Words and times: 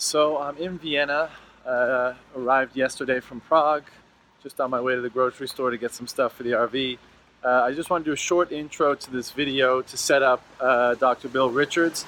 So 0.00 0.38
I'm 0.38 0.56
in 0.56 0.78
Vienna. 0.78 1.28
Uh, 1.64 2.14
arrived 2.34 2.74
yesterday 2.74 3.20
from 3.20 3.40
Prague. 3.40 3.84
Just 4.42 4.58
on 4.58 4.70
my 4.70 4.80
way 4.80 4.94
to 4.94 5.02
the 5.02 5.10
grocery 5.10 5.46
store 5.46 5.68
to 5.68 5.76
get 5.76 5.92
some 5.92 6.06
stuff 6.06 6.32
for 6.32 6.42
the 6.42 6.52
RV. 6.52 6.96
Uh, 7.44 7.48
I 7.64 7.74
just 7.74 7.90
want 7.90 8.06
to 8.06 8.08
do 8.08 8.14
a 8.14 8.16
short 8.16 8.50
intro 8.50 8.94
to 8.94 9.10
this 9.10 9.30
video 9.30 9.82
to 9.82 9.96
set 9.98 10.22
up 10.22 10.42
uh, 10.58 10.94
Dr. 10.94 11.28
Bill 11.28 11.50
Richards. 11.50 12.04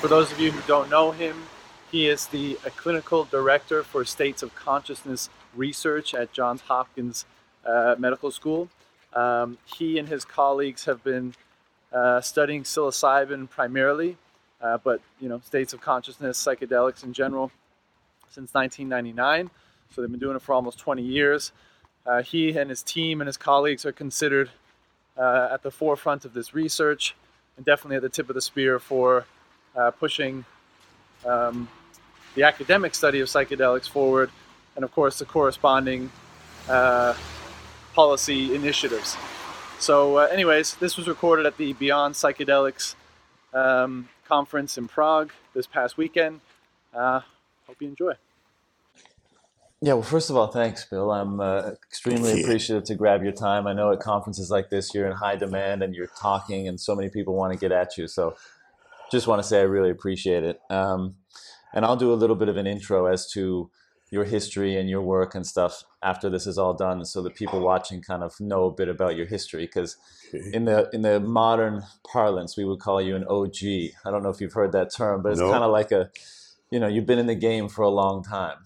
For 0.00 0.08
those 0.08 0.32
of 0.32 0.40
you 0.40 0.50
who 0.50 0.60
don't 0.66 0.90
know 0.90 1.12
him, 1.12 1.44
he 1.92 2.08
is 2.08 2.26
the 2.26 2.54
clinical 2.74 3.22
director 3.22 3.84
for 3.84 4.04
states 4.04 4.42
of 4.42 4.52
consciousness 4.56 5.30
research 5.54 6.14
at 6.14 6.32
Johns 6.32 6.62
Hopkins 6.62 7.24
uh, 7.64 7.94
Medical 8.00 8.32
School. 8.32 8.68
Um, 9.12 9.58
he 9.64 9.96
and 9.96 10.08
his 10.08 10.24
colleagues 10.24 10.86
have 10.86 11.04
been 11.04 11.34
uh, 11.92 12.20
studying 12.20 12.64
psilocybin 12.64 13.48
primarily, 13.48 14.16
uh, 14.60 14.78
but 14.82 15.00
you 15.20 15.28
know 15.28 15.40
states 15.44 15.72
of 15.72 15.80
consciousness, 15.80 16.42
psychedelics 16.42 17.04
in 17.04 17.12
general, 17.12 17.50
since 18.28 18.52
1999. 18.54 19.50
So 19.90 20.00
they've 20.00 20.10
been 20.10 20.20
doing 20.20 20.36
it 20.36 20.42
for 20.42 20.54
almost 20.54 20.78
20 20.78 21.02
years. 21.02 21.52
Uh, 22.06 22.22
he 22.22 22.56
and 22.56 22.70
his 22.70 22.82
team 22.82 23.20
and 23.20 23.26
his 23.26 23.36
colleagues 23.36 23.84
are 23.84 23.92
considered 23.92 24.50
uh, 25.16 25.48
at 25.52 25.62
the 25.62 25.70
forefront 25.70 26.24
of 26.24 26.32
this 26.34 26.54
research 26.54 27.14
and 27.56 27.66
definitely 27.66 27.96
at 27.96 28.02
the 28.02 28.08
tip 28.08 28.28
of 28.28 28.34
the 28.34 28.40
spear 28.40 28.78
for 28.78 29.26
uh, 29.76 29.90
pushing 29.90 30.44
um, 31.26 31.68
the 32.34 32.44
academic 32.44 32.94
study 32.94 33.20
of 33.20 33.28
psychedelics 33.28 33.88
forward, 33.88 34.30
and 34.76 34.84
of 34.84 34.92
course 34.92 35.18
the 35.18 35.24
corresponding 35.24 36.10
uh, 36.68 37.14
policy 37.94 38.54
initiatives. 38.54 39.16
So, 39.80 40.18
uh, 40.18 40.28
anyways, 40.30 40.74
this 40.76 40.96
was 40.96 41.08
recorded 41.08 41.46
at 41.46 41.56
the 41.56 41.72
Beyond 41.74 42.14
Psychedelics 42.14 42.94
um, 43.52 44.08
conference 44.28 44.76
in 44.76 44.86
Prague 44.88 45.32
this 45.54 45.66
past 45.66 45.96
weekend. 45.96 46.40
Uh, 46.94 47.20
hope 47.66 47.76
you 47.80 47.88
enjoy. 47.88 48.12
Yeah, 49.80 49.94
well, 49.94 50.02
first 50.02 50.28
of 50.28 50.36
all, 50.36 50.48
thanks, 50.48 50.84
Bill. 50.84 51.10
I'm 51.12 51.40
uh, 51.40 51.70
extremely 51.88 52.42
appreciative 52.42 52.84
to 52.84 52.96
grab 52.96 53.22
your 53.22 53.32
time. 53.32 53.66
I 53.66 53.72
know 53.72 53.92
at 53.92 54.00
conferences 54.00 54.50
like 54.50 54.70
this, 54.70 54.92
you're 54.92 55.06
in 55.06 55.12
high 55.12 55.36
demand 55.36 55.82
and 55.82 55.94
you're 55.94 56.10
talking, 56.20 56.66
and 56.66 56.80
so 56.80 56.96
many 56.96 57.08
people 57.08 57.34
want 57.34 57.52
to 57.52 57.58
get 57.58 57.70
at 57.70 57.96
you. 57.96 58.08
So, 58.08 58.36
just 59.10 59.28
want 59.28 59.40
to 59.40 59.48
say 59.48 59.60
I 59.60 59.62
really 59.62 59.90
appreciate 59.90 60.42
it. 60.42 60.60
Um, 60.68 61.14
and 61.72 61.84
I'll 61.84 61.96
do 61.96 62.12
a 62.12 62.14
little 62.14 62.36
bit 62.36 62.48
of 62.48 62.56
an 62.56 62.66
intro 62.66 63.06
as 63.06 63.30
to 63.32 63.70
your 64.10 64.24
history 64.24 64.76
and 64.76 64.88
your 64.88 65.02
work 65.02 65.34
and 65.34 65.46
stuff 65.46 65.84
after 66.02 66.30
this 66.30 66.46
is 66.46 66.56
all 66.56 66.74
done 66.74 67.04
so 67.04 67.22
that 67.22 67.34
people 67.34 67.60
watching 67.60 68.00
kind 68.00 68.22
of 68.22 68.38
know 68.40 68.64
a 68.64 68.72
bit 68.72 68.88
about 68.88 69.16
your 69.16 69.26
history 69.26 69.66
because 69.66 69.96
okay. 70.28 70.50
in 70.52 70.64
the 70.64 70.88
in 70.92 71.02
the 71.02 71.20
modern 71.20 71.82
parlance 72.10 72.56
we 72.56 72.64
would 72.64 72.80
call 72.80 73.02
you 73.02 73.14
an 73.16 73.24
OG. 73.24 73.56
I 74.04 74.10
don't 74.10 74.22
know 74.22 74.30
if 74.30 74.40
you've 74.40 74.52
heard 74.52 74.72
that 74.72 74.94
term, 74.94 75.22
but 75.22 75.32
it's 75.32 75.40
kind 75.40 75.64
of 75.64 75.70
like 75.70 75.92
a 75.92 76.10
you 76.70 76.78
know, 76.78 76.86
you've 76.86 77.06
been 77.06 77.18
in 77.18 77.26
the 77.26 77.34
game 77.34 77.68
for 77.68 77.82
a 77.82 77.88
long 77.88 78.22
time. 78.22 78.58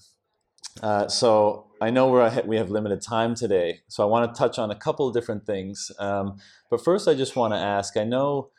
Uh, 0.82 1.06
so 1.08 1.66
I 1.80 1.90
know 1.90 2.08
we're 2.08 2.42
we 2.46 2.56
have 2.56 2.70
limited 2.70 3.02
time 3.02 3.34
today, 3.34 3.80
so 3.88 4.02
I 4.02 4.06
want 4.06 4.32
to 4.32 4.38
touch 4.38 4.58
on 4.58 4.70
a 4.70 4.74
couple 4.74 5.06
of 5.06 5.14
different 5.14 5.44
things. 5.44 5.92
Um, 5.98 6.38
but 6.70 6.82
first, 6.82 7.08
I 7.08 7.14
just 7.14 7.36
want 7.36 7.52
to 7.52 7.58
ask. 7.58 7.96
I 7.96 8.04
know 8.04 8.50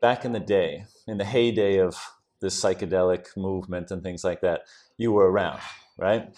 back 0.00 0.24
in 0.24 0.32
the 0.32 0.40
day, 0.40 0.84
in 1.08 1.18
the 1.18 1.24
heyday 1.24 1.78
of 1.78 1.96
this 2.40 2.58
psychedelic 2.62 3.36
movement 3.36 3.90
and 3.90 4.02
things 4.02 4.22
like 4.22 4.42
that, 4.42 4.62
you 4.96 5.12
were 5.12 5.30
around 5.30 5.60
right? 5.96 6.34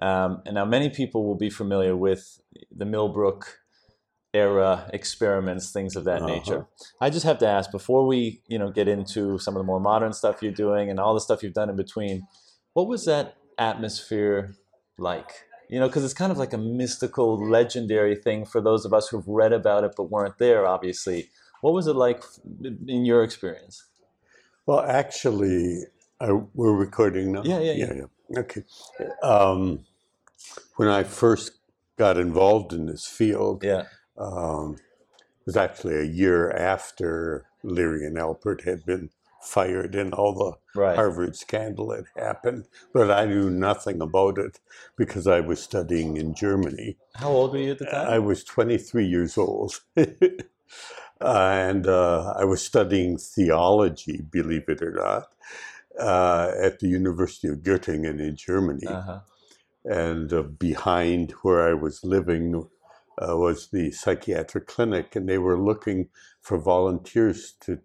Um, 0.00 0.42
and 0.44 0.54
now 0.54 0.64
many 0.64 0.90
people 0.90 1.24
will 1.24 1.36
be 1.36 1.50
familiar 1.50 1.96
with 1.96 2.40
the 2.74 2.84
Millbrook 2.84 3.58
era 4.34 4.90
experiments, 4.92 5.70
things 5.70 5.94
of 5.94 6.04
that 6.04 6.20
uh-huh. 6.22 6.26
nature. 6.26 6.66
I 7.00 7.08
just 7.08 7.24
have 7.24 7.38
to 7.38 7.46
ask 7.46 7.70
before 7.70 8.06
we, 8.06 8.42
you 8.48 8.58
know, 8.58 8.70
get 8.70 8.88
into 8.88 9.38
some 9.38 9.54
of 9.54 9.60
the 9.60 9.64
more 9.64 9.80
modern 9.80 10.12
stuff 10.12 10.42
you're 10.42 10.52
doing 10.52 10.90
and 10.90 10.98
all 10.98 11.14
the 11.14 11.20
stuff 11.20 11.42
you've 11.42 11.54
done 11.54 11.70
in 11.70 11.76
between. 11.76 12.26
What 12.72 12.88
was 12.88 13.04
that 13.04 13.36
atmosphere 13.56 14.56
like? 14.98 15.30
You 15.70 15.78
know, 15.78 15.86
because 15.86 16.04
it's 16.04 16.14
kind 16.14 16.32
of 16.32 16.38
like 16.38 16.52
a 16.52 16.58
mystical, 16.58 17.48
legendary 17.48 18.16
thing 18.16 18.44
for 18.44 18.60
those 18.60 18.84
of 18.84 18.92
us 18.92 19.08
who've 19.08 19.26
read 19.26 19.52
about 19.52 19.84
it 19.84 19.94
but 19.96 20.10
weren't 20.10 20.38
there. 20.38 20.66
Obviously, 20.66 21.30
what 21.62 21.72
was 21.72 21.86
it 21.86 21.96
like 21.96 22.22
in 22.86 23.04
your 23.04 23.22
experience? 23.22 23.84
Well, 24.66 24.80
actually, 24.80 25.84
I, 26.20 26.32
we're 26.54 26.74
recording 26.74 27.32
now. 27.32 27.42
Yeah, 27.44 27.60
yeah, 27.60 27.72
yeah. 27.72 27.86
yeah, 27.86 27.92
yeah. 27.94 28.04
Okay. 28.36 28.62
Um, 29.22 29.84
when 30.76 30.88
I 30.88 31.02
first 31.02 31.52
got 31.96 32.16
involved 32.18 32.72
in 32.72 32.86
this 32.86 33.06
field, 33.06 33.62
yeah, 33.62 33.84
um, 34.16 34.76
it 34.76 35.46
was 35.46 35.56
actually 35.56 35.96
a 35.96 36.04
year 36.04 36.50
after 36.50 37.46
Leary 37.62 38.06
and 38.06 38.16
Alpert 38.16 38.64
had 38.64 38.84
been 38.84 39.10
fired 39.42 39.94
and 39.94 40.14
all 40.14 40.32
the 40.34 40.80
right. 40.80 40.96
Harvard 40.96 41.36
scandal 41.36 41.92
had 41.92 42.06
happened, 42.16 42.66
but 42.92 43.10
I 43.10 43.26
knew 43.26 43.50
nothing 43.50 44.00
about 44.00 44.38
it 44.38 44.58
because 44.96 45.26
I 45.26 45.40
was 45.40 45.62
studying 45.62 46.16
in 46.16 46.34
Germany. 46.34 46.96
How 47.14 47.28
old 47.28 47.52
were 47.52 47.58
you 47.58 47.72
at 47.72 47.78
the 47.78 47.86
time? 47.86 48.08
I 48.08 48.18
was 48.18 48.42
23 48.42 49.04
years 49.06 49.36
old. 49.36 49.80
and 51.20 51.86
uh, 51.86 52.34
I 52.36 52.44
was 52.44 52.64
studying 52.64 53.18
theology, 53.18 54.22
believe 54.30 54.68
it 54.68 54.82
or 54.82 54.92
not 54.92 55.28
uh, 55.98 56.52
at 56.60 56.80
the 56.80 56.88
University 56.88 57.48
of 57.48 57.58
Göttingen 57.58 58.20
in 58.20 58.36
Germany. 58.36 58.86
Uh-huh. 58.86 59.20
And 59.84 60.32
uh, 60.32 60.42
behind 60.42 61.32
where 61.42 61.68
I 61.68 61.74
was 61.74 62.04
living 62.04 62.68
uh, 63.18 63.36
was 63.36 63.68
the 63.68 63.90
psychiatric 63.90 64.66
clinic, 64.66 65.14
and 65.14 65.28
they 65.28 65.38
were 65.38 65.58
looking 65.58 66.08
for 66.40 66.58
volunteers 66.58 67.54
to 67.60 67.80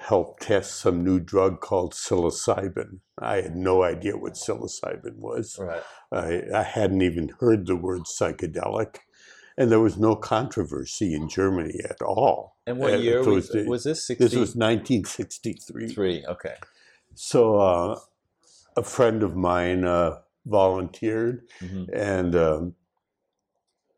help 0.00 0.38
test 0.38 0.76
some 0.76 1.02
new 1.02 1.18
drug 1.18 1.60
called 1.60 1.92
psilocybin. 1.92 3.00
I 3.18 3.40
had 3.40 3.56
no 3.56 3.82
idea 3.82 4.16
what 4.16 4.34
psilocybin 4.34 5.16
was. 5.16 5.58
Right. 5.58 5.82
I, 6.12 6.42
I 6.54 6.62
hadn't 6.62 7.02
even 7.02 7.32
heard 7.40 7.66
the 7.66 7.74
word 7.74 8.02
psychedelic 8.02 8.98
and 9.58 9.72
there 9.72 9.80
was 9.80 9.98
no 9.98 10.14
controversy 10.14 11.12
in 11.12 11.28
Germany 11.28 11.80
at 11.90 12.00
all. 12.00 12.56
And 12.64 12.78
what 12.78 13.00
year 13.00 13.24
was, 13.24 13.50
was, 13.66 13.82
this? 13.82 14.06
60? 14.06 14.24
This 14.24 14.34
was 14.34 14.54
1963. 14.54 15.88
Three, 15.88 16.24
okay. 16.26 16.54
So 17.20 17.56
uh, 17.58 17.98
a 18.76 18.84
friend 18.84 19.24
of 19.24 19.34
mine 19.34 19.84
uh, 19.84 20.20
volunteered 20.46 21.42
mm-hmm. 21.60 21.92
and 21.92 22.36
um, 22.36 22.74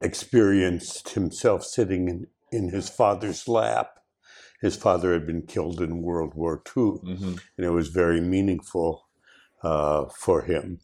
experienced 0.01 1.11
himself 1.11 1.63
sitting 1.63 2.09
in, 2.09 2.27
in 2.51 2.71
his 2.71 2.89
father's 2.89 3.47
lap. 3.47 3.99
His 4.63 4.75
father 4.75 5.13
had 5.13 5.27
been 5.27 5.43
killed 5.43 5.83
in 5.83 6.01
World 6.01 6.33
War 6.35 6.63
II, 6.75 6.83
mm-hmm. 6.83 7.35
and 7.59 7.67
it 7.67 7.71
was 7.71 7.89
very 7.89 8.23
meaningful 8.23 9.07
uh, 9.63 10.07
for 10.07 10.41
him. 10.43 10.81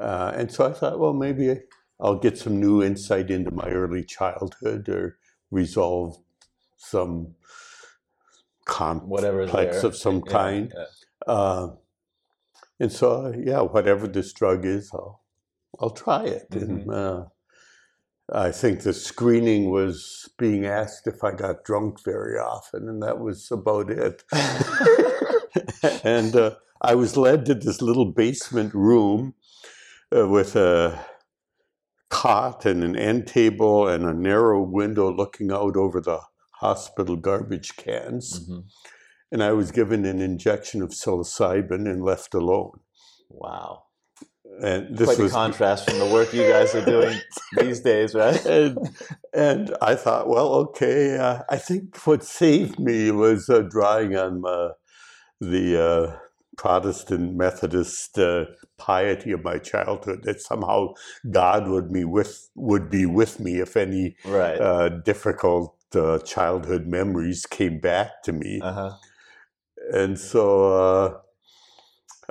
Uh, 0.00 0.32
and 0.34 0.50
so 0.50 0.64
I 0.66 0.72
thought, 0.72 0.98
well, 0.98 1.12
maybe 1.12 1.60
I'll 2.00 2.18
get 2.18 2.38
some 2.38 2.58
new 2.58 2.82
insight 2.82 3.30
into 3.30 3.50
my 3.50 3.68
early 3.68 4.02
childhood 4.02 4.88
or 4.88 5.18
resolve 5.50 6.16
some 6.78 7.34
complex 8.64 9.84
of 9.84 9.94
some 9.94 10.22
kind. 10.22 10.72
Yeah. 10.74 10.84
Uh, 11.26 11.68
and 12.78 12.92
so, 12.92 13.34
yeah, 13.36 13.60
whatever 13.60 14.06
this 14.06 14.32
drug 14.32 14.64
is, 14.64 14.90
I'll, 14.92 15.22
I'll 15.80 15.90
try 15.90 16.24
it. 16.24 16.50
Mm-hmm. 16.50 16.90
And 16.90 16.90
uh, 16.90 17.24
I 18.32 18.50
think 18.50 18.82
the 18.82 18.92
screening 18.92 19.70
was 19.70 20.28
being 20.38 20.66
asked 20.66 21.06
if 21.06 21.24
I 21.24 21.32
got 21.32 21.64
drunk 21.64 22.04
very 22.04 22.38
often, 22.38 22.88
and 22.88 23.02
that 23.02 23.18
was 23.18 23.50
about 23.50 23.90
it. 23.90 24.22
and 26.04 26.36
uh, 26.36 26.56
I 26.82 26.94
was 26.94 27.16
led 27.16 27.46
to 27.46 27.54
this 27.54 27.80
little 27.80 28.12
basement 28.12 28.74
room 28.74 29.34
uh, 30.16 30.28
with 30.28 30.54
a 30.54 31.06
cot 32.10 32.66
and 32.66 32.84
an 32.84 32.94
end 32.94 33.26
table 33.26 33.88
and 33.88 34.04
a 34.04 34.12
narrow 34.12 34.62
window 34.62 35.12
looking 35.12 35.50
out 35.50 35.76
over 35.76 36.00
the 36.00 36.20
hospital 36.60 37.16
garbage 37.16 37.76
cans. 37.76 38.40
Mm-hmm 38.40 38.60
and 39.36 39.42
I 39.42 39.52
was 39.52 39.70
given 39.70 40.06
an 40.06 40.22
injection 40.22 40.80
of 40.80 40.92
psilocybin 40.92 41.86
and 41.86 42.02
left 42.02 42.32
alone. 42.32 42.80
Wow. 43.28 43.82
And 44.62 44.96
this 44.96 45.08
Quite 45.08 45.18
was 45.18 45.30
a 45.30 45.34
contrast 45.34 45.90
from 45.90 45.98
the 45.98 46.06
work 46.06 46.32
you 46.32 46.48
guys 46.48 46.74
are 46.74 46.82
doing 46.82 47.20
these 47.58 47.80
days, 47.80 48.14
right? 48.14 48.42
And, 48.46 48.78
and 49.34 49.76
I 49.82 49.94
thought, 49.94 50.26
well, 50.26 50.54
okay. 50.54 51.18
Uh, 51.18 51.42
I 51.50 51.58
think 51.58 51.98
what 52.06 52.24
saved 52.24 52.80
me 52.80 53.10
was 53.10 53.50
uh, 53.50 53.60
drawing 53.60 54.16
on 54.16 54.42
uh, 54.46 54.68
the 55.38 55.84
uh, 55.84 56.16
Protestant 56.56 57.34
Methodist 57.34 58.18
uh, 58.18 58.46
piety 58.78 59.32
of 59.32 59.44
my 59.44 59.58
childhood. 59.58 60.22
That 60.22 60.40
somehow 60.40 60.94
God 61.30 61.68
would 61.68 61.92
be 61.92 62.06
with 62.06 62.48
would 62.54 62.88
be 62.88 63.04
with 63.04 63.38
me 63.38 63.60
if 63.60 63.76
any 63.76 64.16
right. 64.24 64.58
Uh, 64.58 64.88
difficult 64.88 65.74
childhood 66.24 66.86
memories 66.86 67.44
came 67.44 67.80
back 67.80 68.22
to 68.22 68.32
me. 68.32 68.60
Uh-huh 68.62 68.96
and 69.92 70.18
so 70.18 71.22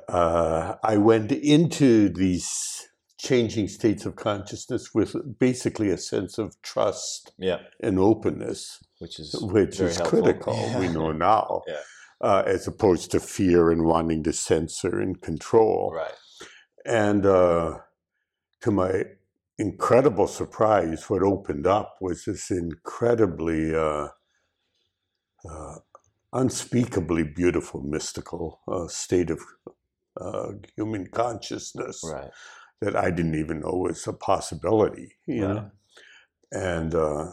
uh, 0.08 0.12
uh, 0.12 0.76
I 0.84 0.98
went 0.98 1.32
into 1.32 2.10
these 2.10 2.88
changing 3.18 3.68
states 3.68 4.06
of 4.06 4.16
consciousness 4.16 4.94
with 4.94 5.16
basically 5.40 5.90
a 5.90 5.98
sense 5.98 6.38
of 6.38 6.62
trust 6.62 7.34
yeah. 7.38 7.60
and 7.82 7.98
openness, 7.98 8.84
which 9.00 9.20
is 9.20 9.36
which 9.42 9.80
is 9.80 9.98
helpful. 9.98 10.22
critical. 10.22 10.54
Yeah. 10.54 10.80
We 10.80 10.88
know 10.90 11.12
now. 11.12 11.62
Yeah. 11.68 11.82
uh, 12.22 12.44
as 12.46 12.66
opposed 12.66 13.12
to 13.12 13.20
fear 13.20 13.72
and 13.72 13.84
wanting 13.84 14.24
to 14.24 14.32
censor 14.34 15.02
and 15.02 15.22
control. 15.22 15.92
Right. 15.94 16.14
And 16.86 17.26
uh, 17.26 17.80
to 18.62 18.72
my 18.72 19.04
incredible 19.58 20.28
surprise, 20.28 21.10
what 21.10 21.24
opened 21.24 21.68
up 21.68 21.98
was 22.00 22.26
this 22.26 22.52
incredibly, 22.52 23.76
uh, 23.76 24.08
uh, 25.50 25.76
unspeakably 26.36 27.24
beautiful, 27.24 27.82
mystical 27.82 28.60
uh, 28.68 28.88
state 28.88 29.30
of 29.30 29.40
uh, 30.20 30.52
human 30.76 31.08
consciousness 31.08 32.02
Right. 32.04 32.32
that 32.82 32.96
I 32.96 33.10
didn't 33.12 33.36
even 33.36 33.62
know 33.62 33.72
was 33.88 34.06
a 34.08 34.14
possibility. 34.14 35.14
You 35.28 35.46
Right. 35.48 35.56
know, 35.56 35.72
and 36.52 36.94
uh, 36.96 37.28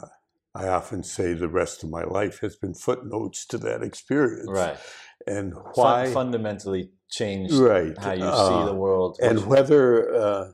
I 0.55 0.69
often 0.69 1.03
say 1.03 1.35
the 1.35 1.49
rest 1.49 1.83
of 1.85 1.91
my 1.91 2.05
life 2.05 2.41
has 2.41 2.57
been 2.57 2.75
footnotes 2.75 3.47
to 3.47 3.59
that 3.59 3.83
experience. 3.83 4.49
Right. 4.49 4.79
And 5.27 5.53
Fun- 5.55 5.73
why? 5.75 6.13
fundamentally 6.13 6.91
changed 7.09 7.55
right. 7.55 7.97
how 7.99 8.13
you 8.13 8.25
uh, 8.25 8.49
see 8.49 8.71
the 8.73 8.75
world. 8.75 9.19
and 9.23 9.47
whether 9.47 9.85
uh, 10.15 10.45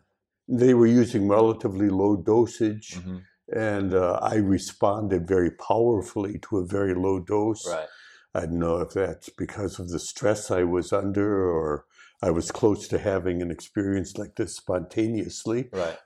they 0.49 0.75
were 0.75 0.87
using 1.03 1.29
relatively 1.29 1.89
low 1.89 2.17
dosage, 2.17 2.89
Mhm. 2.99 3.23
and 3.55 3.95
uh, 3.95 4.19
I 4.21 4.37
responded 4.37 5.27
very 5.27 5.51
powerfully 5.53 6.39
to 6.47 6.59
a 6.59 6.67
very 6.67 6.95
low 6.95 7.19
dose. 7.21 7.67
Right. 7.67 7.89
I 8.35 8.41
don't 8.41 8.59
know 8.59 8.79
if 8.79 8.91
that's 8.93 9.29
because 9.31 9.79
of 9.79 9.89
the 9.89 9.99
stress 9.99 10.51
I 10.51 10.63
was 10.65 10.93
under, 10.93 11.49
or 11.51 11.87
I 12.23 12.31
was 12.31 12.51
close 12.51 12.89
to 12.89 12.99
having 12.99 13.41
an 13.43 13.51
experience 13.51 14.19
like 14.19 14.37
this 14.37 14.55
spontaneously, 14.57 15.69
Right. 15.73 15.97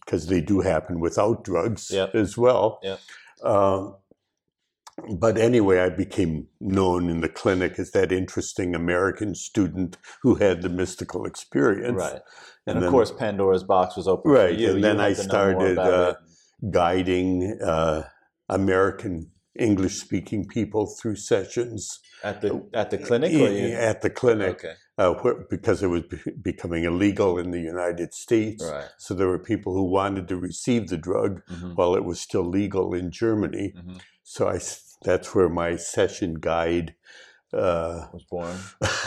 because 0.00 0.26
they 0.28 0.40
do 0.40 0.60
happen 0.60 1.00
without 1.00 1.44
drugs 1.44 1.90
Yep. 1.90 2.14
as 2.14 2.36
well. 2.38 2.78
Yep. 2.82 3.00
Um, 3.42 3.96
but 5.18 5.36
anyway, 5.36 5.80
I 5.80 5.90
became 5.90 6.46
known 6.60 7.10
in 7.10 7.20
the 7.20 7.28
clinic 7.28 7.78
as 7.78 7.90
that 7.90 8.12
interesting 8.12 8.74
American 8.74 9.34
student 9.34 9.98
who 10.22 10.36
had 10.36 10.62
the 10.62 10.70
mystical 10.70 11.26
experience. 11.26 11.98
Right. 11.98 12.12
And, 12.12 12.22
And 12.66 12.76
of 12.78 12.82
then- 12.84 12.92
course, 12.92 13.12
Pandora's 13.12 13.62
box 13.64 13.96
was 13.96 14.08
open 14.08 14.30
Right, 14.30 14.54
for 14.54 14.60
you. 14.60 14.68
and 14.68 14.76
You 14.76 14.82
then 14.82 14.98
had 14.98 15.04
I 15.06 15.12
to 15.14 15.26
know 15.26 15.52
more 15.52 15.74
started, 15.74 15.78
uh, 15.78 16.14
guiding 16.70 17.58
uh, 17.62 18.04
American 18.48 19.30
English 19.58 19.94
speaking 20.00 20.46
people 20.46 20.86
through 20.86 21.16
sessions 21.16 22.00
at 22.22 22.40
the 22.40 22.62
at 22.74 22.90
the 22.90 22.98
clinic. 22.98 23.32
Or 23.32 23.50
you, 23.50 23.68
at 23.74 24.00
the 24.02 24.10
clinic 24.10 24.56
okay. 24.64 24.74
uh, 24.98 25.12
where, 25.14 25.46
because 25.50 25.82
it 25.82 25.88
was 25.88 26.02
be- 26.02 26.32
becoming 26.42 26.84
illegal 26.84 27.38
in 27.38 27.50
the 27.50 27.60
United 27.60 28.14
States. 28.14 28.64
Right. 28.64 28.88
So 28.98 29.14
there 29.14 29.28
were 29.28 29.38
people 29.38 29.74
who 29.74 29.84
wanted 29.90 30.28
to 30.28 30.36
receive 30.36 30.88
the 30.88 30.96
drug 30.96 31.42
Mhm. 31.50 31.76
while 31.76 31.94
it 31.96 32.04
was 32.04 32.20
still 32.20 32.44
legal 32.48 32.94
in 32.94 33.10
Germany. 33.10 33.74
Mhm. 33.76 34.00
So 34.22 34.48
I, 34.48 34.58
that's 35.02 35.34
where 35.34 35.48
my 35.48 35.76
session 35.76 36.34
guide 36.40 36.94
uh, 37.52 38.08
Was 38.12 38.24
born. 38.24 38.56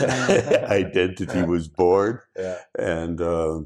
identity 0.70 1.42
was 1.42 1.68
born. 1.68 2.20
Yeah. 2.36 2.58
and 2.78 3.20
uh, 3.20 3.60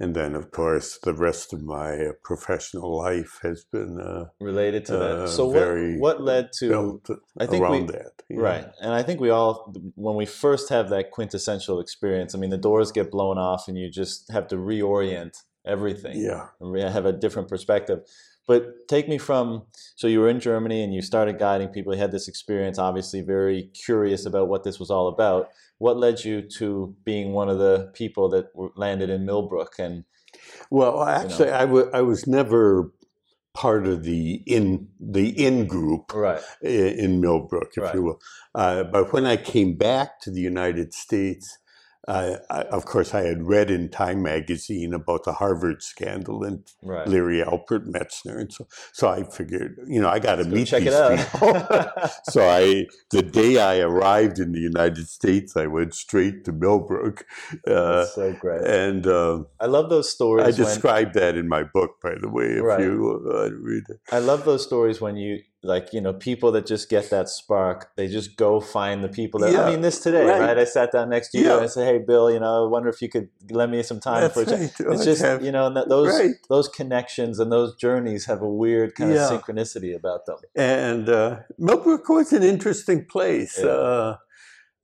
and 0.00 0.14
then 0.14 0.34
of 0.34 0.50
course 0.50 0.98
the 1.04 1.14
rest 1.14 1.52
of 1.52 1.62
my 1.62 1.90
uh, 2.06 2.12
professional 2.22 2.96
life 2.96 3.38
has 3.42 3.64
been 3.64 4.00
uh, 4.00 4.24
Related 4.40 4.84
to 4.86 4.92
that. 4.92 5.16
Uh, 5.16 5.26
So 5.28 5.46
what 5.46 6.00
what 6.00 6.20
led 6.22 6.50
to 6.60 7.00
I 7.38 7.46
think 7.46 7.68
we- 7.68 7.86
that. 7.96 8.12
you 8.28 8.36
know. 8.38 8.42
Right. 8.42 8.66
And 8.80 8.92
I 8.92 9.02
think 9.02 9.20
we 9.20 9.30
all, 9.30 9.72
when 9.94 10.16
we 10.16 10.26
first 10.26 10.68
have 10.70 10.88
that 10.90 11.10
quintessential 11.10 11.78
experience, 11.80 12.34
I 12.34 12.38
mean, 12.38 12.50
the 12.50 12.58
doors 12.70 12.90
get 12.92 13.10
blown 13.10 13.38
off 13.38 13.68
and 13.68 13.76
you 13.78 13.90
just 13.90 14.30
have 14.32 14.46
to 14.48 14.56
reorient 14.56 15.34
everything. 15.64 16.16
Yeah. 16.18 16.48
and 16.60 16.76
have 16.98 17.06
a 17.06 17.12
different 17.12 17.48
perspective. 17.48 18.00
But 18.46 18.88
take 18.88 19.08
me 19.08 19.16
from, 19.16 19.62
so 19.96 20.06
you 20.06 20.20
were 20.20 20.28
in 20.28 20.38
Germany 20.38 20.82
and 20.84 20.92
you 20.92 21.00
started 21.00 21.38
guiding 21.38 21.68
people, 21.68 21.94
you 21.94 22.00
had 22.00 22.12
this 22.12 22.28
experience, 22.28 22.78
obviously 22.78 23.22
very 23.22 23.70
curious 23.86 24.26
about 24.26 24.48
what 24.48 24.64
this 24.64 24.78
was 24.78 24.90
all 24.90 25.08
about. 25.08 25.48
What 25.84 25.98
led 25.98 26.24
you 26.24 26.40
to 26.60 26.96
being 27.04 27.34
one 27.34 27.50
of 27.50 27.58
the 27.58 27.90
people 27.92 28.30
that 28.30 28.46
landed 28.74 29.10
in 29.10 29.26
Millbrook? 29.26 29.74
And 29.78 30.04
Well, 30.70 31.02
actually, 31.04 31.50
I 31.50 31.66
wa- 31.66 31.90
I 31.92 32.00
was 32.00 32.26
never 32.26 32.90
part 33.52 33.86
of 33.86 34.02
the 34.02 34.42
in 34.46 34.88
the 34.98 35.28
in 35.46 35.66
group 35.66 36.14
right, 36.14 36.42
in 36.62 37.20
Millbrook, 37.20 37.72
if 37.76 37.82
Right. 37.82 37.94
you 37.94 38.02
will. 38.02 38.18
Uh, 38.54 38.84
but 38.84 39.12
when 39.12 39.26
I 39.26 39.36
came 39.36 39.76
back 39.76 40.20
to 40.22 40.30
the 40.30 40.40
United 40.40 40.94
States, 40.94 41.58
uh, 42.08 42.36
I, 42.50 42.62
of 42.64 42.84
course, 42.84 43.14
I 43.14 43.22
had 43.22 43.42
read 43.44 43.70
in 43.70 43.88
Time 43.88 44.22
magazine 44.22 44.92
about 44.94 45.24
the 45.24 45.32
Harvard 45.34 45.82
scandal 45.82 46.44
and 46.44 46.62
right. 46.82 47.06
Leary 47.08 47.38
Alpert 47.42 47.86
Metzner, 47.86 48.38
and 48.40 48.52
so 48.52 48.66
so 48.92 49.08
I 49.08 49.22
figured, 49.24 49.78
you 49.86 50.00
know, 50.00 50.08
I 50.08 50.18
got 50.18 50.36
to 50.36 50.44
meet 50.44 50.66
check 50.68 50.82
these 50.82 50.92
it 50.92 50.94
out. 50.94 51.18
people. 51.18 52.08
so 52.24 52.46
I, 52.48 52.86
the 53.10 53.22
day 53.22 53.58
I 53.58 53.78
arrived 53.78 54.38
in 54.38 54.52
the 54.52 54.60
United 54.60 55.08
States, 55.08 55.56
I 55.56 55.66
went 55.66 55.94
straight 55.94 56.44
to 56.44 56.52
Millbrook, 56.52 57.24
uh, 57.66 58.04
so 58.06 58.32
great. 58.34 58.62
and 58.66 59.06
uh, 59.06 59.44
I 59.60 59.66
love 59.66 59.88
those 59.90 60.10
stories. 60.10 60.44
I 60.44 60.48
when- 60.62 60.70
described 60.70 61.14
that 61.14 61.36
in 61.36 61.48
my 61.48 61.62
book, 61.64 61.96
by 62.02 62.14
the 62.20 62.28
way, 62.28 62.46
if 62.58 62.62
Right. 62.62 62.80
you 62.80 63.30
uh, 63.34 63.50
read 63.52 63.84
it. 63.88 64.00
I 64.12 64.18
love 64.18 64.44
those 64.44 64.62
stories 64.64 65.00
when 65.00 65.16
you 65.16 65.38
like 65.64 65.92
you 65.92 66.00
know 66.00 66.12
people 66.12 66.52
that 66.52 66.66
just 66.66 66.88
get 66.88 67.10
that 67.10 67.28
spark. 67.28 67.90
They 67.96 68.06
just 68.06 68.36
go 68.36 68.60
find 68.60 69.02
the 69.02 69.08
people 69.08 69.40
that. 69.40 69.52
Yeah, 69.52 69.64
I 69.64 69.70
mean, 69.70 69.80
this 69.80 70.00
today, 70.00 70.24
right. 70.24 70.40
right. 70.40 70.58
I 70.58 70.64
sat 70.64 70.92
down 70.92 71.08
next 71.08 71.30
to 71.30 71.38
you 71.38 71.46
Yeah. 71.46 71.54
and 71.54 71.62
I 71.62 71.66
said, 71.66 71.86
"Hey, 71.86 71.98
Bill, 71.98 72.30
you 72.30 72.38
know, 72.38 72.66
I 72.66 72.68
wonder 72.68 72.88
if 72.88 73.00
you 73.02 73.08
could 73.08 73.28
lend 73.50 73.72
me 73.72 73.82
some 73.82 73.98
time 74.00 74.20
That's 74.20 74.34
for 74.34 74.42
a 74.42 74.46
chat." 74.46 74.60
right. 74.60 74.92
It's 74.94 75.02
I 75.02 75.04
just 75.04 75.22
have- 75.22 75.42
you 75.44 75.50
know 75.52 75.72
those 75.88 76.08
Right. 76.18 76.32
those 76.48 76.68
connections 76.68 77.40
and 77.40 77.50
those 77.50 77.74
journeys 77.76 78.26
have 78.26 78.42
a 78.42 78.48
weird 78.48 78.94
kind 78.94 79.12
Yeah. 79.12 79.28
of 79.32 79.40
synchronicity 79.42 79.96
about 79.96 80.26
them. 80.26 80.36
and 80.54 81.08
uh, 81.08 81.38
Millbrook 81.58 82.08
was 82.08 82.32
an 82.32 82.42
interesting 82.42 83.06
place. 83.06 83.58
Uh, 83.58 84.16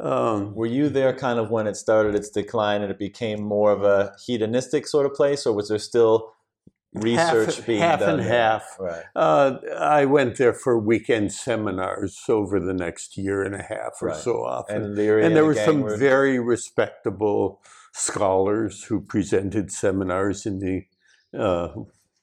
um, 0.00 0.54
Were 0.54 0.66
you 0.66 0.88
there 0.88 1.12
kind 1.12 1.38
of 1.38 1.50
when 1.50 1.66
it 1.66 1.76
started 1.76 2.14
its 2.14 2.30
decline 2.30 2.80
and 2.82 2.90
it 2.90 2.98
became 2.98 3.42
more 3.42 3.70
of 3.70 3.82
a 3.82 4.14
hedonistic 4.26 4.86
sort 4.86 5.04
of 5.04 5.12
place, 5.12 5.44
or 5.46 5.52
was 5.54 5.68
there 5.68 5.78
still 5.78 6.32
research 6.94 7.56
half, 7.56 7.66
being 7.66 7.80
half 7.80 8.00
done? 8.00 8.18
and 8.20 8.28
half. 8.28 8.64
Right. 8.78 9.04
Uh, 9.14 9.58
I 9.78 10.04
went 10.06 10.36
there 10.36 10.52
for 10.52 10.78
weekend 10.78 11.32
seminars 11.32 12.18
over 12.28 12.58
the 12.58 12.74
next 12.74 13.16
year 13.16 13.42
and 13.42 13.54
a 13.54 13.62
half 13.62 14.00
or 14.02 14.08
Right. 14.08 14.16
so 14.16 14.44
often. 14.44 14.76
And 14.76 14.98
and 14.98 15.36
there 15.36 15.44
were 15.44 15.54
some 15.54 15.82
were- 15.82 15.96
very 15.96 16.38
respectable 16.38 17.62
scholars 17.92 18.84
who 18.84 19.00
presented 19.00 19.70
seminars 19.70 20.46
in 20.46 20.58
the 20.58 20.86
uh, 21.38 21.68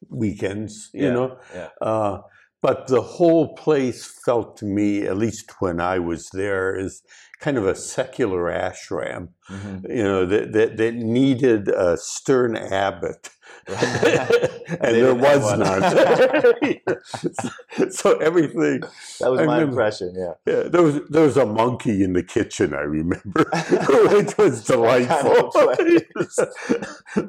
weekends, 0.09 0.89
you 0.93 1.05
Yeah, 1.05 1.13
know. 1.13 1.39
yeah. 1.55 1.69
Uh, 1.81 2.21
but 2.61 2.87
the 2.87 3.01
whole 3.01 3.55
place 3.55 4.05
felt 4.25 4.57
to 4.57 4.65
me, 4.65 5.03
at 5.07 5.17
least 5.17 5.51
when 5.59 5.79
I 5.79 5.99
was 5.99 6.27
there, 6.33 6.75
as 6.77 7.01
kind 7.39 7.57
of 7.57 7.65
a 7.67 7.75
secular 7.75 8.45
ashram, 8.51 9.29
Mhm. 9.49 9.87
you 9.95 10.03
know, 10.03 10.25
that, 10.25 10.51
that, 10.53 10.77
that 10.77 10.95
needed 10.95 11.69
a 11.69 11.95
stern 11.97 12.55
abbot. 12.57 13.29
And 14.81 14.95
there 14.95 15.15
was 15.15 15.57
none. 15.57 15.81
so 17.99 18.17
everything, 18.17 18.81
That 19.19 19.31
was 19.31 19.39
I 19.39 19.45
my 19.45 19.53
remember- 19.59 19.69
impression. 19.71 20.13
Yeah. 20.17 20.33
yeah, 20.45 20.63
there 20.63 20.81
was 20.83 20.99
there 21.09 21.23
was 21.23 21.37
a 21.37 21.45
monkey 21.45 22.03
in 22.03 22.11
the 22.13 22.23
kitchen. 22.23 22.73
I 22.73 22.81
remember, 22.81 23.45
which 24.11 24.37
was 24.37 24.63
delightful. 24.65 25.51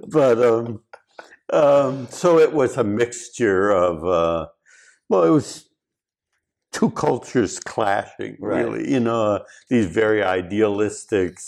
but 0.08 0.42
um, 0.42 0.80
um, 1.52 2.08
so 2.10 2.38
it 2.38 2.52
was 2.52 2.76
a 2.76 2.84
mixture 2.84 3.70
of 3.70 4.04
uh, 4.04 4.46
well, 5.08 5.24
it 5.24 5.30
was 5.30 5.68
two 6.72 6.90
cultures 6.90 7.58
clashing, 7.60 8.36
Right. 8.40 8.64
really. 8.64 8.90
You 8.92 9.00
know, 9.00 9.44
these 9.68 9.86
very 9.86 10.22
idealistic 10.22 11.38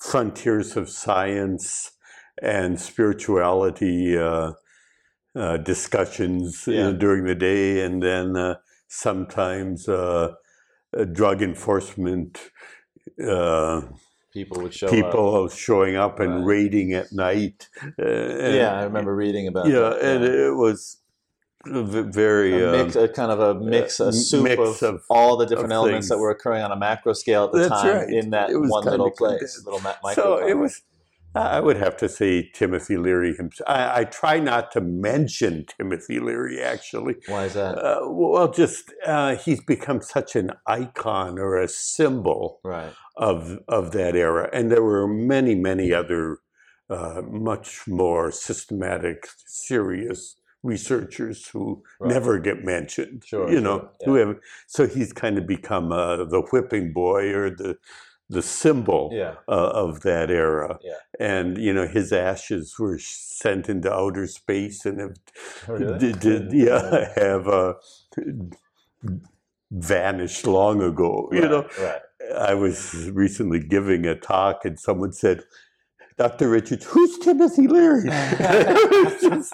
frontiers 0.00 0.76
of 0.76 0.88
science 0.88 1.90
and 2.42 2.80
spirituality 2.80 4.18
uh, 4.18 4.52
uh, 5.36 5.56
discussions 5.58 6.64
you 6.66 6.74
know, 6.76 6.92
during 6.92 7.24
the 7.24 7.34
day, 7.34 7.84
and 7.84 8.02
then 8.02 8.36
uh, 8.36 8.56
sometimes 8.88 9.88
uh, 9.88 10.32
uh, 10.96 11.04
drug 11.04 11.42
enforcement 11.42 12.50
uh, 13.26 13.82
People 14.32 14.62
would 14.62 14.74
show 14.74 14.86
up. 14.86 14.92
people 14.92 15.48
showing 15.48 15.94
up 15.96 16.18
and 16.20 16.38
Right. 16.38 16.46
raiding 16.46 16.92
at 16.92 17.12
night. 17.12 17.68
Uh, 17.98 18.04
and- 18.06 18.56
Yeah, 18.56 18.72
I 18.80 18.84
remember 18.84 19.14
reading 19.14 19.46
about 19.46 19.66
Yeah, 19.68 19.90
that. 19.90 20.02
and 20.02 20.24
it 20.24 20.54
was 20.54 20.96
very 21.66 22.62
a, 22.62 22.72
mix, 22.72 22.96
a 22.96 23.08
kind 23.08 23.30
of 23.30 23.40
a 23.40 23.54
mix, 23.60 24.00
a 24.00 24.12
soup 24.12 24.44
mix 24.44 24.82
of, 24.82 24.94
of- 24.96 25.02
all 25.10 25.36
the 25.36 25.46
different 25.46 25.72
elements 25.72 26.08
that 26.08 26.18
were 26.18 26.30
occurring 26.30 26.62
on 26.62 26.72
a 26.72 26.76
macro 26.76 27.12
scale 27.12 27.44
at 27.44 27.52
the 27.52 27.68
That's 27.68 27.82
time 27.82 27.96
right. 27.96 28.08
in 28.10 28.30
that 28.30 28.50
one 28.50 28.84
little 28.84 29.10
place, 29.10 29.62
little 29.64 29.80
ma- 29.80 29.92
so 29.92 30.00
microcosm. 30.02 30.48
it 30.48 30.54
was. 30.54 30.82
I 31.36 31.58
would 31.58 31.76
have 31.78 31.96
to 31.96 32.08
say 32.08 32.48
Timothy 32.54 32.96
Leary 32.96 33.34
himself. 33.34 33.68
I, 33.68 34.00
I 34.00 34.04
try 34.04 34.38
not 34.38 34.70
to 34.70 34.80
mention 34.80 35.64
Timothy 35.66 36.20
Leary 36.20 36.62
actually. 36.62 37.16
Why 37.26 37.46
is 37.46 37.54
that? 37.54 37.76
Uh, 37.76 38.08
well, 38.08 38.52
just 38.52 38.92
uh, 39.04 39.34
he's 39.34 39.60
become 39.60 40.00
such 40.00 40.36
an 40.36 40.52
icon 40.68 41.40
or 41.40 41.56
a 41.56 41.66
symbol 41.66 42.60
right. 42.62 42.92
of 43.16 43.58
of 43.66 43.90
that 43.92 44.14
era, 44.14 44.48
and 44.52 44.70
there 44.70 44.84
were 44.84 45.08
many, 45.08 45.56
many 45.56 45.92
other 45.92 46.38
uh, 46.88 47.22
much 47.28 47.82
more 47.88 48.30
systematic, 48.30 49.26
serious 49.46 50.36
researchers 50.64 51.48
who 51.48 51.84
Right. 52.00 52.10
never 52.10 52.38
get 52.40 52.64
mentioned. 52.64 53.24
Sure, 53.26 53.50
you 53.52 53.60
know, 53.60 53.78
sure, 53.80 53.90
who 54.04 54.14
have 54.16 54.38
so 54.66 54.86
he's 54.88 55.12
kind 55.12 55.38
of 55.38 55.46
become 55.46 55.92
uh, 55.92 56.24
the 56.24 56.42
whipping 56.52 56.92
boy 56.92 57.32
or 57.34 57.50
the 57.50 57.76
the 58.30 58.42
symbol 58.42 59.10
Yeah. 59.14 59.34
uh, 59.48 59.70
of 59.84 60.00
that 60.02 60.30
era. 60.30 60.80
Yeah. 60.82 60.94
And 61.20 61.58
you 61.58 61.72
know, 61.74 61.86
his 61.86 62.12
ashes 62.12 62.76
were 62.78 62.98
sent 62.98 63.68
into 63.68 63.92
outer 63.92 64.26
space 64.26 64.86
and 64.86 65.00
have 65.00 65.16
Oh, 65.68 65.74
really? 65.74 65.98
did, 65.98 66.20
did 66.20 66.52
yeah 66.52 67.12
have 67.16 67.48
uh, 67.48 67.74
vanished 69.70 70.46
long 70.46 70.82
ago. 70.82 71.28
You 71.32 71.42
Right, 71.42 71.50
know, 71.50 71.68
Right. 71.78 72.02
I 72.38 72.54
was 72.54 73.10
recently 73.12 73.60
giving 73.60 74.06
a 74.06 74.14
talk 74.14 74.64
and 74.64 74.78
someone 74.80 75.12
said, 75.12 75.42
Dr. 76.16 76.48
Richards, 76.48 76.84
who's 76.84 77.18
Timothy 77.18 77.66
Leary? 77.66 78.08
Just, 79.20 79.52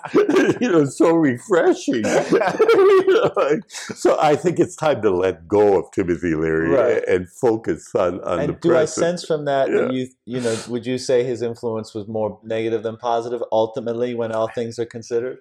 you 0.60 0.70
know, 0.70 0.84
so 0.84 1.12
refreshing. 1.12 2.04
You 2.04 3.06
know, 3.08 3.60
so 3.94 4.18
I 4.20 4.36
think 4.36 4.60
it's 4.60 4.76
time 4.76 5.00
to 5.02 5.10
let 5.10 5.48
go 5.48 5.78
of 5.78 5.90
Timothy 5.92 6.34
Leary 6.34 6.68
Right. 6.70 7.04
and 7.08 7.28
focus 7.30 7.94
on, 7.94 8.20
on 8.24 8.38
the 8.38 8.52
And 8.52 8.60
do 8.60 8.76
I 8.76 8.84
sense 8.84 9.24
from 9.24 9.46
that 9.46 9.70
that 9.70 9.92
you 9.94 10.08
you 10.26 10.40
know 10.40 10.54
would 10.68 10.84
you 10.84 10.98
say 10.98 11.24
his 11.24 11.40
influence 11.40 11.94
was 11.94 12.06
more 12.06 12.38
negative 12.44 12.82
than 12.82 12.98
positive 12.98 13.42
ultimately 13.52 14.14
when 14.14 14.32
all 14.32 14.48
things 14.48 14.78
are 14.78 14.86
considered? 14.86 15.38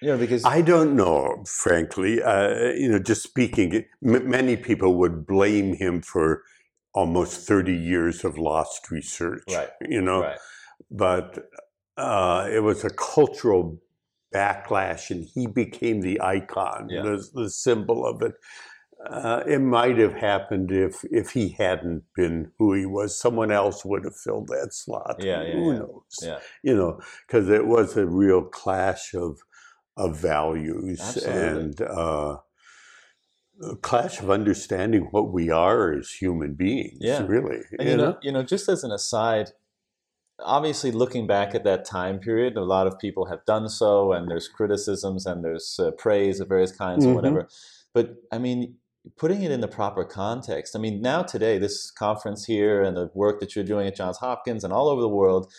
You 0.00 0.08
know 0.08 0.16
because 0.16 0.44
I 0.46 0.62
don't 0.62 0.96
know, 0.96 1.44
frankly. 1.46 2.22
Uh, 2.22 2.72
you 2.72 2.90
know, 2.90 2.98
just 2.98 3.22
speaking, 3.22 3.84
m- 4.02 4.30
many 4.30 4.56
people 4.56 4.94
would 4.94 5.26
blame 5.26 5.74
him 5.74 6.00
for 6.00 6.42
almost 6.92 7.46
30 7.46 7.72
years 7.74 8.24
of 8.24 8.38
lost 8.38 8.90
research. 8.90 9.44
Right. 9.50 9.68
You 9.88 10.02
know, 10.02 10.22
right. 10.22 10.38
but 10.90 11.38
uh, 11.96 12.48
it 12.50 12.60
was 12.62 12.84
a 12.84 12.90
cultural 12.90 13.80
backlash, 14.34 15.10
and 15.10 15.24
he 15.24 15.46
became 15.46 16.00
the 16.00 16.20
icon, 16.20 16.88
Yeah. 16.88 17.02
the, 17.02 17.28
the 17.34 17.50
symbol 17.50 18.06
of 18.06 18.22
it. 18.22 18.34
Uh, 19.08 19.42
it 19.46 19.60
might 19.60 19.96
have 19.96 20.12
happened 20.12 20.70
if 20.70 21.02
if 21.04 21.30
he 21.30 21.48
hadn't 21.58 22.02
been 22.14 22.52
who 22.58 22.74
he 22.74 22.84
was. 22.84 23.18
Someone 23.18 23.50
else 23.50 23.82
would 23.82 24.04
have 24.04 24.16
filled 24.16 24.48
that 24.48 24.74
slot. 24.74 25.16
Yeah, 25.20 25.42
yeah, 25.42 25.52
Who 25.54 25.72
yeah. 25.72 25.78
knows? 25.78 26.18
Yeah. 26.22 26.38
You 26.62 26.76
know, 26.76 27.00
because 27.26 27.48
it 27.48 27.66
was 27.66 27.96
a 27.96 28.06
real 28.06 28.42
clash 28.42 29.14
of 29.14 29.38
of 29.96 30.18
values 30.18 31.00
Absolutely. 31.00 31.42
and 31.42 31.80
uh, 31.80 32.36
a 33.62 33.76
clash 33.76 34.20
of 34.20 34.30
understanding 34.30 35.08
what 35.10 35.30
we 35.32 35.50
are 35.50 35.92
as 35.92 36.10
human 36.10 36.54
beings. 36.54 36.98
Yeah. 37.00 37.26
really. 37.26 37.60
And 37.78 37.88
you 37.88 37.96
know, 37.96 38.18
you 38.22 38.32
know, 38.32 38.42
just 38.42 38.68
as 38.68 38.84
an 38.84 38.90
aside, 38.90 39.50
obviously 40.42 40.90
looking 40.90 41.26
back 41.26 41.54
at 41.54 41.64
that 41.64 41.84
time 41.84 42.18
period, 42.18 42.56
a 42.56 42.64
lot 42.64 42.86
of 42.86 42.98
people 42.98 43.26
have 43.26 43.44
done 43.44 43.68
so, 43.68 44.12
and 44.12 44.30
there's 44.30 44.48
criticisms 44.48 45.26
and 45.26 45.44
there's 45.44 45.78
uh, 45.78 45.90
praise 45.92 46.40
of 46.40 46.48
various 46.48 46.72
kinds 46.72 47.04
Mhm. 47.04 47.10
or 47.10 47.14
whatever. 47.14 47.48
But 47.92 48.16
I 48.32 48.38
mean, 48.38 48.76
putting 49.16 49.42
it 49.42 49.50
in 49.50 49.60
the 49.60 49.68
proper 49.68 50.04
context. 50.04 50.76
I 50.76 50.78
mean, 50.78 51.00
now 51.02 51.22
today, 51.22 51.58
this 51.58 51.90
conference 51.90 52.44
here 52.44 52.82
and 52.82 52.96
the 52.96 53.10
work 53.14 53.40
that 53.40 53.54
you're 53.56 53.64
doing 53.64 53.86
at 53.86 53.96
Johns 53.96 54.18
Hopkins 54.18 54.64
and 54.64 54.72
all 54.72 54.88
over 54.88 55.00
the 55.00 55.08
world, 55.08 55.52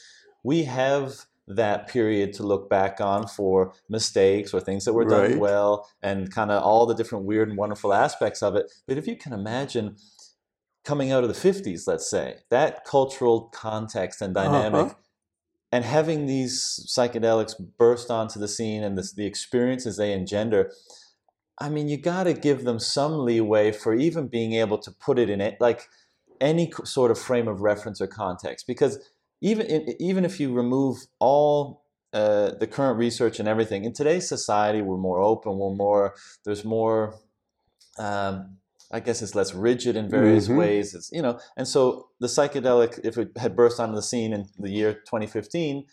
we 0.43 0.63
have 0.63 1.25
that 1.47 1.87
period 1.87 2.33
to 2.33 2.43
look 2.43 2.69
back 2.69 3.01
on 3.01 3.27
for 3.27 3.73
mistakes 3.89 4.53
or 4.53 4.59
things 4.59 4.85
that 4.85 4.93
were 4.93 5.05
done 5.05 5.39
well 5.39 5.89
and 6.01 6.31
kind 6.31 6.51
of 6.51 6.63
all 6.63 6.85
the 6.85 6.93
different 6.95 7.25
weird 7.25 7.49
and 7.49 7.57
wonderful 7.57 7.93
aspects 7.93 8.41
of 8.41 8.55
it. 8.55 8.71
But 8.87 8.97
if 8.97 9.07
you 9.07 9.15
can 9.15 9.33
imagine 9.33 9.97
coming 10.85 11.11
out 11.11 11.23
of 11.23 11.29
the 11.29 11.35
50s, 11.51 11.87
let's 11.87 12.09
say, 12.09 12.37
that 12.49 12.85
cultural 12.85 13.49
context 13.53 14.21
and 14.21 14.33
dynamic, 14.33 14.85
Uh-huh. 14.85 14.93
and 15.71 15.85
having 15.85 16.25
these 16.25 16.85
psychedelics 16.89 17.55
burst 17.77 18.09
onto 18.09 18.39
the 18.39 18.47
scene 18.47 18.83
and 18.83 18.97
this, 18.97 19.13
the 19.13 19.25
experiences 19.25 19.97
they 19.97 20.13
engender, 20.13 20.71
I 21.59 21.69
mean, 21.69 21.87
you 21.87 21.97
got 21.97 22.23
to 22.23 22.33
give 22.33 22.63
them 22.63 22.79
some 22.79 23.19
leeway 23.19 23.71
for 23.71 23.93
even 23.93 24.27
being 24.27 24.53
able 24.53 24.79
to 24.79 24.91
put 24.91 25.19
it 25.19 25.29
in 25.29 25.41
it, 25.41 25.57
like 25.59 25.87
any 26.39 26.71
sort 26.83 27.11
of 27.11 27.19
frame 27.19 27.47
of 27.47 27.61
reference 27.61 28.01
or 28.01 28.07
context. 28.07 28.65
Because 28.65 28.97
even 29.41 29.65
in, 29.65 29.95
even 29.99 30.25
if 30.25 30.39
you 30.39 30.53
remove 30.53 30.97
all 31.19 31.85
uh, 32.13 32.51
the 32.59 32.67
current 32.67 32.97
research 32.97 33.39
and 33.39 33.47
everything, 33.47 33.85
in 33.85 33.93
today's 33.93 34.27
society, 34.27 34.81
we're 34.81 34.97
more 34.97 35.19
open. 35.19 35.57
We're 35.57 35.75
more 35.75 36.13
there's 36.45 36.63
more. 36.65 37.15
Um, 37.97 38.57
I 38.93 38.99
guess 38.99 39.21
it's 39.21 39.35
less 39.35 39.53
rigid 39.53 39.95
in 39.95 40.09
various 40.09 40.49
Mhm. 40.49 40.57
ways. 40.57 40.93
It's 40.93 41.09
you 41.13 41.21
know, 41.21 41.39
and 41.55 41.65
so 41.67 42.09
the 42.19 42.27
psychedelic, 42.27 42.99
if 43.05 43.17
it 43.17 43.29
had 43.37 43.55
burst 43.55 43.79
onto 43.79 43.95
the 43.95 44.01
scene 44.01 44.33
in 44.33 44.45
the 44.59 44.69
year 44.69 44.93
2015, 44.93 45.85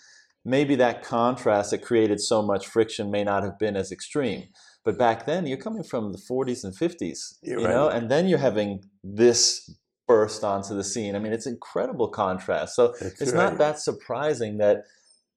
maybe 0.44 0.74
that 0.76 1.04
contrast 1.04 1.70
that 1.70 1.78
created 1.82 2.20
so 2.20 2.42
much 2.42 2.66
friction 2.66 3.10
may 3.10 3.22
not 3.22 3.44
have 3.44 3.56
been 3.58 3.76
as 3.76 3.92
extreme. 3.92 4.48
But 4.84 4.98
back 4.98 5.26
then, 5.26 5.46
you're 5.46 5.58
coming 5.58 5.84
from 5.84 6.12
the 6.12 6.18
40s 6.18 6.64
and 6.64 6.74
50s, 6.74 7.38
You're 7.42 7.60
you 7.60 7.68
know, 7.68 7.86
right. 7.86 7.96
and 7.96 8.10
then 8.10 8.26
you're 8.26 8.38
having 8.38 8.84
this 9.04 9.70
burst 10.08 10.42
onto 10.42 10.74
the 10.74 10.82
scene. 10.84 11.14
I 11.14 11.20
mean, 11.20 11.32
it's 11.32 11.46
incredible 11.46 12.08
contrast. 12.08 12.74
So 12.74 12.88
That's 13.00 13.20
it's 13.20 13.32
right. 13.32 13.44
not 13.44 13.58
that 13.58 13.78
surprising 13.78 14.58
that 14.58 14.84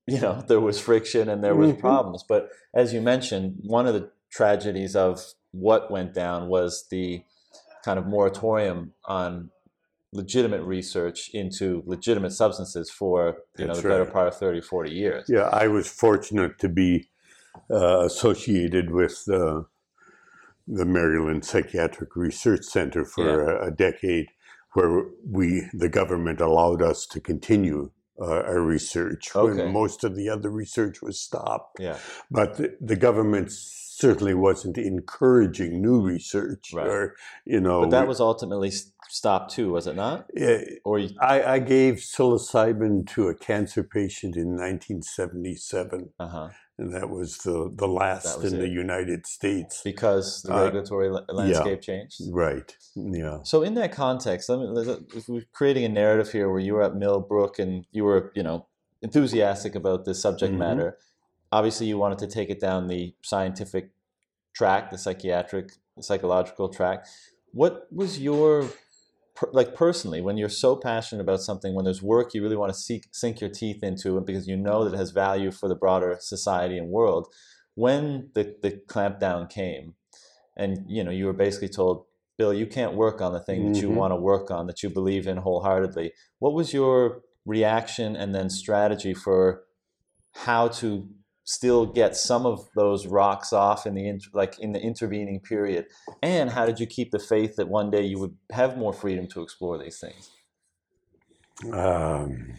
you 0.08 0.20
know 0.20 0.42
there 0.48 0.60
was 0.62 0.80
friction 0.80 1.30
and 1.30 1.44
there 1.44 1.56
was 1.56 1.72
Mhm. 1.74 1.80
problems. 1.80 2.24
But 2.28 2.50
as 2.74 2.94
you 2.94 3.01
mentioned, 3.01 3.58
one 3.63 3.86
of 3.88 3.94
the 3.94 4.10
tragedies 4.32 4.96
of 4.96 5.24
what 5.51 5.92
went 5.92 6.13
down 6.13 6.48
was 6.48 6.88
the 6.90 7.24
kind 7.84 8.00
of 8.00 8.08
moratorium 8.08 8.94
on 9.06 9.50
legitimate 10.13 10.63
research 10.63 11.30
into 11.34 11.84
legitimate 11.86 12.32
substances 12.32 12.90
for 12.90 13.38
you 13.58 13.66
know 13.66 13.74
That's 13.74 13.82
the 13.82 13.90
better 13.90 14.06
part 14.06 14.28
of 14.28 14.36
30 14.36 14.62
40 14.62 14.92
years 14.92 15.25
Yeah, 15.30 15.50
I 15.51 15.68
was 15.68 15.88
fortunate 15.88 16.58
to 16.60 16.70
be 16.70 17.10
uh, 17.70 18.01
associated 18.06 18.92
with 18.92 19.24
uh, 19.30 19.62
the 20.68 20.86
Maryland 20.86 21.44
Psychiatric 21.46 22.16
Research 22.16 22.63
Center 22.63 23.04
for 23.06 23.42
a, 23.50 23.68
a 23.68 23.72
decade, 23.72 24.28
where 24.74 25.06
we, 25.30 25.63
the 25.74 25.90
government, 25.90 26.40
allowed 26.42 26.82
us 26.82 27.06
to 27.08 27.20
continue 27.20 27.92
uh, 28.20 28.25
our 28.25 28.62
research 28.62 29.36
Okay. 29.36 29.63
when 29.63 29.74
most 29.74 30.04
of 30.04 30.16
the 30.16 30.30
other 30.30 30.50
research 30.50 31.01
was 31.01 31.20
stopped. 31.20 31.80
yeah 31.80 31.98
But 32.30 32.58
the, 32.58 32.78
the 32.80 32.96
government 32.96 33.51
certainly 33.51 34.34
wasn't 34.34 34.78
encouraging 34.78 35.82
new 35.82 36.01
research, 36.01 36.72
Right. 36.74 36.88
or 36.88 37.16
you 37.46 37.60
know. 37.60 37.82
but 37.82 37.92
that 37.92 38.08
was 38.08 38.20
ultimately 38.20 38.72
stopped 39.10 39.54
too 39.54 39.72
was 39.74 39.88
it 39.88 39.96
not 39.96 40.25
eh, 40.38 40.63
or 40.86 40.98
you, 41.00 41.10
I, 41.20 41.44
I 41.56 41.60
gave 41.60 41.96
psilocybin 41.96 43.06
to 43.13 43.28
a 43.28 43.36
cancer 43.36 43.84
patient 43.84 44.36
in 44.38 44.50
1977. 44.56 46.10
uh-huh 46.20 46.50
and 46.81 46.93
that 46.97 47.09
was 47.17 47.29
the 47.47 47.57
the 47.81 47.88
last 47.88 48.43
in 48.43 48.53
the. 48.59 48.67
United 48.85 49.21
States. 49.38 49.75
because 49.91 50.27
the 50.43 50.53
Uh, 50.55 50.63
regulatory 50.65 51.09
la- 51.15 51.25
landscape 51.39 51.81
changed 51.89 52.17
Right. 52.45 52.69
Yeah. 52.95 53.38
So 53.51 53.57
in 53.67 53.73
that 53.75 53.91
context, 54.05 54.43
let 54.50 54.57
me, 54.59 54.65
if 55.19 55.23
we're 55.29 55.45
creating 55.59 55.83
a 55.85 55.93
narrative 56.01 56.29
here 56.38 56.47
where 56.51 56.63
you 56.67 56.73
were 56.75 56.83
at 56.89 56.95
Millbrook 57.03 57.53
and 57.63 57.71
you 57.91 58.03
were, 58.09 58.21
you 58.38 58.43
know, 58.47 58.57
enthusiastic 59.07 59.73
about 59.81 60.00
this 60.05 60.19
subject 60.21 60.53
Mhm. 60.53 60.57
matter. 60.67 60.89
Obviously, 61.57 61.85
you 61.91 61.97
wanted 62.03 62.19
to 62.25 62.27
take 62.38 62.50
it 62.55 62.59
down 62.67 62.88
the 62.88 63.13
scientific 63.33 63.85
track, 64.53 64.81
the 64.93 64.97
psychiatric, 64.97 65.67
psychological 66.00 66.67
track. 66.77 67.00
What 67.61 67.73
was 67.91 68.11
your 68.29 68.51
per, 69.41 69.50
like 69.51 69.74
personally 69.75 70.21
when 70.21 70.38
you're 70.38 70.50
so 70.50 70.75
passionate 70.75 71.21
about 71.21 71.41
something, 71.41 71.74
when 71.74 71.86
there's 71.86 72.03
work 72.03 72.33
you 72.33 72.43
really 72.43 72.55
want 72.55 72.71
to 72.71 72.79
seek, 72.79 73.07
sink 73.12 73.41
your 73.41 73.50
teeth 73.50 73.83
into, 73.83 74.15
and 74.17 74.25
because 74.25 74.48
you 74.48 74.55
know 74.55 74.83
that 74.86 74.93
it 74.93 74.98
has 74.98 75.12
value 75.12 75.51
for 75.51 75.67
the 75.67 75.75
broader 75.75 76.15
society 76.19 76.77
and 76.77 76.89
world? 76.89 77.27
When 77.75 78.29
the 78.36 78.55
the 78.62 78.79
clampdown 78.88 79.50
came, 79.50 79.95
and 80.55 80.86
you 80.88 81.03
know 81.03 81.12
you 81.12 81.25
were 81.25 81.33
basically 81.33 81.69
told 81.69 82.05
bill 82.38 82.53
you 82.53 82.67
can't 82.67 82.95
work 82.95 83.21
on 83.21 83.33
the 83.33 83.39
thing 83.39 83.65
that 83.65 83.81
you 83.81 83.89
Mhm. 83.89 83.95
want 83.95 84.12
to 84.12 84.15
work 84.15 84.51
on 84.51 84.67
that 84.67 84.81
you 84.83 84.89
believe 84.89 85.27
in 85.27 85.38
wholeheartedly 85.38 86.12
what 86.39 86.53
was 86.53 86.74
your 86.74 87.21
reaction 87.45 88.15
and 88.15 88.33
then 88.33 88.50
strategy 88.50 89.13
for 89.13 89.63
how 90.33 90.67
to 90.67 91.07
still 91.43 91.86
get 91.86 92.15
some 92.15 92.45
of 92.45 92.67
those 92.75 93.07
rocks 93.07 93.51
off 93.51 93.86
in 93.86 93.95
the 93.95 94.21
like 94.33 94.60
in 94.60 94.74
the 94.74 94.81
intervening 94.81 95.39
period? 95.39 95.86
And 96.21 96.50
how 96.50 96.65
did 96.65 96.79
you 96.79 96.86
keep 96.88 97.12
the 97.12 97.19
faith 97.19 97.55
that 97.57 97.67
one 97.67 97.91
day 97.91 98.03
you 98.03 98.19
would 98.19 98.36
have 98.51 98.77
more 98.77 98.93
freedom 98.93 99.27
to 99.29 99.41
explore 99.41 99.77
these 99.77 100.00
things? 100.00 100.29
Um, 101.74 102.53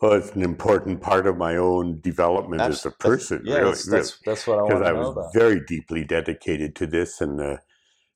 well, 0.00 0.14
it's 0.14 0.32
an 0.32 0.42
important 0.42 1.00
part 1.00 1.26
of 1.26 1.36
my 1.36 1.56
own 1.56 2.00
development 2.00 2.62
as 2.62 2.84
a 2.84 2.90
that's- 2.90 2.96
person, 2.98 3.42
yeah 3.44 3.58
really. 3.58 3.66
that's, 3.70 3.86
that's, 3.86 4.18
that's 4.24 4.46
what 4.46 4.58
i 4.58 4.62
want 4.62 4.86
I 4.86 4.92
was 4.92 5.10
about. 5.10 5.32
very 5.34 5.60
deeply 5.64 6.04
dedicated 6.04 6.74
to 6.76 6.86
this, 6.86 7.20
and 7.20 7.40
uh, 7.40 7.56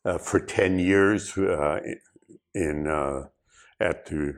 uh, 0.05 0.19
for 0.19 0.41
ten 0.41 0.79
years 0.79 1.37
uh, 1.39 1.81
in 2.55 2.87
uh, 2.89 3.25
at 3.79 4.07
the 4.07 4.35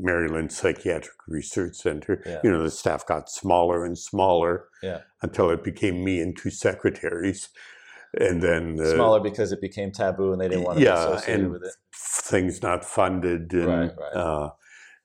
Maryland 0.00 0.52
Psychiatric 0.52 1.16
Research 1.26 1.76
Center, 1.76 2.22
Yeah. 2.24 2.40
you 2.44 2.50
know, 2.50 2.62
the 2.62 2.70
staff 2.70 3.06
got 3.06 3.28
smaller 3.30 3.84
and 3.84 3.98
smaller 3.98 4.68
Yeah. 4.82 5.00
until 5.22 5.50
it 5.50 5.64
became 5.64 6.04
me 6.04 6.20
and 6.20 6.36
two 6.36 6.50
secretaries, 6.50 7.48
and 8.18 8.42
then 8.42 8.80
uh, 8.80 8.94
smaller 8.94 9.20
because 9.20 9.52
it 9.52 9.60
became 9.60 9.92
taboo 9.92 10.32
and 10.32 10.40
they 10.40 10.48
didn't 10.48 10.64
want 10.64 10.78
to 10.78 10.84
yeah, 10.84 10.94
be 10.94 11.12
associated 11.12 11.40
and 11.44 11.52
with 11.52 11.64
it 11.64 11.74
things 11.94 12.62
not 12.62 12.84
funded 12.84 13.52
and 13.52 13.66
Right, 13.66 13.92
right. 13.98 14.14
Uh, 14.14 14.50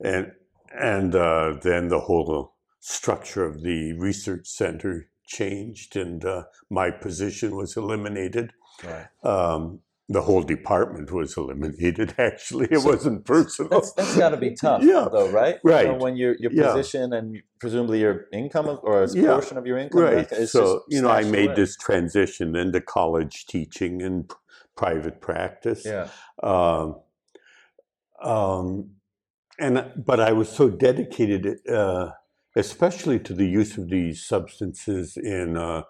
and 0.04 0.32
and 0.74 1.16
uh, 1.16 1.58
then 1.62 1.90
the 1.90 2.00
whole 2.00 2.56
structure 2.80 3.46
of 3.46 3.62
the 3.62 3.94
research 3.94 4.48
center 4.48 5.10
changed 5.26 5.96
and 5.96 6.26
uh, 6.26 6.44
my 6.70 6.92
position 6.92 7.56
was 7.56 7.78
eliminated. 7.78 8.54
Right. 8.84 9.08
Um, 9.24 9.80
the 10.14 10.22
whole 10.22 10.44
department 10.44 11.12
was 11.12 11.38
eliminated. 11.38 12.16
Actually, 12.20 12.68
it 12.72 12.80
So 12.80 12.90
wasn't 12.90 13.26
personal. 13.26 13.70
That's, 13.72 13.94
that's 13.94 14.18
got 14.18 14.30
to 14.30 14.38
be 14.38 14.52
tough, 14.56 14.84
Yeah, 14.88 15.10
though, 15.12 15.30
right? 15.30 15.58
You 15.64 15.64
know, 15.84 15.94
right. 15.94 16.00
when 16.00 16.16
your 16.18 16.36
your 16.40 16.52
Yeah. 16.52 16.74
position 16.74 17.14
and 17.14 17.42
presumably 17.60 18.02
your 18.02 18.28
income 18.34 18.68
of, 18.70 18.80
or 18.84 19.04
a 19.04 19.08
Yeah, 19.14 19.36
portion 19.36 19.58
of 19.58 19.66
your 19.68 19.78
income, 19.78 20.04
right. 20.04 20.32
is 20.32 20.52
So 20.52 20.62
just 20.62 20.78
you 20.90 21.02
know, 21.02 21.10
I 21.10 21.24
made 21.24 21.46
away. 21.48 21.56
this 21.56 21.78
transition 21.78 22.56
into 22.56 22.82
college 22.82 23.46
teaching 23.48 24.02
and 24.02 24.30
p- 24.30 24.36
private 24.78 25.22
practice. 25.22 25.86
Yeah. 25.86 26.08
Um, 26.42 27.02
um, 28.24 28.92
and 29.60 29.92
but 30.06 30.20
I 30.20 30.34
was 30.34 30.50
so 30.50 30.70
dedicated, 30.70 31.68
uh, 31.70 32.12
especially 32.56 33.20
to 33.20 33.34
the 33.34 33.48
use 33.48 33.78
of 33.78 33.90
these 33.90 34.26
substances 34.26 35.18
in 35.18 35.58
uh, 35.58 35.84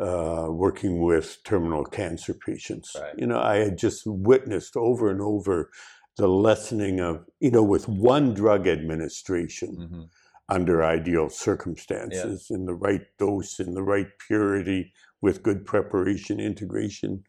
uh, 0.00 0.46
working 0.50 1.02
with 1.02 1.38
terminal 1.44 1.84
cancer 1.84 2.34
patients. 2.34 2.96
Right. 3.00 3.14
You 3.16 3.26
know, 3.26 3.40
I 3.40 3.56
had 3.56 3.78
just 3.78 4.02
witnessed 4.06 4.76
over 4.76 5.10
and 5.10 5.20
over 5.20 5.70
the 6.16 6.28
lessening 6.28 7.00
of, 7.00 7.24
you 7.40 7.50
know, 7.50 7.62
with 7.62 7.88
one 7.88 8.34
drug 8.34 8.66
administration 8.66 9.76
hmm 9.76 10.02
under 10.50 10.84
ideal 10.84 11.30
circumstances, 11.30 12.48
in 12.50 12.66
the 12.66 12.74
right 12.74 13.00
dose, 13.18 13.58
in 13.58 13.72
the 13.72 13.82
right 13.82 14.08
purity, 14.26 14.92
with 15.22 15.42
good 15.42 15.64
preparation, 15.64 16.38
integration, 16.38 17.24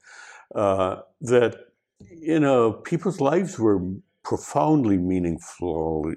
uh, 0.53 0.97
that 1.21 1.55
you 1.99 2.39
know 2.39 2.73
people's 2.73 3.21
lives 3.21 3.57
were 3.57 3.79
profoundly 4.23 4.97
meaningfully 4.97 6.15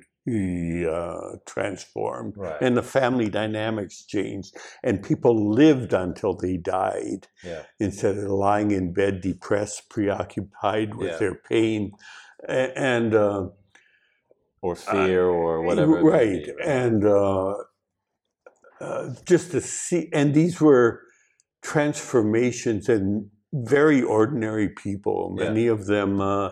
uh, 0.96 1.36
transformed, 1.46 2.34
Right. 2.36 2.60
and 2.60 2.76
the 2.76 2.82
family 2.82 3.28
dynamics 3.28 4.04
changed, 4.04 4.56
and 4.82 5.02
people 5.02 5.34
lived 5.50 5.92
until 5.92 6.34
they 6.34 6.56
died 6.56 7.26
Yeah. 7.44 7.62
instead 7.80 8.16
of 8.18 8.30
lying 8.30 8.70
in 8.70 8.92
bed 8.92 9.20
depressed, 9.20 9.88
preoccupied 9.90 10.94
with 10.94 11.10
Yeah. 11.10 11.18
their 11.18 11.34
pain, 11.34 11.92
and. 12.48 13.14
Uh, 13.14 13.48
Or 14.60 14.74
fear, 14.76 15.24
or 15.26 15.62
whatever. 15.62 16.02
right 16.02 16.44
be, 16.44 16.52
and 16.64 17.04
uh, 17.04 17.54
uh, 18.80 19.04
just 19.24 19.50
to 19.52 19.60
see 19.60 20.08
and 20.12 20.34
these 20.34 20.60
were 20.60 20.88
transformations 21.62 22.88
in 22.88 23.30
very 23.52 24.02
ordinary 24.02 24.68
people 24.68 25.34
Yeah. 25.38 25.44
many 25.48 25.66
of 25.68 25.86
them 25.86 26.20
uh, 26.20 26.50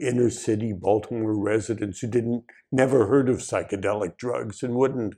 inner 0.00 0.30
city 0.30 0.72
baltimore 0.72 1.34
residents 1.38 2.00
who 2.00 2.06
didn't 2.06 2.44
never 2.70 3.06
heard 3.06 3.28
of 3.28 3.38
psychedelic 3.38 4.16
drugs 4.16 4.62
and 4.62 4.74
wouldn't 4.74 5.14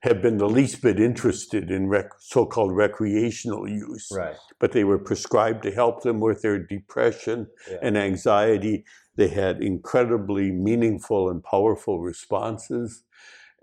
have 0.00 0.20
been 0.20 0.36
the 0.36 0.48
least 0.48 0.82
bit 0.82 1.00
interested 1.00 1.70
in 1.70 1.88
rec- 1.88 2.10
so-called 2.18 2.76
recreational 2.76 3.66
use 3.66 4.06
Right. 4.12 4.36
but 4.60 4.72
they 4.72 4.84
were 4.84 4.98
prescribed 4.98 5.62
to 5.62 5.70
help 5.70 6.02
them 6.02 6.20
with 6.20 6.42
their 6.42 6.58
depression 6.58 7.46
Yeah. 7.70 7.78
and 7.80 7.96
anxiety. 7.96 8.84
They 9.16 9.28
had 9.28 9.62
incredibly 9.62 10.52
meaningful 10.52 11.30
and 11.30 11.42
powerful 11.42 12.00
responses. 12.00 13.04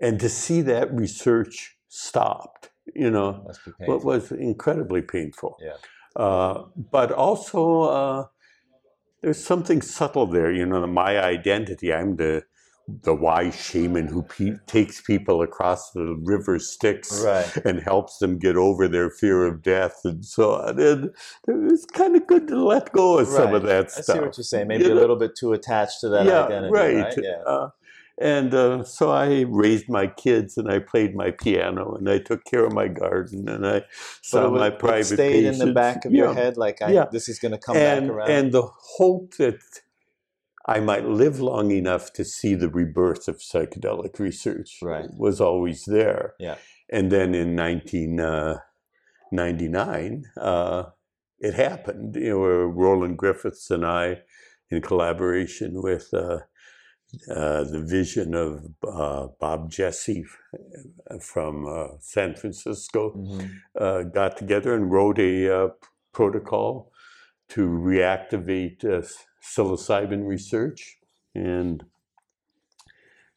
And 0.00 0.18
to 0.18 0.28
see 0.28 0.62
that 0.62 0.92
research 0.92 1.78
stopped, 1.88 2.70
you 2.92 3.10
know, 3.10 3.46
what 3.86 4.04
was 4.04 4.32
incredibly 4.32 5.02
painful. 5.02 5.58
Yeah. 5.60 5.76
Uh, 6.16 6.64
but 6.90 7.12
also, 7.12 7.82
uh, 7.82 8.26
there's 9.22 9.42
something 9.42 9.80
subtle 9.82 10.26
there, 10.26 10.50
you 10.52 10.66
know, 10.66 10.86
my 10.86 11.20
identity. 11.22 11.92
I'm 11.92 12.16
the 12.16 12.42
the 13.04 13.14
wise 13.14 13.54
shaman 13.54 14.08
who 14.08 14.24
pe- 14.24 14.56
takes 14.66 15.00
people 15.00 15.40
across 15.40 15.92
the 15.92 16.16
river 16.24 16.58
Styx 16.58 17.22
Right. 17.24 17.56
and 17.64 17.80
helps 17.80 18.18
them 18.18 18.38
get 18.40 18.56
over 18.56 18.88
their 18.88 19.08
fear 19.08 19.46
of 19.46 19.62
death 19.62 20.00
and 20.04 20.24
so 20.24 20.54
on. 20.56 20.80
And 20.80 21.10
it's 21.70 21.84
kind 21.86 22.16
of 22.16 22.26
good 22.26 22.48
to 22.48 22.56
let 22.62 22.90
go 22.92 23.18
of 23.18 23.28
some 23.28 23.54
of 23.54 23.62
Right. 23.62 23.68
that 23.68 23.84
I 23.96 24.00
stuff. 24.02 24.16
see 24.16 24.20
what 24.20 24.36
you're 24.36 24.44
saying. 24.44 24.66
Maybe 24.66 24.82
You 24.84 24.90
a 24.90 24.94
know? 24.94 25.00
little 25.00 25.16
bit 25.16 25.36
too 25.38 25.52
attached 25.52 26.00
to 26.00 26.08
that 26.08 26.26
yeah, 26.26 26.44
identity, 26.44 26.72
right. 26.72 26.96
right? 27.04 27.14
Yeah. 27.22 27.42
Uh, 27.46 27.68
and 28.22 28.54
uh, 28.54 28.84
so 28.84 29.10
I 29.10 29.44
raised 29.48 29.88
my 29.88 30.06
kids, 30.06 30.56
and 30.56 30.70
I 30.70 30.78
played 30.78 31.14
my 31.14 31.30
piano, 31.32 31.94
and 31.96 32.08
I 32.08 32.18
took 32.18 32.44
care 32.44 32.64
of 32.64 32.72
my 32.72 32.88
garden, 32.88 33.48
and 33.48 33.66
I 33.66 33.82
saw 34.22 34.48
was- 34.48 34.60
my 34.60 34.70
private 34.70 35.04
stayed 35.18 35.44
in 35.44 35.58
the 35.58 35.72
back 35.72 36.04
of 36.06 36.12
your 36.12 36.32
head, 36.34 36.56
like 36.56 36.80
I, 36.82 36.92
Yeah. 36.92 37.06
this 37.12 37.28
is 37.28 37.38
going 37.38 37.52
to 37.52 37.58
come 37.58 37.76
and 37.76 38.08
back 38.08 38.16
around. 38.16 38.30
and 38.30 38.52
the 38.52 38.62
hope 38.96 39.34
that 39.38 39.58
I 40.64 40.78
might 40.80 41.04
live 41.06 41.40
long 41.40 41.70
enough 41.72 42.12
to 42.12 42.24
see 42.24 42.54
the 42.54 42.68
rebirth 42.68 43.26
of 43.28 43.38
psychedelic 43.38 44.18
research 44.20 44.78
Right. 44.80 45.10
was 45.16 45.40
always 45.40 45.84
there. 45.86 46.34
Yeah. 46.38 46.54
And 46.90 47.10
then 47.10 47.34
in 47.34 47.56
1999, 47.56 50.24
uh, 50.40 50.84
it 51.40 51.54
happened. 51.54 52.14
You 52.16 52.30
know, 52.30 52.64
Roland 52.66 53.18
Griffiths 53.18 53.70
and 53.70 53.84
I, 53.84 54.22
in 54.70 54.80
collaboration 54.82 55.82
with 55.82 56.14
uh, 56.14 56.38
uh, 57.30 57.64
the 57.64 57.80
vision 57.80 58.34
of 58.34 58.64
uh, 58.86 59.28
Bob 59.40 59.70
Jesse 59.70 60.24
from 61.20 61.66
uh, 61.66 61.88
San 62.00 62.34
Francisco, 62.34 63.12
Mhm. 63.16 63.50
uh, 63.78 64.02
got 64.04 64.36
together 64.36 64.74
and 64.74 64.90
wrote 64.90 65.18
a 65.18 65.48
uh, 65.64 65.68
protocol 66.12 66.90
to 67.50 67.68
reactivate 67.68 68.84
uh, 68.84 69.02
psilocybin 69.42 70.26
research. 70.26 70.98
And 71.34 71.84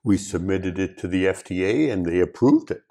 we 0.04 0.18
submitted 0.18 0.78
it 0.80 0.98
to 1.00 1.08
the 1.08 1.26
FDA 1.26 1.90
and 1.92 2.06
they 2.06 2.20
approved 2.20 2.72
it. 2.72 2.84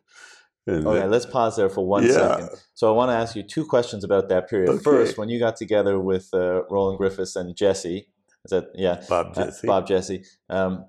And 0.67 0.87
Okay, 0.87 1.07
let's 1.07 1.27
pause 1.27 1.57
there 1.57 1.69
for 1.69 1.87
one 1.87 2.05
Yeah. 2.05 2.11
second. 2.37 2.51
So 2.75 2.89
I 2.89 2.97
want 2.97 3.11
to 3.11 3.15
ask 3.15 3.37
you 3.37 3.43
two 3.43 3.65
questions 3.67 4.03
about 4.05 4.29
that 4.29 4.49
period. 4.49 4.71
Okay. 4.71 4.83
First, 4.83 5.19
when 5.19 5.29
you 5.29 5.39
got 5.39 5.57
together 5.57 5.99
with 6.01 6.33
uh, 6.33 6.65
Roland 6.71 6.99
Griffiths 6.99 7.37
and 7.37 7.55
Jesse, 7.55 8.09
is 8.45 8.51
that 8.51 8.67
yeah, 8.75 9.03
Bob 9.09 9.33
uh, 9.37 9.45
Jesse. 9.47 9.67
Bob 9.67 9.87
Jesse, 9.87 10.25
um, 10.51 10.87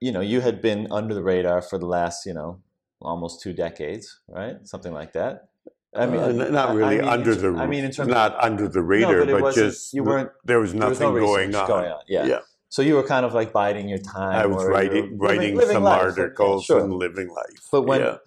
you 0.00 0.12
know, 0.12 0.20
you 0.20 0.40
had 0.40 0.60
been 0.62 0.86
under 0.90 1.14
the 1.14 1.22
radar 1.22 1.62
for 1.62 1.78
the 1.78 1.86
last 1.86 2.26
you 2.26 2.34
know 2.34 2.62
almost 3.00 3.40
two 3.42 3.52
decades, 3.52 4.20
right? 4.28 4.56
Something 4.64 4.92
like 4.92 5.12
that. 5.14 5.48
I 5.94 6.06
mean, 6.06 6.20
Uh, 6.20 6.32
not 6.32 6.68
I- 6.68 6.72
I 6.72 6.74
really 6.74 6.98
mean, 6.98 7.08
under 7.08 7.34
the 7.34 7.48
I 7.58 7.66
mean, 7.66 7.84
in 7.84 7.90
terms 7.90 8.08
not 8.10 8.36
under 8.42 8.68
the 8.68 8.82
radar, 8.82 9.24
but 9.26 9.40
but, 9.40 9.54
just 9.54 9.92
you 9.92 10.04
weren't- 10.04 10.30
there 10.44 10.60
was 10.60 10.72
there 10.72 10.88
was 10.88 11.00
nothing 11.00 11.14
no 11.14 11.20
going 11.26 11.54
on. 11.54 11.66
going 11.66 11.90
on. 11.90 12.02
Yeah. 12.06 12.24
Yeah. 12.26 12.40
So 12.68 12.82
you 12.82 12.94
were 12.94 13.02
kind 13.02 13.26
of 13.26 13.34
like 13.34 13.52
biding 13.52 13.88
your 13.88 13.98
time. 13.98 14.36
I 14.44 14.46
was 14.46 14.64
writing 14.64 15.02
living- 15.02 15.18
writing 15.18 15.54
living 15.56 15.74
some 15.74 15.82
life. 15.82 16.02
articles 16.02 16.64
Sure. 16.66 16.80
and 16.80 16.92
living 16.94 17.28
life. 17.28 17.66
But 17.72 17.82
when 17.82 18.00
yeah. 18.02 18.18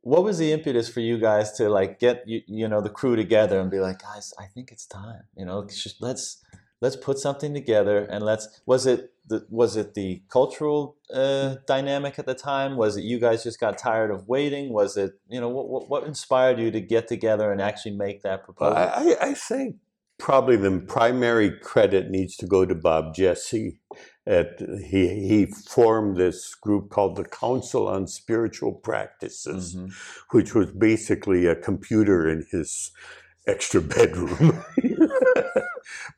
what 0.00 0.22
was 0.24 0.38
the 0.38 0.50
impetus 0.52 0.88
for 0.88 1.00
you 1.00 1.18
guys 1.18 1.52
to 1.58 1.68
like 1.68 1.98
get 1.98 2.16
you, 2.26 2.40
you 2.46 2.66
know 2.66 2.80
the 2.80 2.88
crew 2.98 3.14
together 3.16 3.60
and 3.60 3.70
be 3.70 3.78
like 3.78 3.98
guys 4.02 4.26
i 4.44 4.46
think 4.52 4.72
it's 4.72 4.84
time 4.86 5.22
you 5.38 5.44
know 5.48 5.58
just 5.64 5.96
let's 6.02 6.24
let's 6.82 6.96
put 6.96 7.18
something 7.18 7.54
together 7.54 7.98
and 8.10 8.22
let's 8.24 8.60
was 8.66 8.84
it 8.84 9.00
the 9.26 9.46
was 9.48 9.76
it 9.76 9.94
the 9.94 10.22
cultural 10.28 10.96
uh, 11.14 11.54
dynamic 11.66 12.18
at 12.18 12.26
the 12.26 12.34
time 12.34 12.76
was 12.76 12.96
it 12.98 13.04
you 13.04 13.18
guys 13.18 13.42
just 13.44 13.58
got 13.60 13.78
tired 13.78 14.10
of 14.10 14.28
waiting 14.28 14.72
was 14.72 14.96
it 14.96 15.12
you 15.28 15.40
know 15.40 15.48
what, 15.48 15.68
what, 15.68 15.88
what 15.88 16.04
inspired 16.04 16.58
you 16.58 16.70
to 16.70 16.80
get 16.80 17.08
together 17.08 17.50
and 17.52 17.62
actually 17.62 17.96
make 18.06 18.22
that 18.22 18.44
proposal 18.44 18.76
I, 18.76 19.16
I 19.22 19.28
I 19.30 19.34
think 19.34 19.76
probably 20.18 20.56
the 20.56 20.78
primary 20.96 21.50
credit 21.50 22.10
needs 22.10 22.36
to 22.36 22.46
go 22.46 22.64
to 22.64 22.74
Bob 22.74 23.14
Jesse. 23.14 23.78
At 24.24 24.60
he 24.90 25.02
he 25.28 25.46
formed 25.46 26.16
this 26.16 26.54
group 26.54 26.90
called 26.90 27.16
the 27.16 27.24
Council 27.24 27.88
on 27.88 28.06
Spiritual 28.06 28.72
Practices, 28.72 29.74
Mhm. 29.74 29.90
which 30.30 30.54
was 30.54 30.70
basically 30.70 31.46
a 31.46 31.56
computer 31.56 32.28
in 32.28 32.46
his 32.52 32.92
extra 33.48 33.80
bedroom. 33.96 34.62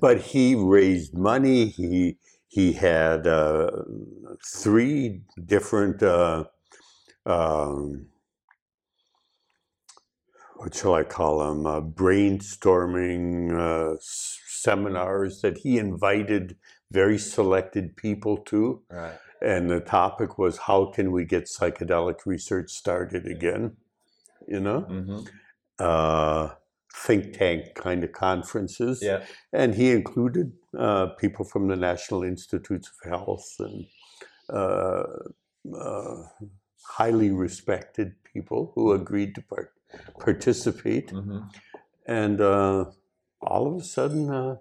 But 0.01 0.21
he 0.21 0.55
raised 0.55 1.15
money. 1.15 1.67
He 1.67 2.19
he 2.49 2.73
had 2.75 3.27
uh, 3.27 3.71
three 4.45 5.23
different. 5.45 6.03
Uh, 6.03 6.45
um, 7.27 8.07
what 10.57 10.75
shall 10.75 10.95
I 10.95 11.05
call 11.05 11.39
them? 11.41 11.67
Uh, 11.67 11.81
brainstorming 11.81 13.53
uh, 13.53 13.97
seminars 14.01 15.41
that 15.43 15.59
he 15.59 15.79
invited 15.79 16.57
very 16.91 17.19
selected 17.19 17.97
people 17.97 18.37
to. 18.39 18.83
right 18.91 19.19
And 19.43 19.69
the 19.71 19.81
topic 19.81 20.39
was 20.39 20.59
how 20.59 20.87
can 20.87 21.13
we 21.13 21.25
get 21.25 21.45
psychedelic 21.45 22.25
research 22.25 22.71
started 22.71 23.27
again? 23.27 23.77
You 24.47 24.61
know, 24.61 24.81
hmm 24.83 25.21
uh, 25.79 26.51
think 26.95 27.37
tank 27.37 27.75
kind 27.75 28.05
of 28.05 28.13
conferences. 28.13 29.01
yeah 29.03 29.25
And 29.53 29.75
he 29.75 29.91
included 29.91 30.53
uh, 30.79 31.07
people 31.19 31.45
from 31.45 31.69
the 31.69 31.77
National 31.77 32.23
Institutes 32.23 32.91
of 32.93 33.11
Health 33.11 33.47
and 33.59 33.87
uh, 34.49 35.05
uh, 35.77 36.17
highly 36.87 37.31
respected 37.31 38.15
people 38.33 38.73
who 38.75 38.93
agreed 38.93 39.35
to 39.35 39.43
part- 39.43 39.73
participate. 40.19 41.11
hmm 41.11 41.39
And 42.07 42.41
uh, 42.41 42.85
all 43.41 43.67
of 43.67 43.81
a 43.81 43.85
sudden, 43.85 44.31
uh, 44.31 44.57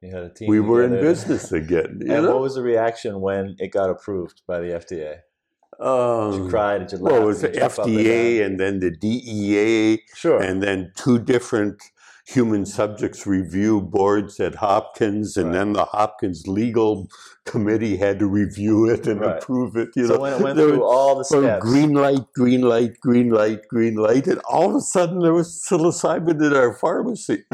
you 0.00 0.14
had 0.14 0.24
a 0.24 0.30
team 0.30 0.48
we 0.48 0.60
were 0.60 0.82
in 0.82 0.92
business 0.92 1.52
again. 1.52 2.00
And 2.00 2.08
know? 2.08 2.30
what 2.32 2.40
was 2.40 2.54
the 2.54 2.62
reaction 2.62 3.20
when 3.20 3.56
it 3.58 3.68
got 3.68 3.90
approved 3.90 4.42
by 4.46 4.60
the 4.60 4.70
fda 4.82 5.20
Um, 5.80 6.30
Did 6.32 6.42
you 6.44 6.48
cry? 6.50 6.78
Did 6.78 6.92
you 6.92 6.98
laugh? 6.98 7.12
well, 7.12 7.22
it 7.22 7.26
was 7.26 7.40
the 7.42 7.48
Did 7.48 7.54
you 7.56 7.60
jump 7.60 7.78
up 7.78 7.86
and 7.86 7.96
FDA 7.96 8.44
and 8.44 8.60
then 8.60 8.80
the 8.80 8.90
DEA, 8.90 10.02
Sure. 10.14 10.40
and 10.40 10.62
then 10.62 10.92
two 10.96 11.18
different 11.18 11.82
human 12.26 12.64
subjects 12.64 13.26
review 13.26 13.80
boards 13.82 14.40
at 14.40 14.54
Hopkins, 14.56 15.36
and 15.36 15.48
Right. 15.50 15.54
then 15.58 15.72
the 15.74 15.84
Hopkins 15.84 16.46
legal 16.46 17.06
committee 17.44 17.98
had 17.98 18.18
to 18.20 18.26
review 18.26 18.88
it 18.88 19.06
and 19.06 19.20
Right. 19.20 19.36
approve 19.42 19.76
it. 19.76 19.90
You 19.94 20.06
so 20.06 20.14
know, 20.14 20.20
when 20.20 20.32
it 20.32 20.40
went 20.40 20.58
through 20.58 20.82
all 20.82 21.16
the 21.16 21.24
steps, 21.24 21.62
green 21.62 21.92
light, 21.92 22.24
green 22.34 22.62
light, 22.62 22.98
green 23.00 23.28
light, 23.30 23.68
green 23.68 23.96
light, 23.96 24.26
and 24.26 24.38
all 24.48 24.70
of 24.70 24.76
a 24.76 24.80
sudden 24.80 25.18
there 25.18 25.34
was 25.34 25.62
psilocybin 25.68 26.40
in 26.42 26.56
our 26.56 26.72
pharmacy, 26.72 27.44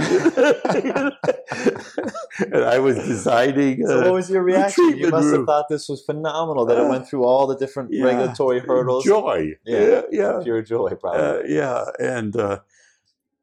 and 2.53 2.65
I 2.65 2.79
was 2.79 2.97
designing. 2.97 3.85
so 3.87 3.99
uh, 4.01 4.05
what 4.05 4.13
was 4.15 4.31
your 4.31 4.43
reaction? 4.43 4.97
You 4.97 5.09
must 5.11 5.35
have 5.35 5.47
thought 5.47 5.69
this 5.69 5.89
was 5.89 6.03
phenomenal 6.03 6.65
that 6.67 6.79
it 6.79 6.89
went 6.89 7.09
through 7.09 7.25
all 7.25 7.47
the 7.49 7.57
different 7.57 7.91
Yeah. 7.93 8.05
regulatory 8.05 8.61
hurdles. 8.61 9.05
joy. 9.05 9.55
Yeah. 9.65 9.81
yeah, 9.81 10.03
yeah. 10.13 10.41
Pure 10.43 10.63
joy, 10.63 10.91
probably. 11.01 11.21
Uh, 11.21 11.43
yeah, 11.47 11.85
and 11.99 12.37
uh, 12.37 12.61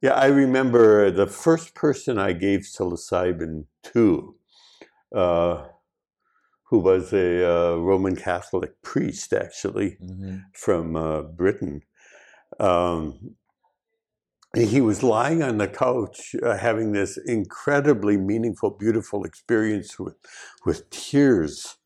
yeah, 0.02 0.14
I 0.14 0.28
remember 0.28 1.12
the 1.12 1.28
first 1.28 1.76
person 1.76 2.18
I 2.20 2.34
gave 2.34 2.62
psilocybin 2.62 3.66
to, 3.94 4.36
uh, 5.16 5.68
who 6.66 6.80
was 6.80 7.14
a 7.14 7.50
uh, 7.50 7.76
Roman 7.78 8.16
Catholic 8.16 8.82
priest, 8.84 9.34
actually 9.34 10.00
Mhm. 10.02 10.46
from 10.54 10.96
uh, 10.96 11.24
Britain. 11.24 11.82
Um, 12.60 13.36
he 14.56 14.82
was 14.82 15.04
lying 15.04 15.44
on 15.44 15.58
the 15.60 15.68
couch, 15.68 16.36
uh, 16.44 16.58
having 16.58 16.92
this 16.94 17.18
incredibly 17.18 18.18
meaningful, 18.18 18.72
beautiful 18.72 19.24
experience 19.26 20.00
with, 20.00 20.16
with 20.66 20.90
tears 20.90 21.78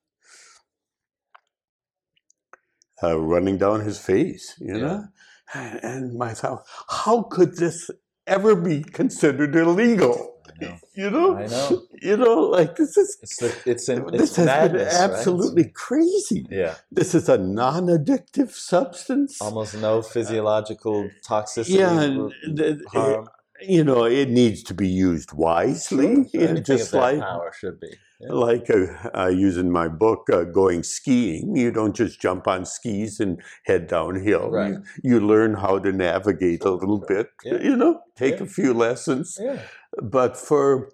uh, 3.03 3.19
running 3.19 3.57
down 3.57 3.81
his 3.81 3.99
face, 3.99 4.55
you 4.59 4.73
Yeah. 4.73 4.79
know? 4.79 5.05
And 5.53 6.13
myself, 6.17 6.67
how 6.89 7.23
could 7.23 7.57
this 7.57 7.89
ever 8.27 8.55
be 8.55 8.83
considered 8.83 9.55
illegal? 9.55 10.15
Know. 10.59 10.77
You 10.93 11.09
know? 11.09 11.35
I 11.37 11.47
know. 11.47 11.81
You 12.01 12.17
know, 12.17 12.39
like 12.41 12.75
this 12.75 12.95
is 12.97 13.17
It's 13.23 13.37
the, 13.37 13.55
it's 13.71 13.89
in, 13.89 14.05
this 14.11 14.21
it's 14.21 14.35
has 14.35 14.45
madness, 14.45 14.93
been 14.93 15.01
right? 15.09 15.17
absolutely 15.17 15.65
crazy. 15.73 16.45
Yeah, 16.51 16.75
This 16.91 17.15
is 17.15 17.29
a 17.29 17.37
non-addictive 17.37 18.51
substance. 18.51 19.41
almost 19.41 19.75
no 19.77 20.01
physiological 20.03 21.09
toxicity. 21.27 21.69
yeah, 21.79 22.01
and 22.01 22.33
th- 22.57 22.77
harm. 22.93 23.27
you 23.61 23.83
know, 23.83 24.03
it 24.03 24.29
needs 24.29 24.61
to 24.63 24.73
be 24.75 24.87
used 24.87 25.33
wisely. 25.33 26.25
Just 26.61 26.93
like 26.93 27.19
power 27.19 27.51
should 27.57 27.79
be. 27.79 27.93
Yeah. 28.21 28.33
like 28.33 28.69
uh, 28.69 28.85
I 29.13 29.29
use 29.29 29.57
in 29.57 29.71
my 29.71 29.87
book, 29.87 30.29
uh, 30.31 30.43
going 30.43 30.83
skiing. 30.83 31.55
You 31.55 31.71
don't 31.71 31.95
just 31.95 32.21
jump 32.21 32.47
on 32.47 32.65
skis 32.65 33.19
and 33.19 33.41
head 33.65 33.87
downhill. 33.87 34.49
Right. 34.51 34.73
You, 34.73 34.83
you 35.03 35.19
learn 35.19 35.55
how 35.55 35.79
to 35.79 35.91
navigate 35.91 36.63
a 36.63 36.71
little 36.71 36.99
Sure. 36.99 37.07
bit. 37.07 37.27
Yeah. 37.43 37.61
You 37.61 37.75
know, 37.75 38.01
take 38.15 38.37
Yeah. 38.37 38.43
a 38.43 38.47
few 38.47 38.73
lessons. 38.73 39.37
Yeah, 39.41 39.59
But 40.01 40.37
for 40.37 40.89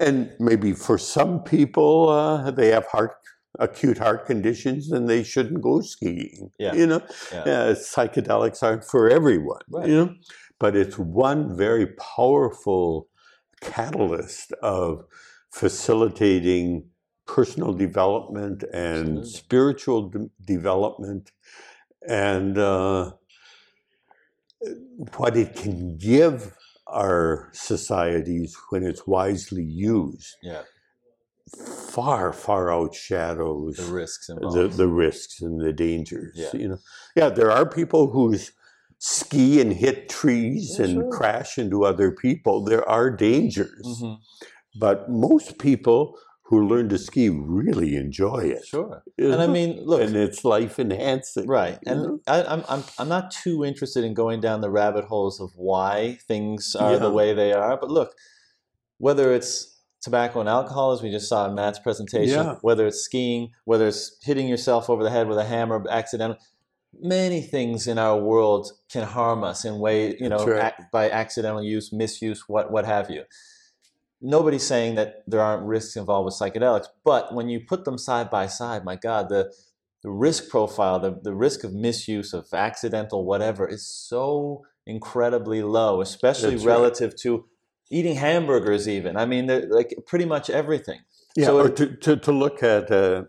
and 0.00 0.30
maybe 0.40 0.72
for 0.72 0.98
some 0.98 1.42
people, 1.44 2.08
uh, 2.08 2.50
they 2.50 2.68
have 2.72 2.86
heart 2.86 3.12
acute 3.60 3.98
heart 3.98 4.26
conditions 4.26 4.90
and 4.90 5.08
they 5.08 5.22
shouldn't 5.22 5.62
go 5.62 5.80
skiing. 5.80 6.50
Yeah. 6.58 6.74
You 6.74 6.86
know, 6.88 7.02
yeah, 7.32 7.42
uh, 7.42 7.74
psychedelics 7.74 8.60
aren't 8.64 8.84
for 8.84 9.08
everyone. 9.08 9.60
Right. 9.70 9.88
You 9.88 9.96
know, 9.96 10.14
but 10.58 10.74
it's 10.74 10.98
one 10.98 11.56
very 11.56 11.86
powerful 11.86 13.06
catalyst 13.60 14.52
of 14.62 15.04
facilitating 15.54 16.84
personal 17.26 17.72
development 17.72 18.64
and 18.72 19.18
Absolutely. 19.18 19.30
spiritual 19.30 20.00
de- 20.08 20.30
development 20.44 21.30
and 22.08 22.58
uh, 22.58 23.12
what 25.16 25.36
it 25.36 25.54
can 25.54 25.96
give 25.96 26.54
our 26.86 27.50
societies 27.52 28.56
when 28.70 28.82
it's 28.84 29.06
wisely 29.06 29.62
used 29.62 30.34
yeah. 30.42 30.62
far 31.96 32.32
far 32.32 32.66
outshadows 32.78 33.76
The 33.76 33.92
risks 34.02 34.28
involved. 34.28 34.56
the, 34.56 34.68
the 34.68 34.88
risks 34.88 35.40
and 35.40 35.60
the 35.60 35.72
dangers. 35.72 36.34
Yeah. 36.34 36.54
You 36.62 36.68
know, 36.70 36.78
yeah, 37.16 37.28
there 37.30 37.50
are 37.50 37.64
people 37.80 38.10
who 38.10 38.36
ski 38.98 39.60
and 39.60 39.72
hit 39.72 40.08
trees 40.08 40.76
Yeah, 40.78 40.84
and 40.86 40.94
sure. 40.94 41.10
crash 41.16 41.58
into 41.58 41.84
other 41.84 42.10
people. 42.10 42.64
There 42.64 42.86
are 42.88 43.08
dangers, 43.10 43.86
Mhm. 44.02 44.18
But 44.74 45.08
most 45.10 45.58
people 45.58 46.18
who 46.48 46.68
learn 46.68 46.88
to 46.90 46.98
ski 46.98 47.30
really 47.30 47.96
enjoy 47.96 48.38
it. 48.38 48.66
Sure. 48.66 49.02
you 49.16 49.32
And 49.32 49.40
I 49.40 49.46
mean, 49.46 49.80
look, 49.84 50.02
and 50.02 50.14
it's 50.14 50.44
life 50.44 50.78
enhancing. 50.78 51.46
Right, 51.46 51.78
you 51.86 51.94
know? 51.94 52.04
and 52.04 52.20
I, 52.26 52.44
I'm 52.44 52.64
I'm 52.68 52.84
I'm 52.98 53.08
not 53.08 53.30
too 53.30 53.64
interested 53.64 54.04
in 54.04 54.14
going 54.14 54.40
down 54.40 54.60
the 54.60 54.70
rabbit 54.70 55.06
holes 55.06 55.40
of 55.40 55.50
why 55.56 56.18
things 56.28 56.76
are 56.78 56.98
the 56.98 57.10
way 57.10 57.32
they 57.32 57.52
are. 57.52 57.76
But 57.78 57.90
look, 57.90 58.14
whether 58.98 59.32
it's 59.32 59.80
tobacco 60.02 60.40
and 60.40 60.48
alcohol, 60.48 60.92
as 60.92 61.02
we 61.02 61.10
just 61.10 61.28
saw 61.30 61.48
in 61.48 61.54
Matt's 61.54 61.78
presentation, 61.78 62.44
Yeah. 62.44 62.56
whether 62.60 62.86
it's 62.86 63.00
skiing, 63.00 63.52
whether 63.64 63.86
it's 63.88 64.18
hitting 64.22 64.46
yourself 64.46 64.90
over 64.90 65.02
the 65.02 65.10
head 65.10 65.28
with 65.28 65.38
a 65.38 65.44
hammer 65.44 65.82
accidentally, 65.88 66.38
many 67.00 67.40
things 67.40 67.86
in 67.86 67.98
our 67.98 68.18
world 68.18 68.70
can 68.90 69.02
harm 69.04 69.42
us 69.42 69.64
in 69.64 69.78
way 69.78 70.14
you 70.20 70.28
know 70.28 70.44
right. 70.46 70.74
ac- 70.78 70.88
by 70.92 71.08
accidental 71.10 71.62
use, 71.62 71.90
misuse, 71.90 72.44
what 72.48 72.70
what 72.70 72.84
have 72.84 73.10
you. 73.10 73.24
Nobody's 74.26 74.66
saying 74.66 74.94
that 74.94 75.22
there 75.26 75.40
aren't 75.42 75.64
risks 75.66 75.96
involved 75.96 76.24
with 76.24 76.34
psychedelics, 76.34 76.86
but 77.04 77.34
when 77.34 77.48
you 77.50 77.60
put 77.60 77.84
them 77.84 77.98
side 77.98 78.30
by 78.30 78.46
side, 78.46 78.82
my 78.84 78.96
God, 78.96 79.28
the 79.28 79.52
the 80.02 80.10
risk 80.10 80.48
profile, 80.50 80.98
the, 81.00 81.18
the 81.22 81.34
risk 81.34 81.64
of 81.64 81.72
misuse, 81.72 82.34
of 82.34 82.46
accidental 82.52 83.24
whatever, 83.24 83.66
is 83.66 83.86
so 83.86 84.62
incredibly 84.86 85.62
low, 85.62 86.00
especially 86.02 86.50
That's 86.52 86.64
right. 86.64 86.74
relative 86.74 87.16
to 87.22 87.46
eating 87.90 88.16
hamburgers, 88.16 88.86
even. 88.86 89.16
I 89.16 89.24
mean, 89.24 89.46
they're 89.46 89.66
like 89.68 89.94
pretty 90.06 90.26
much 90.26 90.50
everything. 90.50 91.00
Yeah, 91.36 91.46
So 91.46 91.60
or 91.60 91.68
it- 91.68 91.76
to, 91.76 91.86
to, 91.96 92.16
to 92.16 92.32
look 92.32 92.62
at 92.62 92.90
uh, 92.90 93.24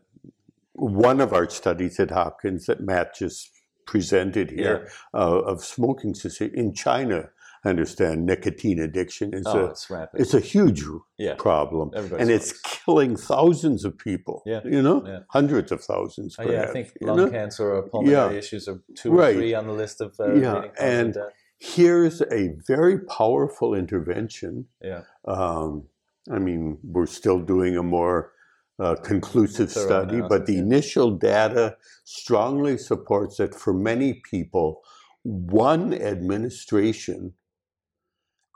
one 0.73 1.21
of 1.21 1.31
our 1.34 1.49
studies 1.49 1.99
at 1.99 2.12
Hopkins 2.12 2.65
that 2.65 2.81
Matt 2.81 3.15
just 3.15 3.51
presented 3.86 4.51
here 4.51 4.89
uh, 5.13 5.39
of 5.51 5.63
smoking 5.63 6.13
cessation 6.13 6.55
in 6.58 6.73
China. 6.73 7.29
I 7.65 7.69
understand 7.69 8.25
nicotine 8.28 8.80
addiction 8.80 9.34
is 9.34 9.47
Oh, 9.47 9.65
a 9.65 9.69
it's 9.71 9.88
it's 10.13 10.34
a 10.36 10.39
huge 10.39 10.84
Yeah. 11.17 11.34
problem, 11.36 11.91
Everybody 11.95 12.21
and 12.21 12.32
it's 12.32 12.51
killing 12.62 13.15
thousands 13.15 13.84
of 13.84 13.97
people. 13.97 14.43
Yeah, 14.45 14.62
you 14.63 14.82
know, 14.84 15.04
yeah. 15.06 15.19
hundreds 15.30 15.71
of 15.71 15.84
thousands. 15.84 16.36
Oh, 16.38 16.43
Perhaps, 16.45 16.54
yeah, 16.54 16.69
I 16.69 16.73
think 16.73 16.93
lung 17.01 17.17
know? 17.17 17.30
cancer 17.30 17.73
or 17.73 17.82
pulmonary 17.89 18.38
issues 18.38 18.67
are 18.67 18.82
two 18.95 19.17
or 19.17 19.34
three 19.34 19.56
on 19.56 19.65
the 19.65 19.73
list 19.73 19.99
of 19.99 20.13
uh, 20.19 20.36
Yeah, 20.36 20.54
leading 20.56 20.71
causes 20.71 20.78
of 20.78 20.99
and-. 20.99 21.17
Here's 21.58 22.21
a 22.21 22.49
very 22.67 22.99
powerful 22.99 23.73
intervention. 23.73 24.67
Yeah, 24.84 25.04
Um, 25.25 25.88
I 26.30 26.38
mean, 26.38 26.78
we're 26.84 27.06
still 27.08 27.39
doing 27.39 27.78
a 27.78 27.84
more 27.84 28.34
uh, 28.78 28.95
conclusive 28.95 29.71
study, 29.71 30.21
but 30.21 30.45
the 30.45 30.54
yeah. 30.56 30.60
initial 30.60 31.12
data 31.12 31.78
strongly 32.04 32.78
supports 32.78 33.38
that 33.38 33.56
for 33.56 33.73
many 33.73 34.21
people, 34.30 34.82
one 35.23 35.93
administration 35.93 37.34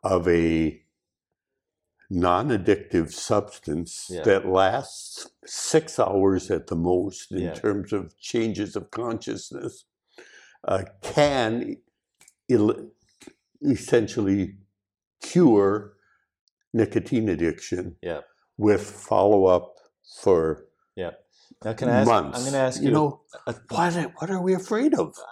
of 0.04 0.28
a 0.28 0.82
non 2.10 2.50
addictive 2.50 3.12
substance 3.12 4.08
Yeah. 4.10 4.24
that 4.24 4.48
lasts 4.48 5.28
six 5.46 6.00
hours 6.00 6.50
at 6.50 6.68
the 6.68 6.76
most 6.76 7.32
in 7.32 7.40
Yeah. 7.44 7.54
terms 7.54 7.94
of 7.94 8.18
changes 8.18 8.76
of 8.76 8.90
consciousness 8.92 9.86
uh, 10.68 10.84
can 11.02 11.78
el- 12.50 12.92
essentially 13.62 14.58
cure 15.22 15.94
nicotine 16.74 17.30
addiction 17.30 17.96
yeah, 18.02 18.22
with 18.58 18.82
follow 18.90 19.46
up 19.46 19.76
for. 20.22 20.66
Now, 21.64 21.74
can 21.74 21.90
I 21.90 22.00
ask? 22.02 22.08
months. 22.08 22.38
I'm 22.38 22.44
going 22.44 22.54
to 22.54 22.60
ask 22.60 22.82
you. 22.82 22.88
You 22.88 22.94
know, 22.94 23.22
a- 23.48 23.56
what 23.70 23.96
are, 23.98 24.04
what 24.20 24.30
are 24.30 24.42
we 24.42 24.54
afraid 24.54 24.94
of? 24.94 25.16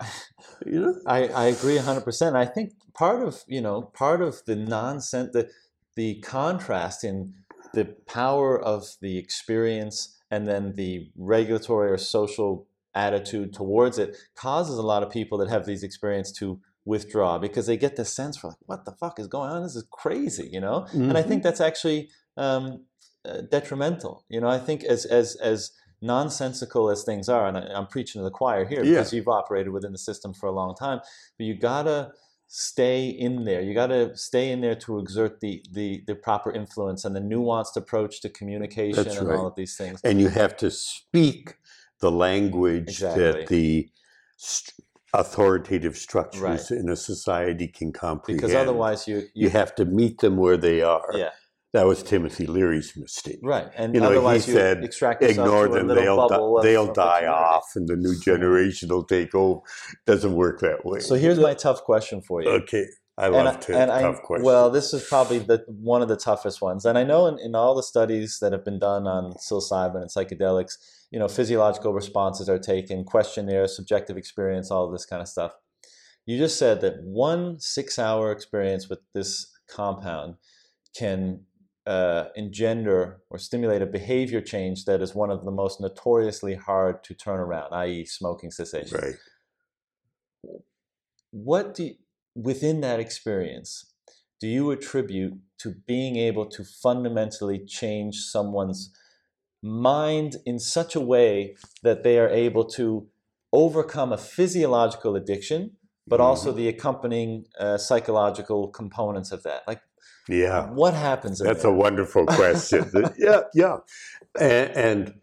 You 0.66 0.82
know, 0.82 0.96
I, 1.06 1.28
I 1.28 1.46
agree 1.46 1.78
100%. 1.78 2.36
I 2.36 2.46
think 2.46 2.74
part 2.94 3.22
of, 3.26 3.44
you 3.48 3.62
know, 3.62 3.82
part 3.82 4.22
of 4.22 4.42
the 4.46 4.56
nonsense, 4.56 5.30
the, 5.34 5.50
the 5.96 6.20
contrast 6.22 7.04
in 7.04 7.34
the 7.74 7.86
power 8.08 8.60
of 8.60 8.86
the 9.02 9.18
experience 9.18 10.18
and 10.32 10.48
then 10.48 10.74
the 10.76 11.10
regulatory 11.16 11.92
or 11.92 11.98
social 11.98 12.68
attitude 12.96 13.54
towards 13.54 14.00
it 14.00 14.18
causes 14.36 14.78
a 14.78 14.82
lot 14.82 15.04
of 15.04 15.12
people 15.12 15.38
that 15.38 15.50
have 15.50 15.66
these 15.66 15.84
experiences 15.84 16.36
to 16.40 16.60
withdraw 16.86 17.38
because 17.38 17.68
they 17.68 17.78
get 17.78 17.96
the 17.96 18.06
sense 18.06 18.38
for 18.38 18.48
like, 18.48 18.58
what 18.66 18.86
the 18.86 18.92
fuck 18.94 19.20
is 19.20 19.28
going 19.28 19.52
on? 19.52 19.64
This 19.64 19.76
is 19.76 19.86
crazy, 19.92 20.50
you 20.52 20.60
know? 20.60 20.88
And 20.92 21.18
I 21.18 21.22
Mm-hmm. 21.22 21.30
think 21.30 21.44
that's 21.44 21.62
actually 21.62 22.10
um, 22.36 22.86
uh, 23.26 23.42
detrimental. 23.52 24.26
You 24.30 24.42
know, 24.42 24.48
I 24.50 24.58
think 24.60 24.84
as, 24.84 25.06
as, 25.06 25.36
as 25.36 25.72
nonsensical 26.02 26.90
as 26.90 27.04
things 27.04 27.30
are, 27.30 27.48
and 27.48 27.58
I, 27.58 27.62
I'm 27.74 27.88
preaching 27.88 28.20
to 28.20 28.24
the 28.24 28.32
choir 28.32 28.66
here 28.66 28.84
Yeah. 28.84 28.92
because 28.92 29.14
you've 29.14 29.28
operated 29.28 29.72
within 29.74 29.92
the 29.92 29.98
system 29.98 30.34
for 30.34 30.48
a 30.48 30.52
long 30.52 30.76
time, 30.76 31.00
but 31.38 31.46
you 31.46 31.56
gotta 31.56 32.12
stay 32.48 33.10
in 33.10 33.44
there. 33.44 33.62
You 33.62 33.74
gotta 33.74 34.16
stay 34.16 34.52
in 34.52 34.62
there 34.62 34.76
to 34.76 35.00
exert 35.00 35.40
the 35.42 35.64
the, 35.72 36.04
the 36.08 36.16
proper 36.16 36.52
influence 36.52 37.04
and 37.06 37.16
the 37.16 37.20
nuanced 37.20 37.76
approach 37.76 38.22
to 38.22 38.30
communication 38.30 39.04
That's 39.04 39.18
and 39.18 39.28
right. 39.28 39.38
all 39.38 39.48
of 39.48 39.56
these 39.56 39.76
things. 39.76 40.00
and 40.04 40.22
you 40.22 40.30
have 40.30 40.56
to 40.58 40.72
speak 40.72 41.56
the 42.00 42.12
language 42.12 42.90
Exactly. 42.90 43.24
that 43.24 43.48
the 43.48 43.90
st- 44.38 44.74
authoritative 45.14 45.98
structures 45.98 46.42
Right. 46.42 46.72
in 46.72 46.90
a 46.90 46.96
society 46.96 47.68
can 47.68 47.92
comprehend. 47.92 48.42
because 48.42 48.56
otherwise 48.56 49.08
you 49.08 49.24
you 49.34 49.50
have 49.50 49.74
to 49.76 49.86
meet 49.86 50.20
them 50.20 50.38
where 50.38 50.58
they 50.58 50.82
are. 50.82 51.10
yeah 51.16 51.32
That 51.74 51.86
was 51.86 52.02
Timothy 52.02 52.48
Leary's 52.48 52.94
mistake. 52.96 53.40
right 53.44 53.70
and 53.76 53.94
You 53.94 54.00
know, 54.02 54.10
he 54.10 54.16
otherwise 54.18 54.48
you 54.48 54.54
said, 54.54 54.84
extract 54.84 55.22
yourself 55.22 55.48
Ignore 55.48 55.68
to 55.68 55.74
a 55.74 55.78
them; 55.78 55.88
they'll 55.90 56.28
di- 56.28 56.36
of- 56.36 56.64
they'll 56.64 56.90
of 56.90 56.96
die 56.96 57.20
community. 57.22 57.28
off, 57.44 57.66
and 57.76 57.88
the 57.88 57.96
new 57.98 58.18
generation 58.30 58.90
will 58.90 59.04
take 59.04 59.36
over. 59.36 59.60
Doesn't 60.06 60.34
work 60.34 60.62
that 60.62 60.86
way. 60.86 61.00
so 61.02 61.16
here's 61.16 61.40
my 61.40 61.54
tough 61.54 61.84
question 61.84 62.22
for 62.22 62.42
you 62.42 62.50
okay. 62.50 62.86
I 63.20 63.28
love 63.28 63.48
I- 63.48 63.60
to 63.60 63.78
and 63.78 63.92
I- 63.92 64.02
tough 64.02 64.22
questions. 64.22 64.46
Well, 64.46 64.70
this 64.70 64.94
is 64.94 65.04
probably 65.08 65.40
the 65.40 65.66
one 65.68 66.02
of 66.02 66.08
the 66.08 66.16
toughest 66.16 66.62
ones, 66.62 66.86
and 66.86 66.98
I 66.98 67.04
know 67.04 67.28
in, 67.28 67.38
in 67.40 67.54
all 67.54 67.76
the 67.76 67.84
studies 67.84 68.38
that 68.42 68.54
have 68.54 68.64
been 68.64 68.80
done 68.80 69.06
on 69.06 69.34
psilocybin 69.34 70.02
and 70.02 70.10
psychedelics, 70.10 70.74
you 71.12 71.20
know, 71.20 71.28
physiological 71.28 71.94
responses 71.94 72.48
are 72.48 72.60
taken, 72.60 73.04
questionnaires, 73.04 73.76
subjective 73.76 74.16
experience, 74.18 74.72
all 74.72 74.86
of 74.86 74.92
this 74.94 75.06
kind 75.06 75.22
of 75.22 75.28
stuff. 75.28 75.52
You 76.26 76.38
just 76.38 76.58
said 76.58 76.80
that 76.82 77.04
one 77.04 77.60
six-hour 77.60 78.32
experience 78.32 78.88
with 78.90 79.00
this 79.14 79.48
compound 79.70 80.36
can 80.96 81.42
uh, 81.88 82.30
engender 82.36 83.22
or 83.30 83.40
stimulate 83.40 83.82
a 83.82 83.86
behavior 83.86 84.42
change 84.42 84.84
that 84.84 85.02
is 85.02 85.16
one 85.16 85.32
of 85.32 85.46
the 85.46 85.52
most 85.52 85.80
notoriously 85.80 86.54
hard 86.54 87.02
to 87.02 87.14
turn 87.14 87.40
around, 87.40 87.74
i.e., 87.74 88.04
smoking 88.06 88.52
cessation 88.52 89.00
right. 89.02 89.16
what 91.32 91.74
do 91.74 91.86
you, 91.86 91.96
within 92.36 92.82
that 92.82 93.00
experience 93.00 93.94
do 94.42 94.48
you 94.48 94.70
attribute 94.70 95.40
to 95.58 95.76
being 95.88 96.18
able 96.18 96.46
to 96.46 96.64
fundamentally 96.64 97.66
change 97.66 98.18
someone's 98.18 98.94
mind 99.64 100.36
in 100.46 100.60
such 100.60 100.94
a 100.94 101.00
way 101.00 101.56
that 101.84 102.04
they 102.04 102.20
are 102.20 102.30
able 102.30 102.66
to 102.66 103.08
overcome 103.54 104.12
a 104.12 104.18
physiological 104.18 105.16
addiction 105.16 105.72
but 106.06 106.22
also 106.22 106.50
Mm-hmm. 106.50 106.58
the 106.58 106.68
accompanying 106.68 107.46
uh, 107.60 107.78
psychological 107.78 108.68
components 108.68 109.32
of 109.32 109.42
that 109.44 109.64
like 109.68 109.82
Yeah. 110.30 110.70
what 110.72 110.94
happens 110.94 111.40
That's 111.40 111.64
there? 111.64 111.72
a 111.72 111.76
wonderful 111.76 112.26
question. 112.26 112.92
yeah, 113.18 113.42
yeah. 113.54 113.78
And, 114.40 114.70
and 114.72 115.14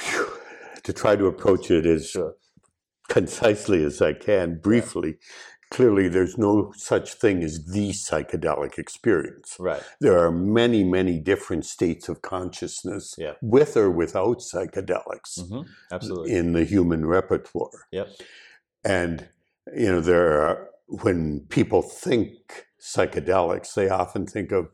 whew, 0.00 0.28
to 0.84 0.92
try 0.92 1.16
to 1.16 1.26
approach 1.26 1.70
it 1.70 1.86
as 1.86 2.10
Sure. 2.10 2.34
concisely 3.08 3.84
as 3.84 4.00
I 4.02 4.12
can, 4.12 4.58
briefly, 4.60 5.18
clearly 5.70 6.08
there's 6.08 6.36
no 6.36 6.72
such 6.76 7.14
thing 7.14 7.42
as 7.44 7.64
the 7.66 7.90
psychedelic 7.90 8.78
experience. 8.78 9.56
right 9.58 9.82
There 10.00 10.18
are 10.18 10.32
many, 10.32 10.82
many 10.84 11.18
different 11.20 11.64
states 11.64 12.08
of 12.08 12.22
consciousness, 12.22 13.14
Yeah. 13.18 13.34
with 13.40 13.76
or 13.76 13.90
without 13.90 14.38
psychedelics, 14.40 15.40
hmm 15.48 15.62
absolutely 15.92 16.32
in 16.34 16.52
the 16.52 16.64
human 16.64 17.06
repertoire. 17.06 17.86
yep 17.92 18.08
And 18.84 19.28
you 19.76 19.86
know, 19.92 20.00
there 20.00 20.40
are 20.42 20.70
when 20.88 21.40
people 21.48 21.82
think 21.82 22.66
psychedelics, 22.80 23.74
they 23.74 23.88
often 23.88 24.26
think 24.26 24.52
of 24.52 24.68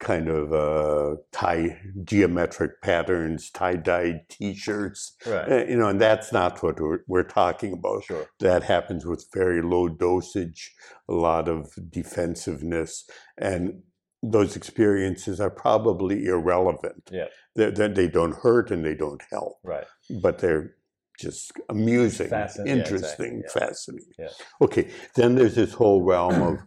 kind 0.00 0.28
of 0.28 0.52
uh, 0.52 1.16
tie 1.30 1.78
geometric 2.04 2.80
patterns, 2.80 3.50
tie-dyed 3.50 4.20
T-shirts, 4.30 5.14
right 5.26 5.52
uh, 5.52 5.64
you 5.66 5.76
know, 5.76 5.88
and 5.88 6.00
that's 6.00 6.32
not 6.32 6.62
what 6.62 6.80
we're, 6.80 7.00
we're 7.06 7.22
talking 7.22 7.74
about. 7.74 8.04
sure 8.04 8.26
That 8.40 8.62
happens 8.62 9.04
with 9.04 9.26
very 9.34 9.60
low 9.60 9.88
dosage, 9.88 10.74
a 11.08 11.12
lot 11.12 11.48
of 11.48 11.74
defensiveness, 11.90 13.08
and 13.36 13.82
those 14.22 14.56
experiences 14.56 15.40
are 15.40 15.50
probably 15.50 16.26
irrelevant. 16.26 17.10
Yeah. 17.12 17.28
They, 17.54 17.70
they, 17.70 17.88
they 17.88 18.08
don't 18.08 18.36
hurt 18.36 18.70
and 18.70 18.84
they 18.84 18.94
don't 18.94 19.22
help, 19.30 19.58
right 19.62 19.86
but 20.22 20.38
they're 20.38 20.76
just 21.18 21.52
amusing, 21.68 22.28
Fascinating, 22.28 22.78
yeah, 22.78 22.82
exactly, 22.82 23.26
interesting, 23.26 23.42
yeah. 23.44 23.66
fascinating. 23.66 24.12
Yeah. 24.18 24.28
Okay, 24.62 24.90
then 25.14 25.34
there's 25.34 25.54
this 25.54 25.74
whole 25.74 26.02
realm 26.02 26.40
of 26.40 26.58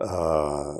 uh, 0.00 0.74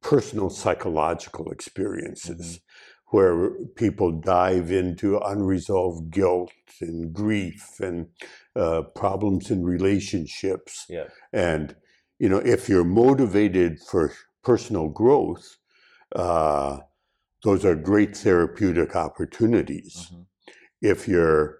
personal 0.00 0.50
psychological 0.50 1.50
experiences 1.50 2.60
Mm-hmm. 2.60 3.16
where 3.16 3.50
people 3.76 4.10
dive 4.12 4.70
into 4.72 5.18
unresolved 5.18 6.10
guilt 6.10 6.52
and 6.80 7.12
grief 7.12 7.78
and 7.80 8.08
uh, 8.56 8.82
problems 8.82 9.50
in 9.50 9.64
relationships. 9.64 10.86
Yeah. 10.88 11.08
And, 11.32 11.76
you 12.18 12.28
know, 12.28 12.38
if 12.38 12.68
you're 12.68 12.84
motivated 12.84 13.78
for 13.80 14.12
personal 14.42 14.88
growth, 14.88 15.56
uh, 16.14 16.80
those 17.44 17.64
are 17.64 17.76
great 17.76 18.16
therapeutic 18.16 18.96
opportunities. 18.96 20.10
Mhm. 20.12 20.26
If 20.82 21.08
you're 21.08 21.58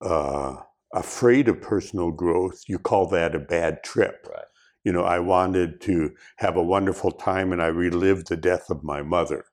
uh, 0.00 0.56
afraid 0.94 1.48
of 1.48 1.62
personal 1.62 2.10
growth, 2.10 2.62
you 2.68 2.78
call 2.78 3.06
that 3.08 3.34
a 3.34 3.40
bad 3.40 3.82
trip. 3.82 4.26
right 4.30 4.44
You 4.84 4.92
know, 4.92 5.04
I 5.04 5.18
wanted 5.18 5.80
to 5.82 6.14
have 6.36 6.56
a 6.56 6.62
wonderful 6.62 7.10
time 7.10 7.52
and 7.52 7.62
I 7.62 7.66
relived 7.68 8.28
the 8.28 8.36
death 8.36 8.68
of 8.70 8.84
my 8.84 9.02
mother, 9.02 9.46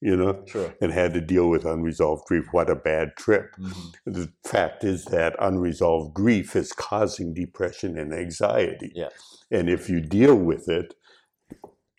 you 0.00 0.16
know, 0.16 0.42
sure 0.46 0.74
and 0.80 0.90
had 0.92 1.12
to 1.14 1.20
deal 1.20 1.48
with 1.50 1.64
unresolved 1.66 2.24
grief. 2.26 2.46
What 2.52 2.70
a 2.70 2.74
bad 2.76 3.16
trip. 3.16 3.54
Mhm. 3.58 3.92
The 4.06 4.32
fact 4.44 4.82
is 4.84 5.04
that 5.06 5.36
unresolved 5.38 6.14
grief 6.14 6.56
is 6.56 6.72
causing 6.72 7.34
depression 7.34 7.98
and 7.98 8.12
anxiety. 8.14 8.92
Yeah. 8.94 9.10
And 9.50 9.68
if 9.68 9.90
you 9.90 10.00
deal 10.00 10.34
with 10.34 10.68
it, 10.68 10.94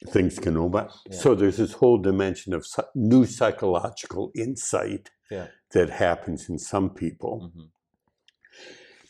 things 0.07 0.39
can 0.39 0.57
open. 0.57 0.87
Yeah. 1.05 1.17
So 1.17 1.35
there's 1.35 1.57
this 1.57 1.73
whole 1.73 1.99
dimension 1.99 2.53
of 2.53 2.65
new 2.95 3.25
psychological 3.27 4.31
insight 4.33 5.11
Yeah. 5.29 5.47
that 5.73 5.89
happens 5.91 6.49
in 6.49 6.57
some 6.57 6.89
people. 6.89 7.51
Mhm. 7.55 7.69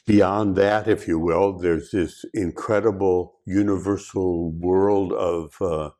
Beyond 0.08 0.58
that, 0.58 0.88
if 0.90 1.08
you 1.08 1.20
will, 1.20 1.58
there's 1.60 1.92
this 1.92 2.26
incredible 2.34 3.40
universal 3.46 4.52
world 4.52 5.14
of 5.14 5.56
uh, 5.62 5.92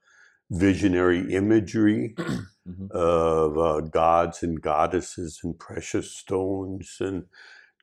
visionary 0.52 1.34
imagery 1.34 2.16
Mhm. 2.70 2.92
of 2.92 3.58
uh, 3.58 3.82
gods 3.82 4.44
and 4.44 4.62
goddesses 4.62 5.40
and 5.44 5.60
precious 5.60 6.12
stones 6.16 6.98
and 7.02 7.26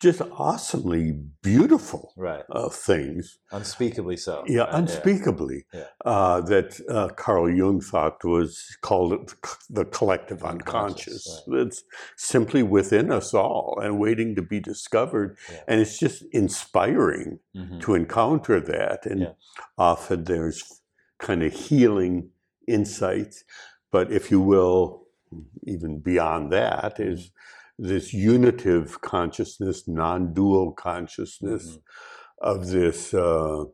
just 0.01 0.21
awesomely 0.33 1.13
beautiful 1.43 2.13
right 2.17 2.45
uh, 2.51 2.69
things. 2.69 3.39
unspeakably 3.53 4.17
so 4.17 4.45
Yeah, 4.47 4.63
right? 4.63 4.75
unspeakably. 4.75 5.67
Yeah. 5.75 5.85
Uh, 6.05 6.41
that 6.43 6.79
uh, 6.89 7.09
Carl 7.09 7.51
Jung 7.51 7.81
thought 7.81 8.23
was 8.25 8.77
called 8.81 9.35
the 9.69 9.85
collective 9.85 10.45
Unconscious, 10.45 11.27
unconscious. 11.49 11.67
It's 11.67 11.83
simply 12.17 12.63
within 12.63 13.11
us 13.11 13.35
all 13.35 13.79
and 13.83 13.99
waiting 13.99 14.35
to 14.37 14.43
be 14.43 14.61
discovered. 14.61 15.37
Yeah. 15.51 15.61
And 15.69 15.81
it's 15.81 15.99
just 15.99 16.23
inspiring 16.33 17.41
Mhm. 17.57 17.81
to 17.83 17.95
encounter 17.95 18.61
that. 18.61 19.05
And 19.07 19.21
Yeah. 19.23 19.33
often 19.77 20.25
there's 20.25 20.63
kind 21.19 21.43
of 21.43 21.53
healing 21.53 22.31
insights. 22.69 23.45
But 23.91 24.13
if 24.13 24.31
you 24.31 24.41
will, 24.41 25.07
even 25.65 25.99
beyond 26.01 26.53
that 26.53 27.01
is 27.01 27.09
Mm-hmm. 27.09 27.13
is 27.25 27.33
this 27.79 28.15
unitive 28.15 29.01
consciousness, 29.03 29.89
non 29.89 30.35
dual 30.35 30.73
consciousness 30.73 31.79
Mhm. 31.79 31.83
of 32.41 32.69
this 32.69 33.15
uh, 33.15 33.65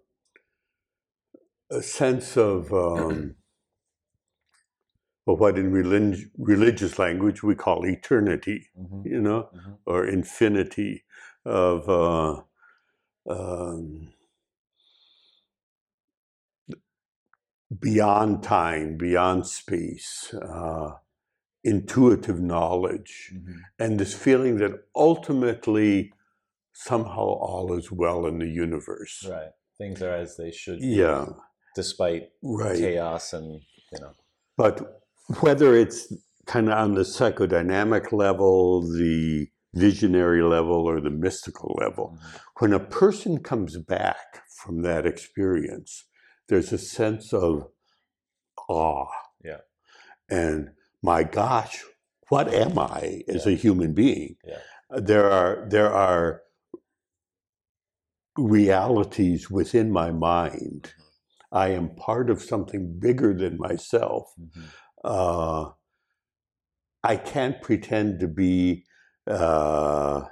a 1.70 1.82
sense 1.82 2.36
of 2.38 2.72
um, 2.72 3.36
well, 5.26 5.36
what 5.36 5.58
in 5.58 5.72
relig- 5.72 6.30
religious 6.38 6.98
language 6.98 7.42
we 7.42 7.54
call 7.54 7.86
eternity, 7.86 8.70
Mhm. 8.78 9.06
you 9.06 9.20
know, 9.20 9.50
Mhm. 9.54 9.78
or 9.86 10.06
infinity 10.06 11.04
of 11.44 11.88
uh, 11.88 12.42
um, 13.28 14.12
beyond 17.80 18.42
time, 18.42 18.96
beyond 18.96 19.46
space, 19.46 20.34
uh, 20.34 20.92
intuitive 21.64 22.40
knowledge, 22.40 23.32
Mhm. 23.34 23.56
and 23.78 23.98
this 23.98 24.14
feeling 24.14 24.58
that 24.58 24.72
ultimately 24.94 26.12
somehow 26.72 27.26
all 27.48 27.72
is 27.78 27.90
well 27.90 28.26
in 28.26 28.38
the 28.38 28.48
universe. 28.48 29.24
right 29.28 29.52
things 29.78 30.00
are 30.02 30.14
as 30.14 30.36
they 30.36 30.50
should 30.52 30.78
be 30.78 30.86
Yeah, 30.86 31.26
despite 31.74 32.30
right. 32.42 32.76
chaos 32.78 33.32
and 33.32 33.60
you 33.92 34.00
know 34.00 34.12
But 34.56 35.02
whether 35.40 35.74
it's 35.74 36.12
kind 36.46 36.68
of 36.68 36.74
on 36.78 36.94
the 36.94 37.02
psychodynamic 37.02 38.12
level, 38.12 38.82
the 38.82 39.48
visionary 39.74 40.42
level, 40.42 40.86
or 40.88 41.00
the 41.00 41.10
mystical 41.10 41.74
level, 41.80 42.06
Mhm. 42.16 42.40
when 42.60 42.72
a 42.72 42.78
person 42.78 43.42
comes 43.42 43.76
back 43.78 44.42
from 44.62 44.82
that 44.82 45.06
experience, 45.06 46.04
there's 46.48 46.72
a 46.72 46.78
sense 46.78 47.32
of 47.32 47.68
awe. 48.68 49.08
Yeah. 49.42 49.62
And 50.28 50.74
my 51.04 51.22
gosh, 51.22 51.84
what 52.30 52.52
am 52.52 52.78
I 52.78 53.22
as 53.28 53.46
a 53.46 53.52
human 53.64 53.92
being? 53.92 54.36
Yeah. 54.44 54.60
There 54.90 55.30
are 55.30 55.66
there 55.68 55.92
are 55.92 56.42
realities 58.36 59.50
within 59.50 59.92
my 59.92 60.10
mind. 60.10 60.92
I 61.52 61.68
am 61.68 61.94
part 61.94 62.30
of 62.30 62.42
something 62.42 62.98
bigger 62.98 63.32
than 63.34 63.58
myself 63.58 64.32
Mhm. 64.40 64.64
uh, 65.04 65.70
I 67.04 67.16
can't 67.16 67.60
pretend 67.60 68.18
to 68.20 68.28
be 68.28 68.84
uh, 69.26 70.22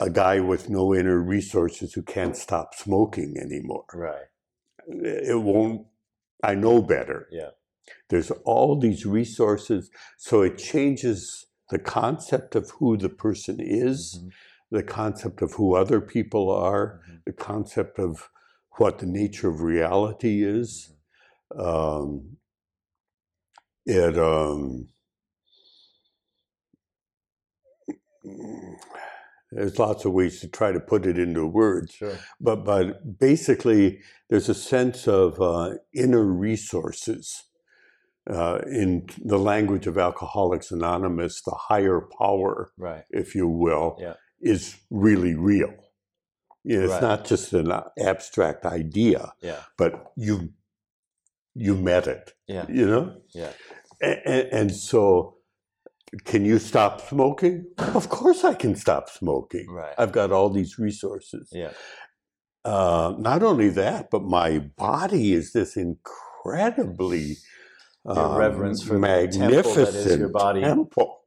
a 0.00 0.10
guy 0.10 0.40
with 0.40 0.68
no 0.68 0.94
inner 0.94 1.18
resources 1.18 1.94
who 1.94 2.02
can't 2.02 2.36
stop 2.36 2.74
smoking 2.74 3.38
anymore. 3.38 3.84
Right. 3.94 4.28
It 4.88 5.40
won't, 5.40 5.86
I 6.42 6.54
know 6.54 6.82
better. 6.82 7.28
Yeah. 7.30 7.50
There's 8.08 8.30
all 8.44 8.78
these 8.78 9.06
resources. 9.06 9.90
So 10.18 10.42
it 10.42 10.58
changes 10.58 11.46
the 11.70 11.78
concept 11.78 12.54
of 12.54 12.70
who 12.70 12.96
the 12.96 13.08
person 13.08 13.58
is, 13.60 14.18
Mhm. 14.18 14.32
the 14.70 14.82
concept 14.82 15.42
of 15.42 15.54
who 15.54 15.74
other 15.74 16.00
people 16.00 16.50
are, 16.50 17.00
Mhm. 17.08 17.24
the 17.26 17.32
concept 17.32 17.98
of 17.98 18.30
what 18.78 18.98
the 18.98 19.06
nature 19.06 19.48
of 19.48 19.60
reality 19.62 20.44
is. 20.44 20.92
Um, 21.56 22.38
it 23.86 24.18
um, 24.18 24.88
there's 29.50 29.78
lots 29.78 30.04
of 30.04 30.12
ways 30.12 30.40
to 30.40 30.48
try 30.48 30.72
to 30.72 30.80
put 30.80 31.06
it 31.06 31.18
into 31.18 31.46
words, 31.46 31.92
Sure. 31.94 32.18
but 32.40 32.64
but 32.64 33.18
basically, 33.18 34.00
there's 34.28 34.48
a 34.48 34.54
sense 34.54 35.08
of 35.08 35.40
uh, 35.40 35.74
inner 35.94 36.24
resources. 36.24 37.44
Uh, 38.30 38.60
in 38.70 39.04
the 39.24 39.38
language 39.38 39.88
of 39.88 39.98
Alcoholics 39.98 40.70
Anonymous, 40.70 41.42
the 41.42 41.56
higher 41.68 42.00
power 42.20 42.70
Right. 42.78 43.04
if 43.10 43.34
you 43.34 43.48
will, 43.48 43.96
Yeah. 44.00 44.14
is 44.40 44.76
really 44.90 45.34
real. 45.34 45.72
You 46.62 46.78
know, 46.78 46.84
it's 46.84 46.92
Right. 46.92 47.02
not 47.02 47.24
just 47.24 47.52
an 47.52 47.72
abstract 47.98 48.64
idea, 48.64 49.32
Yeah. 49.40 49.62
but 49.76 50.12
you 50.16 50.50
you 51.54 51.74
met 51.74 52.06
it. 52.06 52.32
Yeah. 52.46 52.64
You 52.68 52.86
know, 52.86 53.16
Yeah. 53.34 53.52
and, 54.00 54.48
and 54.52 54.74
so, 54.74 55.36
can 56.24 56.44
you 56.46 56.58
stop 56.58 57.00
smoking? 57.02 57.66
Of 57.78 58.08
course, 58.08 58.42
I 58.44 58.54
can 58.54 58.74
stop 58.76 59.10
smoking. 59.10 59.66
Right. 59.70 59.94
I've 59.98 60.12
got 60.12 60.32
all 60.32 60.48
these 60.48 60.78
resources. 60.78 61.48
Yeah. 61.52 61.72
Uh, 62.64 63.14
not 63.18 63.42
only 63.42 63.68
that, 63.70 64.08
but 64.10 64.22
my 64.22 64.60
body 64.60 65.32
is 65.34 65.52
this 65.52 65.76
incredibly 65.76 67.36
um, 68.06 68.36
reverence 68.36 68.82
for 68.82 68.94
the 68.94 69.00
magnificent 69.00 69.52
temple 69.64 69.74
that 69.74 69.94
is 69.94 70.18
your 70.18 70.28
body. 70.28 70.60
temple. 70.60 71.18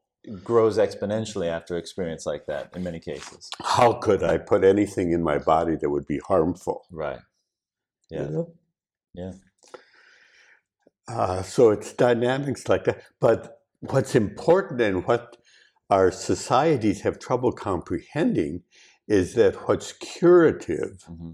Grows 0.44 0.78
exponentially 0.78 1.48
after 1.48 1.78
experience 1.78 2.26
like 2.26 2.48
that 2.48 2.72
in 2.76 2.84
many 2.84 3.00
cases. 3.00 3.50
how 3.62 3.94
could 3.94 4.24
I 4.24 4.38
put 4.40 4.64
anything 4.64 5.12
in 5.12 5.22
my 5.22 5.38
body 5.38 5.76
that 5.76 5.90
would 5.90 6.08
be 6.08 6.20
harmful? 6.20 6.86
Right. 6.92 7.20
you 8.10 8.20
Yeah. 8.20 8.28
know? 8.30 8.54
Yeah. 9.14 9.32
Uh, 11.08 11.44
so 11.44 11.70
it's 11.70 11.94
dynamics 11.94 12.68
like 12.68 12.86
that. 12.86 13.04
But 13.20 13.60
what's 13.82 14.16
important 14.16 14.82
and 14.82 15.06
what 15.06 15.38
our 15.90 16.12
societies 16.12 17.02
have 17.02 17.20
trouble 17.20 17.52
comprehending 17.52 18.64
is 19.08 19.36
that 19.36 19.68
what's 19.68 19.92
curative 19.94 21.04
hmm 21.08 21.32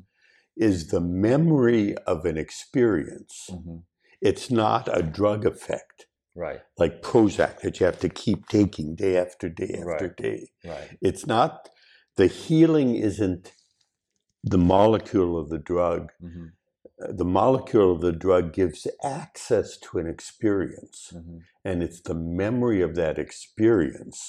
is 0.57 0.89
the 0.89 0.99
memory 0.99 1.95
of 2.05 2.25
an 2.25 2.37
experience. 2.37 3.49
hmm 3.49 3.77
It's 4.21 4.51
not 4.51 4.87
a 4.95 5.01
drug 5.01 5.45
effect 5.45 6.05
Right. 6.35 6.61
like 6.77 7.01
Prozac 7.01 7.59
that 7.61 7.79
you 7.79 7.85
have 7.85 7.99
to 7.99 8.09
keep 8.09 8.47
taking 8.47 8.95
day 8.95 9.17
after 9.17 9.49
day 9.49 9.73
after 9.79 10.07
Right. 10.07 10.15
day. 10.17 10.51
Right. 10.63 10.97
It's 11.01 11.25
not, 11.27 11.69
the 12.15 12.27
healing 12.27 12.95
isn't 12.95 13.53
the 14.43 14.57
molecule 14.57 15.37
of 15.37 15.49
the 15.49 15.59
drug. 15.59 16.11
hmm 16.19 16.47
Uh, 17.03 17.11
The 17.11 17.25
molecule 17.25 17.91
of 17.91 18.01
the 18.01 18.11
drug 18.11 18.53
gives 18.53 18.87
access 19.03 19.77
to 19.85 19.97
an 19.99 20.07
experience, 20.07 21.09
hmm 21.11 21.39
and 21.63 21.83
it's 21.83 22.01
the 22.01 22.15
memory 22.15 22.81
of 22.81 22.95
that 22.95 23.17
experience 23.19 24.19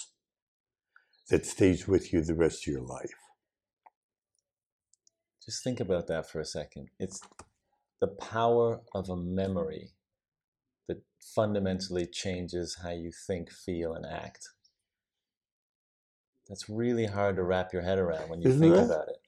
that 1.31 1.47
stays 1.47 1.87
with 1.89 2.13
you 2.13 2.21
the 2.23 2.35
rest 2.35 2.67
of 2.67 2.73
your 2.75 2.83
life. 2.83 3.15
Just 5.45 5.65
think 5.65 5.81
about 5.81 6.07
that 6.09 6.29
for 6.31 6.41
a 6.41 6.45
second. 6.45 6.91
It's 6.99 7.21
the 8.03 8.09
power 8.09 8.83
of 8.95 9.09
a 9.11 9.17
memory 9.17 9.91
that 10.89 11.03
fundamentally 11.37 12.05
changes 12.07 12.79
how 12.83 12.91
you 12.91 13.13
think, 13.29 13.51
feel, 13.53 13.95
and 13.95 14.05
act. 14.05 14.49
That's 16.49 16.69
really 16.69 17.07
hard 17.07 17.37
to 17.37 17.45
wrap 17.45 17.73
your 17.73 17.83
head 17.83 17.99
around 17.99 18.29
when 18.29 18.43
you 18.43 18.51
Isn't 18.51 18.61
think 18.61 18.77
it? 18.77 18.85
about 18.87 19.09
it. 19.09 19.19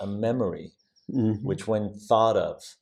A 0.00 0.06
memory, 0.06 0.72
Mhm. 1.10 1.42
which, 1.44 1.68
when 1.68 1.94
thought 1.94 2.36
of, 2.36 2.76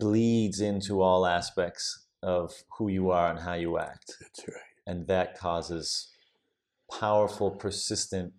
bleeds 0.00 0.60
into 0.60 1.00
all 1.00 1.24
aspects 1.24 2.06
of 2.22 2.64
who 2.78 2.88
you 2.88 3.10
are 3.10 3.30
and 3.30 3.40
how 3.40 3.54
you 3.54 3.78
act. 3.78 4.16
That's 4.20 4.48
right. 4.48 4.56
And 4.86 5.06
that 5.06 5.38
causes 5.38 6.10
powerful, 6.90 7.52
persistent 7.52 8.34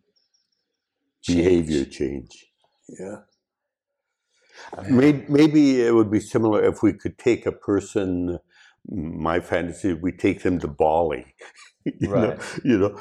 Behavior 1.26 1.86
change. 1.86 1.98
change. 1.98 2.52
Yeah. 2.90 3.24
Maybe, 4.90 5.26
maybe 5.30 5.82
it 5.82 5.94
would 5.94 6.12
be 6.12 6.20
similar 6.20 6.64
if 6.64 6.82
we 6.84 6.94
could 6.94 7.18
take 7.18 7.46
a 7.46 7.52
person. 7.52 8.40
My 8.88 9.40
fantasy, 9.40 9.94
we 9.94 10.12
take 10.12 10.44
them 10.44 10.60
to 10.60 10.68
Bali, 10.68 11.26
you 11.86 12.08
know, 12.08 12.38
you 12.64 12.78
know, 12.78 13.00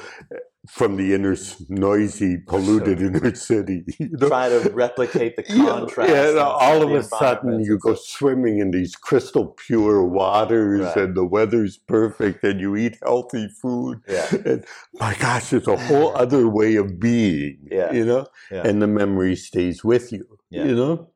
from 0.67 0.97
the 0.97 1.13
inner 1.13 1.37
noisy, 1.69 2.39
polluted 2.39 3.03
inner 3.03 3.35
city. 3.35 3.85
You 3.99 4.09
know? 4.13 4.29
Try 4.29 4.49
to 4.49 4.71
replicate 4.71 5.37
the 5.37 5.43
contrast. 5.43 6.11
Yeah, 6.11 6.31
and 6.31 6.39
all 6.39 6.83
of 6.83 6.91
a 6.91 7.03
sudden 7.03 7.61
you 7.61 7.79
go 7.79 7.95
swimming 7.95 8.61
in 8.61 8.71
these 8.71 8.97
crystal 8.97 9.49
pure 9.67 10.03
waters, 10.05 10.81
Right. 10.81 10.97
and 10.97 11.15
the 11.15 11.25
weather's 11.27 11.77
perfect, 11.77 12.43
and 12.45 12.61
you 12.61 12.77
eat 12.77 12.97
healthy 13.03 13.49
food. 13.61 14.01
Yeah. 14.09 14.27
And 14.47 14.65
my 14.95 15.15
gosh, 15.21 15.53
it's 15.53 15.69
a 15.69 15.77
whole 15.77 16.17
other 16.17 16.49
way 16.49 16.77
of 16.77 16.99
being. 16.99 17.59
Yeah. 17.71 17.93
You 17.93 18.07
know, 18.07 18.27
Yeah. 18.51 18.67
and 18.67 18.81
the 18.81 18.87
memory 18.87 19.37
stays 19.37 19.85
with 19.85 20.13
you. 20.13 20.39
Yeah. 20.49 20.65
You 20.65 20.75
know, 20.77 21.11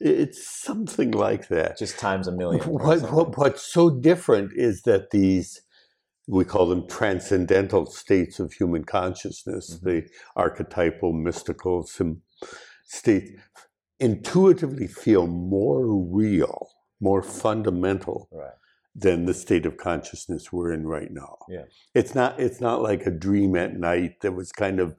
it's 0.00 0.46
something 0.48 1.10
like 1.12 1.48
that. 1.48 1.78
just 1.78 1.98
times 1.98 2.28
a 2.28 2.32
million. 2.32 2.62
What, 2.68 3.02
what 3.12 3.36
what's 3.38 3.62
so 3.62 3.90
different 3.90 4.52
is 4.54 4.82
that 4.82 5.10
these 5.10 5.60
we 6.26 6.44
call 6.44 6.66
them 6.68 6.86
transcendental 6.86 7.86
states 7.86 8.38
of 8.38 8.52
human 8.52 8.84
consciousness, 8.84 9.78
Mhm. 9.78 9.82
the 9.82 10.08
archetypal, 10.36 11.12
mystical 11.14 11.84
sim- 11.86 12.22
state, 12.84 13.36
intuitively 13.98 14.86
feel 14.86 15.26
more 15.26 15.86
real, 15.86 16.68
more 17.00 17.22
fundamental 17.22 18.28
Right. 18.30 18.52
than 18.94 19.24
the 19.26 19.34
state 19.34 19.64
of 19.66 19.76
consciousness 19.78 20.52
we're 20.52 20.72
in 20.72 20.86
right 20.86 21.10
now. 21.10 21.38
Yeah. 21.48 21.64
It's 21.94 22.14
not 22.14 22.38
it's 22.38 22.60
not 22.60 22.82
like 22.82 23.06
a 23.06 23.10
dream 23.10 23.56
at 23.56 23.76
night 23.78 24.20
that 24.20 24.32
was 24.32 24.52
kind 24.52 24.80
of 24.80 24.96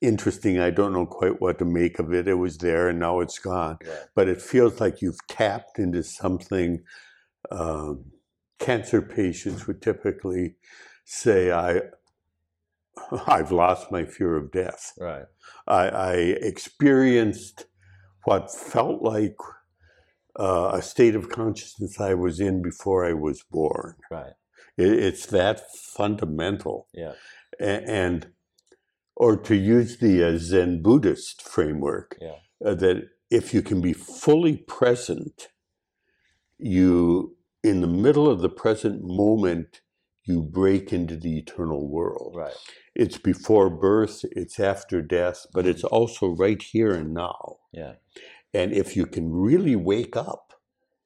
interesting. 0.00 0.58
I 0.58 0.70
don't 0.70 0.92
know 0.92 1.06
quite 1.06 1.40
what 1.40 1.58
to 1.58 1.64
make 1.64 1.98
of 1.98 2.12
it. 2.12 2.28
It 2.28 2.34
was 2.34 2.58
there 2.58 2.88
and 2.88 2.98
now 2.98 3.20
it's 3.20 3.38
gone. 3.38 3.78
Right. 3.84 3.98
But 4.14 4.28
it 4.28 4.40
feels 4.40 4.80
like 4.80 5.02
you've 5.02 5.26
tapped 5.28 5.78
into 5.78 6.02
something 6.02 6.80
um, 7.50 8.04
cancer 8.58 9.02
patients 9.02 9.66
would 9.66 9.82
typically 9.82 10.56
say 11.04 11.50
I 11.52 11.80
I've 13.26 13.52
lost 13.52 13.90
my 13.90 14.04
fear 14.04 14.36
of 14.36 14.50
death. 14.52 14.92
Right. 14.98 15.24
I, 15.66 15.88
I 15.88 16.12
experienced 16.14 17.66
what 18.24 18.50
felt 18.54 19.02
like 19.02 19.36
uh, 20.38 20.70
a 20.74 20.82
state 20.82 21.14
of 21.14 21.28
consciousness 21.28 22.00
I 22.00 22.14
was 22.14 22.40
in 22.40 22.62
before 22.62 23.04
I 23.04 23.14
was 23.14 23.42
born. 23.42 23.96
Right. 24.10 24.32
It, 24.76 24.92
it's 24.92 25.26
that 25.26 25.62
fundamental. 25.74 26.86
Yeah. 26.94 27.12
A- 27.60 27.88
And, 27.90 28.28
or 29.20 29.36
to 29.36 29.54
use 29.54 29.98
the 29.98 30.24
uh, 30.24 30.38
Zen 30.38 30.80
Buddhist 30.80 31.42
framework, 31.42 32.16
Yeah. 32.22 32.36
uh, 32.64 32.74
that 32.76 33.10
if 33.30 33.52
you 33.52 33.60
can 33.60 33.82
be 33.82 33.92
fully 33.92 34.56
present, 34.56 35.48
you, 36.58 37.36
in 37.62 37.82
the 37.82 37.86
middle 37.86 38.28
of 38.28 38.40
the 38.40 38.48
present 38.48 39.02
moment, 39.04 39.82
you 40.24 40.40
break 40.42 40.90
into 40.90 41.16
the 41.16 41.36
eternal 41.38 41.86
world. 41.86 42.32
Right. 42.34 42.54
It's 42.94 43.18
before 43.18 43.68
birth, 43.68 44.24
it's 44.32 44.58
after 44.58 45.02
death, 45.02 45.44
but 45.52 45.66
it's 45.66 45.84
also 45.84 46.28
right 46.28 46.62
here 46.62 46.92
and 46.92 47.12
now. 47.12 47.58
Yeah. 47.72 47.94
And 48.54 48.72
if 48.72 48.96
you 48.96 49.04
can 49.04 49.30
really 49.30 49.76
wake 49.76 50.16
up, 50.16 50.54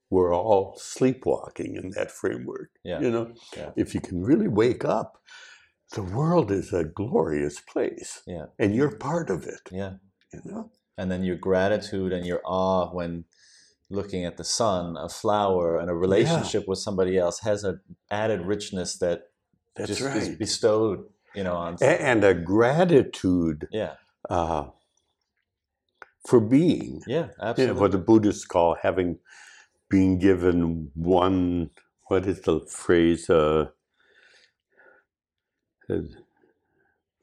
we're 0.08 0.32
all 0.34 0.78
sleepwalking 0.78 1.74
in 1.74 1.90
that 1.96 2.12
framework. 2.12 2.70
Yeah. 2.84 3.00
You 3.00 3.10
know, 3.10 3.34
Yeah. 3.56 3.72
if 3.76 3.92
you 3.92 4.00
can 4.00 4.22
really 4.22 4.48
wake 4.48 4.84
up, 4.84 5.18
the 5.94 6.02
world 6.02 6.50
is 6.50 6.72
a 6.72 6.84
glorious 6.84 7.60
place, 7.60 8.22
Yeah. 8.26 8.46
and 8.58 8.74
you're 8.74 8.96
part 8.96 9.30
of 9.30 9.46
it. 9.46 9.62
Yeah. 9.70 9.94
You 10.32 10.40
know, 10.44 10.70
And 10.98 11.10
then 11.10 11.24
your 11.24 11.36
gratitude 11.36 12.12
and 12.12 12.24
your 12.26 12.40
awe 12.44 12.90
when 12.92 13.24
looking 13.90 14.24
at 14.24 14.36
the 14.36 14.44
sun, 14.44 14.96
a 14.96 15.08
flower, 15.08 15.78
and 15.78 15.90
a 15.90 15.94
relationship 15.94 16.68
with 16.68 16.78
somebody 16.78 17.18
else 17.18 17.40
has 17.40 17.64
an 17.64 17.80
added 18.10 18.42
richness 18.42 18.98
that 18.98 19.30
that's 19.74 19.88
just 19.88 20.02
is 20.02 20.28
bestowed, 20.36 21.04
you 21.34 21.42
know, 21.44 21.54
on. 21.54 21.76
And 21.82 22.22
a 22.24 22.34
gratitude 22.34 23.68
yeah. 23.72 23.94
uh, 24.30 24.66
for 26.26 26.40
being. 26.40 27.02
Yeah. 27.06 27.14
You 27.16 27.22
know, 27.26 27.32
Absolutely. 27.50 27.80
what 27.80 27.90
the 27.92 27.98
Buddhists 27.98 28.44
call 28.44 28.76
having 28.82 29.18
been 29.90 30.18
given 30.18 30.90
one, 30.94 31.70
what 32.06 32.26
is 32.26 32.40
the 32.42 32.60
phrase? 32.68 33.28
Uh, 33.28 33.66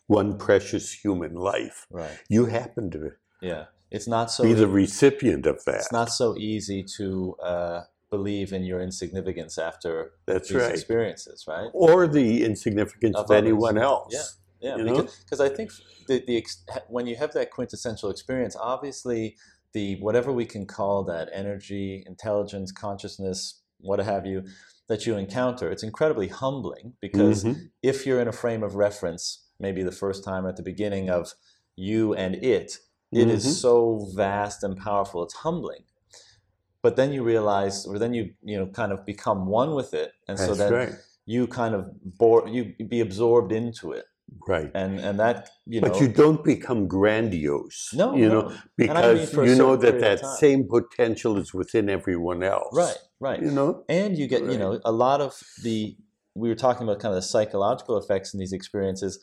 one 0.08 0.38
precious 0.38 0.92
human 0.92 1.36
life. 1.36 1.88
Right. 1.90 2.18
You 2.30 2.46
happen 2.46 2.92
to 2.92 3.12
Yeah. 3.42 3.66
It's 3.90 4.08
not 4.08 4.32
so 4.32 4.44
be 4.44 4.54
the 4.54 4.68
recipient 4.68 5.46
of 5.46 5.64
that. 5.66 5.76
it's 5.76 5.92
not 5.92 6.10
so 6.10 6.38
easy 6.38 6.84
to 6.98 7.36
uh, 7.44 7.82
believe 8.10 8.54
in 8.54 8.64
your 8.64 8.82
insignificance 8.82 9.58
after 9.58 10.14
That's 10.26 10.48
these 10.50 10.62
right. 10.62 10.72
experiences, 10.72 11.46
right? 11.48 11.70
or 11.74 12.08
the 12.08 12.46
insignificance 12.46 13.18
Of 13.18 13.26
of, 13.26 13.32
anyone 13.32 13.78
else. 13.78 14.14
Yeah. 14.14 14.78
Yeah, 14.78 14.78
You 14.78 15.08
because 15.24 15.42
I 15.42 15.50
think 15.50 15.72
the, 16.08 16.24
the 16.28 16.38
ex- 16.38 16.64
when 16.88 17.08
you 17.08 17.16
have 17.16 17.34
that 17.34 17.50
quintessential 17.50 18.12
experience, 18.12 18.56
obviously 18.56 19.36
the 19.74 19.96
whatever 20.02 20.32
we 20.32 20.46
can 20.46 20.68
call 20.68 21.04
that 21.06 21.30
energy, 21.34 22.04
intelligence, 22.06 22.72
consciousness, 22.72 23.60
what 23.80 23.98
have 24.00 24.28
you, 24.28 24.44
that 24.88 25.06
you 25.06 25.16
encounter, 25.16 25.72
it's 25.72 25.84
incredibly 25.84 26.28
humbling 26.28 26.94
because 27.02 27.46
Mhm. 27.46 27.72
if 27.82 28.06
you're 28.06 28.22
in 28.22 28.28
a 28.28 28.32
frame 28.34 28.64
of 28.64 28.76
reference, 28.76 29.48
maybe 29.60 29.84
the 29.84 29.92
first 29.92 30.24
time 30.24 30.46
or 30.46 30.50
at 30.50 30.58
the 30.58 30.64
beginning 30.64 31.10
of 31.10 31.34
you 31.76 32.14
and 32.14 32.36
it, 32.36 32.78
it 33.14 33.30
is 33.30 33.44
Mhm. 33.44 33.62
so 33.62 34.10
vast 34.16 34.64
and 34.64 34.78
powerful. 34.78 35.24
It's 35.24 35.34
humbling. 35.36 35.84
But 36.82 36.96
then 36.96 37.14
you 37.14 37.24
realize, 37.24 37.86
or 37.86 38.00
then 38.00 38.14
you 38.14 38.34
you 38.44 38.58
know 38.58 38.68
kind 38.68 38.92
of 38.92 39.06
become 39.06 39.46
one 39.48 39.76
with 39.76 39.94
it, 39.94 40.14
and 40.28 40.40
so 40.40 40.56
That's 40.56 40.60
then 40.60 40.72
right. 40.72 41.00
you 41.26 41.48
kind 41.48 41.76
of 41.76 41.92
bore 42.18 42.48
you 42.48 42.74
be 42.88 43.02
absorbed 43.02 43.52
into 43.52 43.92
it, 43.92 44.06
Right. 44.48 44.72
and 44.74 45.00
and 45.00 45.20
that 45.20 45.50
you 45.66 45.82
know. 45.82 45.90
but 45.90 46.00
you 46.02 46.08
don't 46.08 46.44
become 46.44 46.88
grandiose. 46.88 47.90
no, 47.94 48.16
you 48.16 48.28
no. 48.30 48.42
know, 48.42 48.56
And 48.80 48.98
I 48.98 49.14
mean 49.14 49.26
because 49.26 49.50
you 49.50 49.56
know 49.56 49.76
that 49.76 50.00
that 50.00 50.26
same 50.40 50.68
potential 50.68 51.38
is 51.38 51.54
within 51.54 51.90
everyone 51.90 52.42
else. 52.44 52.76
right, 52.76 52.98
right. 53.20 53.42
You 53.42 53.52
know. 53.52 53.84
and 53.90 54.18
you 54.18 54.28
get 54.28 54.42
you 54.44 54.58
know 54.58 54.80
a 54.86 54.92
lot 54.92 55.22
of 55.22 55.34
the 55.64 55.96
we 56.34 56.50
were 56.50 56.56
talking 56.56 56.84
about 56.84 57.00
kind 57.00 57.14
of 57.14 57.22
the 57.22 57.28
psychological 57.28 57.98
effects 57.98 58.34
in 58.34 58.40
these 58.40 58.54
experiences 58.54 59.20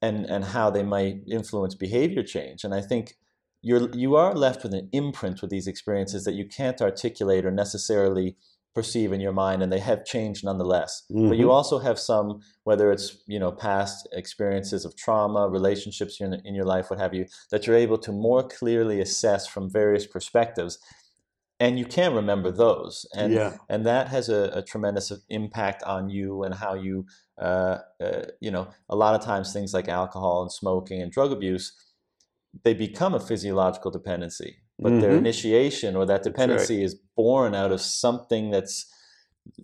and 0.00 0.24
and 0.26 0.44
how 0.46 0.70
they 0.70 0.82
might 0.82 1.16
influence 1.30 1.74
behavior 1.74 2.22
change 2.22 2.62
and 2.62 2.72
i 2.74 2.80
think 2.80 3.14
you're 3.62 3.90
you 3.94 4.14
are 4.14 4.34
left 4.34 4.62
with 4.62 4.72
an 4.72 4.88
imprint 4.92 5.40
with 5.42 5.50
these 5.50 5.66
experiences 5.66 6.24
that 6.24 6.34
you 6.34 6.46
can't 6.46 6.80
articulate 6.80 7.44
or 7.44 7.50
necessarily 7.50 8.36
perceive 8.78 9.10
in 9.16 9.20
your 9.26 9.36
mind 9.44 9.58
and 9.62 9.70
they 9.72 9.84
have 9.90 10.00
changed 10.14 10.40
nonetheless 10.44 10.92
but 11.30 11.38
you 11.42 11.48
Mhm. 11.48 11.56
also 11.56 11.76
have 11.88 11.98
some 12.10 12.28
whether 12.68 12.86
it's 12.94 13.08
you 13.34 13.40
know 13.42 13.52
past 13.68 13.96
experiences 14.22 14.80
of 14.86 14.90
trauma 15.04 15.42
relationships 15.58 16.14
in, 16.24 16.30
in 16.48 16.52
your 16.58 16.68
life 16.74 16.86
what 16.90 17.00
have 17.04 17.14
you 17.18 17.24
that 17.50 17.60
you're 17.64 17.82
able 17.86 18.00
to 18.06 18.12
more 18.28 18.42
clearly 18.58 18.98
assess 19.06 19.42
from 19.52 19.64
various 19.80 20.06
perspectives 20.14 20.74
and 21.60 21.72
you 21.80 21.86
can 21.98 22.10
remember 22.20 22.50
those 22.64 22.94
and 23.20 23.32
yeah. 23.32 23.52
and 23.72 23.80
that 23.90 24.04
has 24.16 24.28
a, 24.28 24.42
a 24.60 24.62
tremendous 24.62 25.08
impact 25.28 25.80
on 25.82 26.08
you 26.16 26.28
and 26.44 26.54
how 26.54 26.74
you 26.86 26.96
uh, 27.48 27.78
uh, 28.06 28.24
you 28.40 28.50
know 28.54 28.64
a 28.94 28.96
lot 29.02 29.14
of 29.16 29.20
times 29.30 29.52
things 29.52 29.72
like 29.74 29.88
alcohol 30.02 30.36
and 30.42 30.52
smoking 30.52 30.98
and 31.02 31.10
drug 31.16 31.32
abuse 31.32 31.66
they 32.64 32.74
become 32.74 33.14
a 33.14 33.20
physiological 33.30 33.90
dependency 33.90 34.52
but 34.78 35.00
their 35.00 35.12
Mhm. 35.12 35.18
initiation 35.18 35.96
or 35.96 36.06
that 36.06 36.22
dependency 36.22 36.82
is 36.82 36.94
born 37.16 37.54
out 37.54 37.72
of 37.72 37.80
something 37.80 38.50
that's 38.50 38.86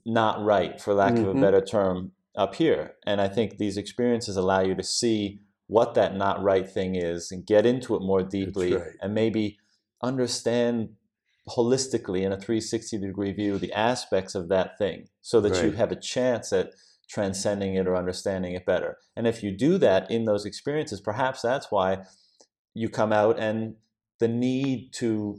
not 0.05 0.43
right 0.45 0.81
for 0.81 0.95
lack 0.95 1.17
of 1.19 1.29
a 1.29 1.35
Mhm. 1.35 1.41
better 1.41 1.61
term 1.61 2.13
up 2.37 2.55
here 2.57 2.95
and 3.07 3.21
i 3.21 3.29
think 3.29 3.59
these 3.59 3.77
experiences 3.77 4.37
allow 4.37 4.61
you 4.61 4.75
to 4.75 4.83
see 4.83 5.41
what 5.69 5.95
that 5.95 6.17
not 6.17 6.43
right 6.43 6.69
thing 6.69 6.95
is 6.97 7.31
and 7.31 7.47
get 7.47 7.65
into 7.65 7.95
it 7.95 8.01
more 8.03 8.23
deeply 8.23 8.75
right. 8.75 8.93
and 9.01 9.15
maybe 9.15 9.57
understand 10.03 10.97
holistically 11.49 12.23
in 12.23 12.33
a 12.33 12.37
360 12.41 12.99
degree 12.99 13.33
view 13.33 13.59
the 13.59 13.73
aspects 13.73 14.35
of 14.35 14.49
that 14.49 14.77
thing 14.79 15.09
so 15.21 15.41
that 15.41 15.63
you 15.63 15.73
have 15.73 15.93
a 15.93 15.97
chance 15.97 16.53
at 16.53 16.73
transcending 17.09 17.75
it 17.75 17.87
or 17.87 17.95
understanding 17.97 18.55
it 18.55 18.65
better 18.67 18.97
and 19.15 19.27
if 19.27 19.43
you 19.43 19.51
do 19.53 19.77
that 19.79 20.11
in 20.11 20.25
those 20.25 20.45
experiences 20.47 21.01
perhaps 21.01 21.43
that's 21.43 21.71
why 21.71 21.99
you 22.73 22.89
come 22.89 23.13
out 23.13 23.39
and 23.39 23.77
the 24.25 24.29
need 24.29 24.93
to 25.03 25.39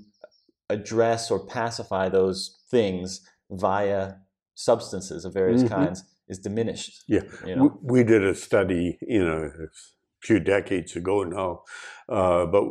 address 0.70 1.32
or 1.32 1.40
pacify 1.48 2.08
those 2.10 2.40
things 2.70 3.22
via 3.50 4.14
substances 4.54 5.26
of 5.26 5.34
various 5.34 5.64
Mhm. 5.64 5.70
kinds 5.78 6.04
is 6.28 6.40
diminished 6.40 7.04
Yeah. 7.08 7.24
you 7.48 7.56
know 7.56 7.64
We, 7.64 8.00
we 8.00 8.04
did 8.04 8.24
a 8.24 8.36
study, 8.36 8.86
you 9.16 9.24
know, 9.28 9.42
a 9.66 9.68
few 10.28 10.40
decades 10.40 10.96
ago 10.96 11.24
now, 11.24 11.64
uh, 12.18 12.46
but 12.56 12.64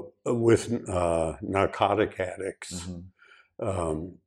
with 0.49 0.63
uh, 0.89 1.33
narcotic 1.43 2.13
addicts 2.21 2.73
Mhm. 2.75 3.03
um, 3.69 4.19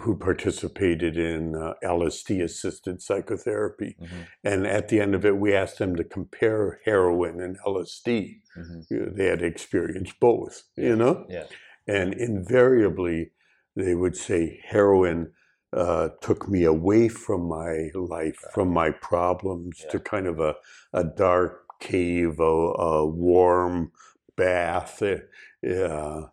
who 0.00 0.16
participated 0.16 1.16
in 1.16 1.54
uh, 1.54 1.74
LSD-assisted 1.82 3.02
psychotherapy, 3.02 3.96
Mhm. 4.00 4.26
and 4.42 4.66
at 4.66 4.88
the 4.88 5.00
end 5.00 5.14
of 5.14 5.24
it, 5.24 5.36
we 5.36 5.54
asked 5.54 5.78
them 5.78 5.96
to 5.96 6.04
compare 6.04 6.80
heroin 6.84 7.40
and 7.40 7.58
LSD. 7.66 8.40
Mhm. 8.56 8.90
Know, 8.90 9.12
They 9.12 9.26
had 9.26 9.42
experienced 9.42 10.18
both, 10.20 10.64
you 10.76 10.96
know, 10.96 11.26
yeah 11.28 11.46
and 11.86 12.14
invariably 12.14 13.32
they 13.74 13.94
would 13.94 14.16
say 14.16 14.60
heroin 14.64 15.32
uh, 15.72 16.10
took 16.20 16.48
me 16.48 16.64
away 16.64 17.08
from 17.08 17.48
my 17.48 17.90
life, 17.94 18.38
from 18.52 18.68
my 18.68 18.90
problems, 18.90 19.82
to 19.90 19.98
kind 19.98 20.26
of 20.26 20.38
a, 20.38 20.54
a 20.92 21.02
dark 21.02 21.64
cave, 21.80 22.38
a, 22.38 22.42
a 22.44 23.06
warm 23.06 23.90
bath. 24.36 25.00
It, 25.00 25.28
uh, 25.66 26.26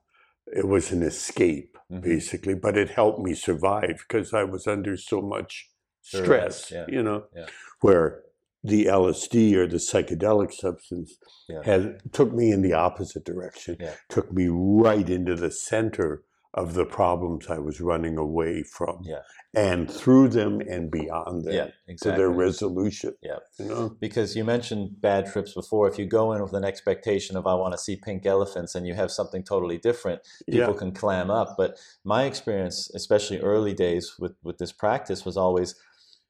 it 0.54 0.68
was 0.68 0.92
an 0.92 1.04
escape, 1.04 1.78
Mhm. 1.92 2.02
basically, 2.02 2.54
but 2.56 2.78
it 2.78 2.90
helped 2.92 3.20
me 3.20 3.34
survive 3.34 4.04
because 4.08 4.34
I 4.34 4.44
was 4.44 4.68
under 4.68 4.96
so 4.98 5.22
much 5.22 5.70
Sure, 6.02 6.24
stress, 6.24 6.72
yeah, 6.72 6.86
you 6.88 7.04
know, 7.04 7.26
yeah. 7.36 7.48
where 7.82 8.24
the 8.64 8.86
LSD 8.86 9.56
or 9.56 9.68
the 9.68 9.78
psychedelic 9.78 10.52
substance 10.54 11.18
Yeah. 11.48 11.64
had 11.64 12.14
took 12.14 12.34
me 12.34 12.52
in 12.52 12.62
the 12.62 12.74
opposite 12.74 13.26
direction, 13.26 13.78
took 14.10 14.32
me 14.32 14.48
right 14.50 15.10
into 15.10 15.36
the 15.36 15.52
center 15.52 16.24
of 16.56 16.74
the 16.74 16.86
problems 16.86 17.48
I 17.48 17.60
was 17.60 17.80
running 17.80 18.18
away 18.18 18.64
from, 18.64 19.02
Yeah. 19.04 19.22
and 19.54 19.90
through 19.90 20.30
them 20.30 20.62
and 20.62 20.90
beyond 20.90 21.46
them 21.46 21.54
yeah 21.54 21.96
to 22.02 22.10
their 22.12 22.30
resolution. 22.30 23.14
Yeah. 23.22 23.38
you 23.60 23.66
know, 23.66 23.96
because 24.00 24.36
you 24.36 24.44
mentioned 24.44 25.00
bad 25.00 25.28
trips 25.32 25.54
before. 25.54 25.88
If 25.88 26.00
you 26.00 26.06
go 26.06 26.34
in 26.34 26.42
with 26.42 26.54
an 26.54 26.64
expectation 26.64 27.38
of 27.38 27.46
I 27.46 27.54
want 27.54 27.74
to 27.74 27.78
see 27.78 27.96
pink 27.96 28.26
elephants 28.26 28.74
and 28.76 28.88
you 28.88 28.96
have 28.96 29.12
something 29.12 29.44
totally 29.44 29.78
different, 29.78 30.22
people 30.50 30.74
yeah, 30.74 30.80
can 30.80 30.92
clam 30.92 31.30
up. 31.30 31.56
But 31.58 31.78
my 32.04 32.24
experience, 32.24 32.90
especially 32.96 33.40
early 33.40 33.74
days 33.74 34.16
with 34.20 34.34
with 34.44 34.58
this 34.58 34.72
practice, 34.72 35.26
was 35.26 35.38
always, 35.38 35.76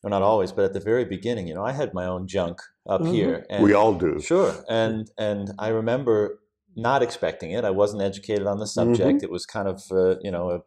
or 0.04 0.10
not 0.10 0.22
always, 0.22 0.52
but 0.52 0.66
at 0.66 0.74
the 0.74 0.80
very 0.92 1.06
beginning, 1.06 1.48
you 1.48 1.54
know, 1.54 1.64
I 1.64 1.72
had 1.72 1.94
my 1.94 2.06
own 2.06 2.28
junk 2.28 2.62
up 2.90 3.02
Mhm. 3.02 3.12
here. 3.14 3.46
And 3.50 3.64
we 3.64 3.74
all 3.74 3.94
do. 3.94 4.20
Sure, 4.20 4.54
and 4.68 5.10
and 5.18 5.52
I 5.60 5.70
remember 5.70 6.40
not 6.76 7.02
expecting 7.04 7.52
it. 7.52 7.66
I 7.66 7.72
wasn't 7.72 8.02
educated 8.04 8.48
on 8.48 8.60
the 8.60 8.68
subject. 8.68 9.18
Mm-hmm. 9.20 9.24
It 9.26 9.32
was 9.32 9.46
kind 9.46 9.68
of 9.68 9.82
uh, 9.92 10.16
you 10.22 10.32
know 10.32 10.50
a 10.52 10.60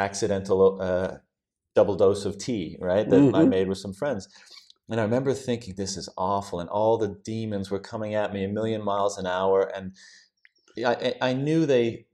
accidental 0.00 0.78
uh, 0.80 1.18
double 1.74 1.96
dose 1.96 2.24
of 2.24 2.38
tea, 2.38 2.76
right? 2.80 3.08
That 3.08 3.20
I 3.34 3.44
Mhm. 3.44 3.48
made 3.48 3.68
with 3.68 3.78
some 3.78 3.92
friends. 3.94 4.28
And 4.88 5.00
I 5.00 5.04
remember 5.04 5.32
thinking, 5.32 5.74
this 5.76 5.96
is 5.96 6.08
awful. 6.18 6.60
And 6.60 6.68
all 6.68 6.98
the 6.98 7.08
demons 7.24 7.70
were 7.70 7.78
coming 7.80 8.14
at 8.14 8.32
me 8.34 8.44
a 8.44 8.48
million 8.48 8.84
miles 8.84 9.16
an 9.16 9.26
hour. 9.26 9.62
And 9.74 9.92
I, 10.84 11.14
I 11.22 11.30
I 11.30 11.32
knew 11.32 11.64
they, 11.64 12.06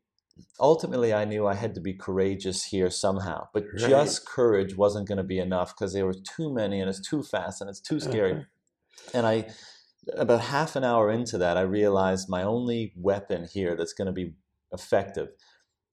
ultimately, 0.61 1.13
I 1.13 1.25
knew 1.25 1.47
I 1.47 1.55
had 1.55 1.75
to 1.75 1.81
be 1.81 1.95
courageous 1.95 2.65
here 2.65 2.89
somehow. 2.91 3.49
But 3.53 3.65
Right. 3.73 3.91
just 3.91 4.27
courage 4.29 4.77
wasn't 4.77 5.09
going 5.09 5.19
to 5.19 5.25
be 5.25 5.39
enough 5.39 5.75
because 5.75 5.93
there 5.95 6.07
were 6.07 6.15
too 6.37 6.53
many 6.53 6.81
and 6.81 6.89
it's 6.89 7.01
too 7.01 7.23
fast 7.23 7.61
and 7.61 7.69
it's 7.69 7.81
too 7.81 7.99
scary. 8.01 8.33
Uh-huh. 8.33 8.45
And 9.15 9.27
I, 9.27 9.49
about 10.15 10.41
half 10.43 10.77
an 10.77 10.85
hour 10.85 11.11
into 11.11 11.39
that, 11.39 11.57
I 11.57 11.63
realized 11.63 12.29
my 12.29 12.43
only 12.43 12.93
weapon 12.97 13.47
here 13.53 13.77
that's 13.77 13.93
going 13.93 14.07
to 14.07 14.13
be 14.13 14.35
effective 14.73 15.29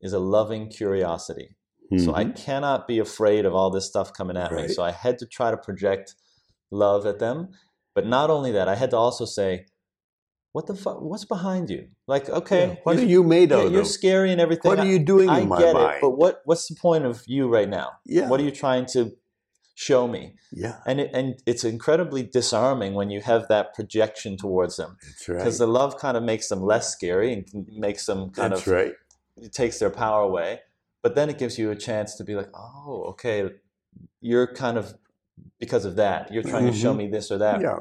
is 0.01 0.13
a 0.13 0.19
loving 0.19 0.69
curiosity. 0.69 1.55
So 1.97 2.13
I 2.13 2.25
Mhm. 2.25 2.35
cannot 2.35 2.85
be 2.87 2.99
afraid 2.99 3.45
of 3.45 3.53
all 3.55 3.69
this 3.69 3.85
stuff 3.87 4.11
coming 4.13 4.35
at 4.35 4.51
me. 4.51 4.67
So 4.67 4.83
I 4.83 4.91
had 4.91 5.17
to 5.19 5.25
try 5.25 5.51
to 5.51 5.57
project 5.57 6.15
love 6.69 7.05
at 7.05 7.19
them. 7.19 7.49
But 7.95 8.05
not 8.05 8.29
only 8.29 8.51
that, 8.51 8.67
I 8.67 8.75
had 8.75 8.91
to 8.91 8.97
also 8.97 9.23
say, 9.25 9.65
what 10.51 10.67
the 10.67 10.75
fuck? 10.75 11.01
What's 11.01 11.23
behind 11.25 11.69
you? 11.69 11.87
Like, 12.07 12.29
okay, 12.29 12.67
Yeah, 12.67 12.75
what 12.83 12.95
are 12.97 12.99
you're- 12.99 13.11
you 13.11 13.23
made 13.23 13.51
yeah, 13.51 13.63
you're 13.63 13.85
scary 13.85 14.31
and 14.31 14.41
everything. 14.41 14.69
What 14.69 14.79
are 14.79 14.85
you 14.85 14.99
doing 14.99 15.29
I 15.29 15.41
in 15.41 15.47
my 15.49 15.57
get 15.59 15.73
mind? 15.75 15.95
it, 15.95 16.01
but 16.01 16.11
what 16.11 16.41
what's 16.45 16.67
the 16.67 16.75
point 16.75 17.05
of 17.05 17.23
you 17.25 17.47
right 17.47 17.69
now? 17.69 17.91
yeah, 18.05 18.27
What 18.29 18.39
are 18.39 18.43
you 18.43 18.51
trying 18.51 18.85
to 18.87 19.11
show 19.79 20.07
me? 20.07 20.33
yeah, 20.51 20.79
And 20.87 20.99
it, 20.99 21.11
and 21.13 21.35
it's 21.45 21.63
incredibly 21.63 22.23
disarming 22.23 22.95
when 22.95 23.11
you 23.11 23.21
have 23.21 23.47
that 23.49 23.75
projection 23.75 24.35
towards 24.35 24.75
them 24.75 24.97
that's 25.03 25.29
right. 25.29 25.37
because 25.37 25.59
the 25.59 25.67
love 25.67 25.97
kind 25.97 26.17
of 26.17 26.23
makes 26.23 26.47
them 26.49 26.61
less 26.63 26.91
scary 26.91 27.31
and 27.33 27.67
makes 27.77 28.07
them 28.07 28.31
kind 28.31 28.53
that's 28.53 28.65
of 28.65 28.73
right. 28.73 28.93
it 29.37 29.53
takes 29.53 29.77
their 29.77 29.91
power 29.91 30.21
away. 30.23 30.61
But 31.03 31.13
then 31.13 31.29
it 31.29 31.37
gives 31.37 31.59
you 31.59 31.69
a 31.69 31.75
chance 31.75 32.15
to 32.15 32.23
be 32.23 32.33
like, 32.35 32.49
oh, 32.55 33.03
okay, 33.09 33.49
you're 34.19 34.47
kind 34.47 34.77
of 34.79 34.95
because 35.59 35.85
of 35.85 35.95
that, 35.97 36.31
you're 36.33 36.41
trying 36.43 36.65
to 36.65 36.73
show 36.73 36.93
Mhm. 36.93 36.97
me 36.97 37.07
this 37.09 37.29
or 37.31 37.37
that. 37.37 37.61
Yeah, 37.61 37.79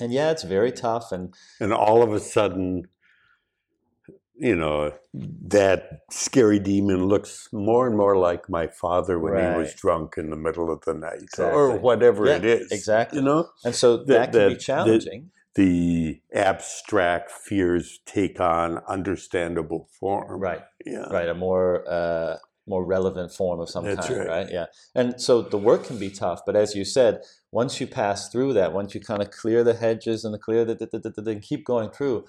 And 0.00 0.12
yeah, 0.12 0.32
it's 0.32 0.42
very 0.42 0.72
tough. 0.72 1.12
And 1.12 1.32
and 1.60 1.72
all 1.72 2.02
of 2.02 2.12
a 2.12 2.18
sudden, 2.18 2.88
you 4.38 4.54
know, 4.54 4.92
that 5.14 6.00
scary 6.10 6.58
demon 6.58 7.06
looks 7.06 7.48
more 7.52 7.86
and 7.86 7.96
more 7.96 8.16
like 8.16 8.48
my 8.50 8.66
father 8.66 9.18
when 9.18 9.32
he 9.34 9.58
was 9.58 9.74
drunk 9.74 10.14
in 10.18 10.30
the 10.30 10.36
middle 10.36 10.70
of 10.70 10.82
the 10.84 10.94
night, 10.94 11.22
Exactly. 11.22 11.58
or 11.58 11.76
whatever 11.78 12.26
Yeah, 12.26 12.36
it 12.36 12.44
is. 12.44 12.70
exactly. 12.72 13.18
You 13.18 13.24
know, 13.24 13.48
and 13.64 13.74
so 13.74 13.96
that, 14.04 14.32
can 14.32 14.32
be 14.32 14.38
that- 14.38 14.48
that- 14.50 14.60
challenging. 14.60 15.30
the 15.54 16.20
abstract 16.34 17.30
fears 17.30 18.00
take 18.04 18.38
on 18.40 18.78
understandable 18.88 19.88
form. 19.98 20.38
Right. 20.40 20.62
Yeah. 20.84 21.06
Right. 21.10 21.28
A 21.28 21.34
more 21.34 21.84
uh, 21.88 22.36
more 22.68 22.84
relevant 22.84 23.32
form 23.32 23.60
of 23.60 23.70
some 23.70 23.84
That's 23.84 24.06
kind. 24.08 24.18
right. 24.18 24.28
Right. 24.28 24.48
Yeah. 24.50 24.66
And 24.94 25.20
so 25.20 25.40
the 25.40 25.56
work 25.56 25.84
can 25.84 25.98
be 25.98 26.10
tough, 26.10 26.40
but 26.44 26.56
as 26.56 26.74
you 26.74 26.84
said, 26.84 27.22
once 27.52 27.80
you 27.80 27.86
pass 27.86 28.28
through 28.28 28.54
that, 28.54 28.72
once 28.72 28.92
you 28.94 29.00
kind 29.00 29.22
of 29.22 29.30
clear 29.30 29.62
the 29.64 29.74
hedges 29.74 30.24
and 30.24 30.38
clear 30.40 30.64
the, 30.64 30.74
the, 30.74 30.86
the, 30.98 31.10
the, 31.10 31.22
the 31.22 31.30
and 31.30 31.42
keep 31.42 31.64
going 31.64 31.90
through, 31.90 32.24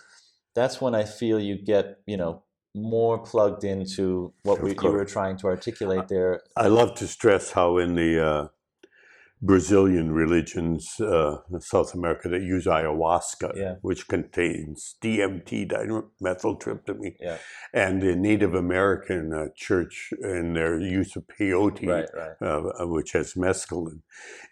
that's 0.57 0.81
when 0.81 0.95
I 0.95 1.03
feel 1.19 1.39
you 1.39 1.55
get 1.73 1.85
you 2.05 2.17
know 2.17 2.43
more 2.75 3.17
plugged 3.31 3.63
into 3.63 4.33
what 4.43 4.61
we, 4.61 4.75
you 4.83 4.91
were 4.91 5.05
trying 5.05 5.37
to 5.37 5.47
articulate 5.47 6.07
there. 6.07 6.41
I 6.55 6.67
love 6.67 6.95
to 6.95 7.07
stress 7.07 7.51
how 7.51 7.77
in 7.77 7.95
the 7.95 8.11
uh, 8.31 8.47
Brazilian 9.41 10.11
religions, 10.11 10.99
uh, 10.99 11.37
in 11.51 11.61
South 11.61 11.93
America, 11.93 12.27
they 12.29 12.39
use 12.39 12.65
ayahuasca, 12.65 13.55
Yeah. 13.55 13.75
which 13.81 14.07
contains 14.07 14.95
DMT, 15.01 15.69
dimethyltryptamine, 15.69 17.17
Yeah. 17.19 17.37
and 17.73 18.01
the 18.01 18.15
Native 18.15 18.55
American 18.55 19.33
uh, 19.33 19.47
church 19.55 20.11
and 20.21 20.55
their 20.55 20.79
use 20.79 21.15
of 21.15 21.23
peyote, 21.27 21.87
Right. 21.87 22.09
Right. 22.13 22.35
uh, 22.41 22.87
which 22.87 23.11
has 23.13 23.35
mescaline. 23.35 24.01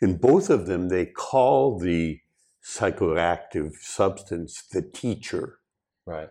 In 0.01 0.17
both 0.17 0.49
of 0.49 0.67
them, 0.67 0.89
they 0.89 1.05
call 1.07 1.79
the 1.79 2.21
psychoactive 2.63 3.71
substance 3.81 4.63
the 4.71 4.81
teacher. 4.81 5.59
Right. 6.05 6.29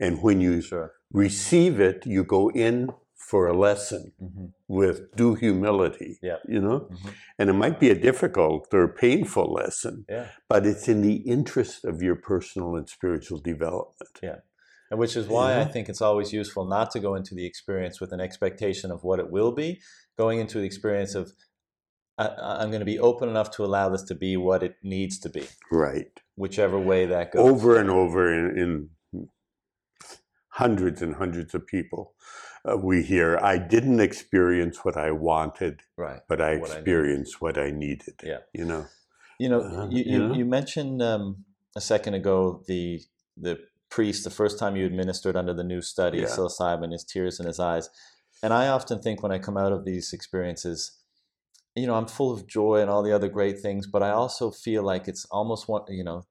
And 0.00 0.20
when 0.22 0.40
you 0.40 0.60
Sure. 0.60 0.94
receive 1.12 1.80
it, 1.80 2.04
you 2.06 2.24
go 2.24 2.50
in 2.50 2.90
for 3.16 3.46
a 3.46 3.56
lesson 3.56 4.12
hmm 4.18 4.46
with 4.68 5.14
due 5.16 5.34
humility. 5.34 6.18
Yeah. 6.22 6.38
You 6.48 6.58
know? 6.60 6.80
Mhm. 6.90 7.12
And 7.38 7.50
it 7.50 7.52
might 7.52 7.78
be 7.78 7.90
a 7.90 7.94
difficult 7.94 8.72
or 8.72 8.88
painful 8.88 9.52
lesson, 9.52 10.06
Yeah. 10.08 10.28
but 10.48 10.66
it's 10.66 10.88
in 10.88 11.02
the 11.02 11.16
interest 11.16 11.84
of 11.84 12.02
your 12.02 12.16
personal 12.16 12.74
and 12.76 12.88
spiritual 12.88 13.38
development. 13.38 14.18
Yeah. 14.22 14.38
And 14.90 14.98
which 14.98 15.14
is 15.14 15.28
why 15.28 15.58
I 15.60 15.64
think 15.66 15.88
it's 15.90 16.00
always 16.00 16.32
useful 16.32 16.64
not 16.64 16.90
to 16.92 17.00
go 17.00 17.14
into 17.14 17.34
the 17.34 17.44
experience 17.46 18.00
with 18.00 18.12
an 18.12 18.20
expectation 18.20 18.90
of 18.90 19.04
what 19.04 19.18
it 19.20 19.30
will 19.30 19.52
be, 19.52 19.80
going 20.16 20.38
into 20.40 20.58
the 20.58 20.64
experience 20.66 21.14
of 21.14 21.32
I, 22.18 22.28
I'm 22.60 22.68
going 22.70 22.80
to 22.80 22.92
be 22.94 22.98
open 22.98 23.28
enough 23.30 23.50
to 23.52 23.64
allow 23.64 23.88
this 23.88 24.02
to 24.04 24.14
be 24.14 24.36
what 24.36 24.62
it 24.62 24.76
needs 24.82 25.18
to 25.20 25.30
be, 25.30 25.46
Right. 25.70 26.12
whichever 26.36 26.78
way 26.78 27.06
that 27.06 27.32
goes. 27.32 27.50
Over 27.50 27.78
and 27.78 27.88
over 27.90 28.30
in, 28.32 28.58
in 28.58 28.90
hundreds 30.56 31.00
and 31.02 31.16
hundreds 31.16 31.54
of 31.54 31.66
people, 31.66 32.14
uh, 32.68 32.76
we 32.76 33.02
hear, 33.02 33.38
I 33.38 33.58
didn't 33.58 34.00
experience 34.00 34.84
what 34.84 34.96
I 34.96 35.10
wanted, 35.10 35.80
right. 35.96 36.20
but 36.28 36.40
I 36.40 36.56
What 36.56 36.70
I 36.70 36.74
experienced 36.74 37.40
what 37.40 37.56
I 37.58 37.70
needed. 37.70 38.20
Yeah. 38.22 38.38
You 38.52 38.64
know? 38.64 38.86
You 39.38 39.48
know, 39.48 39.88
you, 39.90 40.04
you 40.04 40.12
you, 40.12 40.18
know? 40.18 40.34
you 40.34 40.44
mentioned 40.44 41.02
um, 41.02 41.44
a 41.74 41.80
second 41.80 42.14
ago 42.14 42.62
the 42.68 43.00
the 43.36 43.58
priest 43.88 44.24
the 44.24 44.30
first 44.30 44.58
time 44.58 44.76
you 44.76 44.86
administered 44.86 45.36
under 45.36 45.54
the 45.54 45.64
new 45.64 45.82
study 45.82 46.18
Yeah. 46.18 46.26
psilocybin, 46.26 46.92
his 46.92 47.04
tears 47.04 47.40
in 47.40 47.46
his 47.46 47.58
eyes, 47.58 47.90
and 48.42 48.52
I 48.52 48.68
often 48.68 49.00
think 49.00 49.22
when 49.22 49.32
I 49.32 49.38
come 49.38 49.56
out 49.56 49.72
of 49.72 49.84
these 49.84 50.12
experiences, 50.12 50.92
you 51.74 51.86
know, 51.86 51.94
I'm 51.94 52.06
full 52.06 52.32
of 52.32 52.46
joy 52.46 52.80
and 52.80 52.90
all 52.90 53.02
the 53.02 53.14
other 53.14 53.28
great 53.28 53.58
things, 53.60 53.86
but 53.86 54.02
I 54.02 54.10
also 54.10 54.50
feel 54.50 54.82
like 54.82 55.08
it's 55.08 55.24
almost 55.30 55.68
one, 55.68 55.82
you 55.88 56.04
know, 56.04 56.24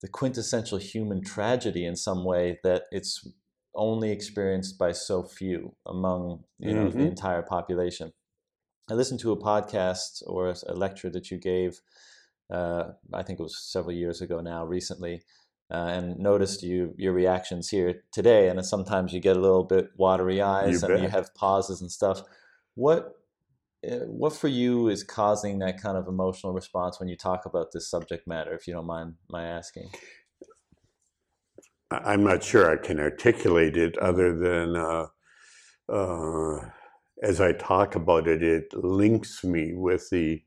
the 0.00 0.08
quintessential 0.08 0.78
human 0.78 1.22
tragedy 1.22 1.84
in 1.84 1.96
some 1.96 2.24
way 2.24 2.58
that 2.62 2.84
it's 2.90 3.26
only 3.74 4.10
experienced 4.10 4.78
by 4.78 4.92
so 4.92 5.22
few 5.22 5.74
among 5.86 6.44
you 6.58 6.74
know 6.74 6.88
the 6.90 6.98
Mhm. 6.98 7.08
entire 7.08 7.42
population. 7.42 8.12
I 8.90 8.94
listened 8.94 9.20
to 9.20 9.32
a 9.32 9.36
podcast 9.36 10.22
or 10.26 10.48
a, 10.66 10.74
lecture 10.74 11.10
that 11.10 11.30
you 11.30 11.38
gave. 11.38 11.80
Uh, 12.50 12.92
I 13.12 13.22
think 13.22 13.38
it 13.38 13.42
was 13.42 13.58
several 13.58 13.92
years 13.92 14.20
ago 14.22 14.40
now, 14.40 14.64
recently, 14.64 15.22
uh, 15.70 15.88
and 15.96 16.18
noticed 16.18 16.62
you 16.62 16.94
your 16.96 17.12
reactions 17.12 17.68
here 17.68 18.02
today. 18.12 18.48
And 18.48 18.64
sometimes 18.64 19.12
you 19.12 19.20
get 19.20 19.36
a 19.36 19.40
little 19.40 19.64
bit 19.64 19.90
watery 19.96 20.40
eyes, 20.40 20.82
and 20.82 21.02
you 21.02 21.08
have 21.08 21.34
pauses 21.34 21.82
and 21.82 21.92
stuff. 21.92 22.22
What 22.74 23.17
what 23.82 24.34
for 24.34 24.48
you 24.48 24.88
is 24.88 25.04
causing 25.04 25.58
that 25.60 25.80
kind 25.80 25.96
of 25.96 26.08
emotional 26.08 26.52
response 26.52 26.98
when 26.98 27.08
you 27.08 27.16
talk 27.16 27.46
about 27.46 27.72
this 27.72 27.88
subject 27.88 28.26
matter? 28.26 28.52
If 28.52 28.66
you 28.66 28.74
don't 28.74 28.86
mind 28.86 29.14
my 29.28 29.44
asking. 29.44 29.90
I'm 31.90 32.24
not 32.24 32.42
sure 32.42 32.70
I 32.70 32.76
can 32.76 33.00
articulate 33.00 33.76
it 33.76 33.96
other 33.98 34.36
than 34.36 34.76
uh, 34.76 35.06
uh, 35.88 36.70
as 37.22 37.40
I 37.40 37.52
talk 37.52 37.94
about 37.94 38.28
it, 38.28 38.42
it 38.42 38.74
links 38.74 39.42
me 39.42 39.72
with 39.74 40.10
the 40.10 40.42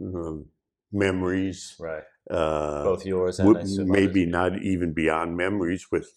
um, 0.00 0.46
memories. 0.92 1.76
Right. 1.78 2.04
Uh, 2.30 2.84
Both 2.84 3.04
yours 3.04 3.38
and 3.38 3.54
w- 3.54 3.90
maybe 3.90 4.24
not 4.24 4.62
even 4.62 4.92
beyond 4.92 5.36
memories 5.36 5.88
with 5.90 6.10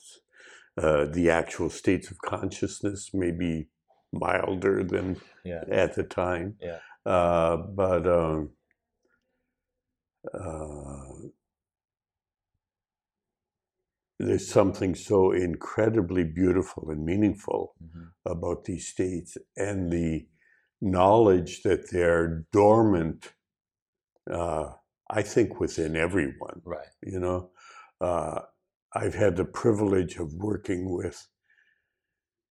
uh, 0.77 1.05
the 1.05 1.29
actual 1.29 1.69
states 1.69 2.09
of 2.09 2.19
consciousness, 2.19 3.11
maybe 3.13 3.67
milder 4.13 4.83
than 4.83 5.17
Yeah. 5.43 5.63
at 5.71 5.95
the 5.95 6.03
time. 6.03 6.55
Yeah. 6.61 6.79
Uh, 7.05 7.57
but 7.57 8.07
um, 8.07 8.51
uh, 10.33 11.27
there's 14.19 14.47
something 14.49 14.95
so 14.95 15.31
incredibly 15.31 16.23
beautiful 16.23 16.89
and 16.89 17.05
meaningful 17.05 17.75
Mhm. 17.83 18.11
about 18.25 18.65
these 18.65 18.87
states 18.87 19.37
and 19.57 19.91
the 19.91 20.27
knowledge 20.81 21.63
that 21.63 21.89
they're 21.91 22.45
dormant, 22.51 23.33
uh, 24.31 24.73
I 25.09 25.21
think, 25.23 25.59
within 25.59 25.95
everyone 25.95 26.61
Right. 26.65 26.87
you 27.01 27.19
know 27.19 27.51
uh, 28.01 28.41
i've 28.93 29.15
had 29.15 29.35
the 29.35 29.45
privilege 29.45 30.17
of 30.17 30.33
working 30.33 30.91
with 30.91 31.27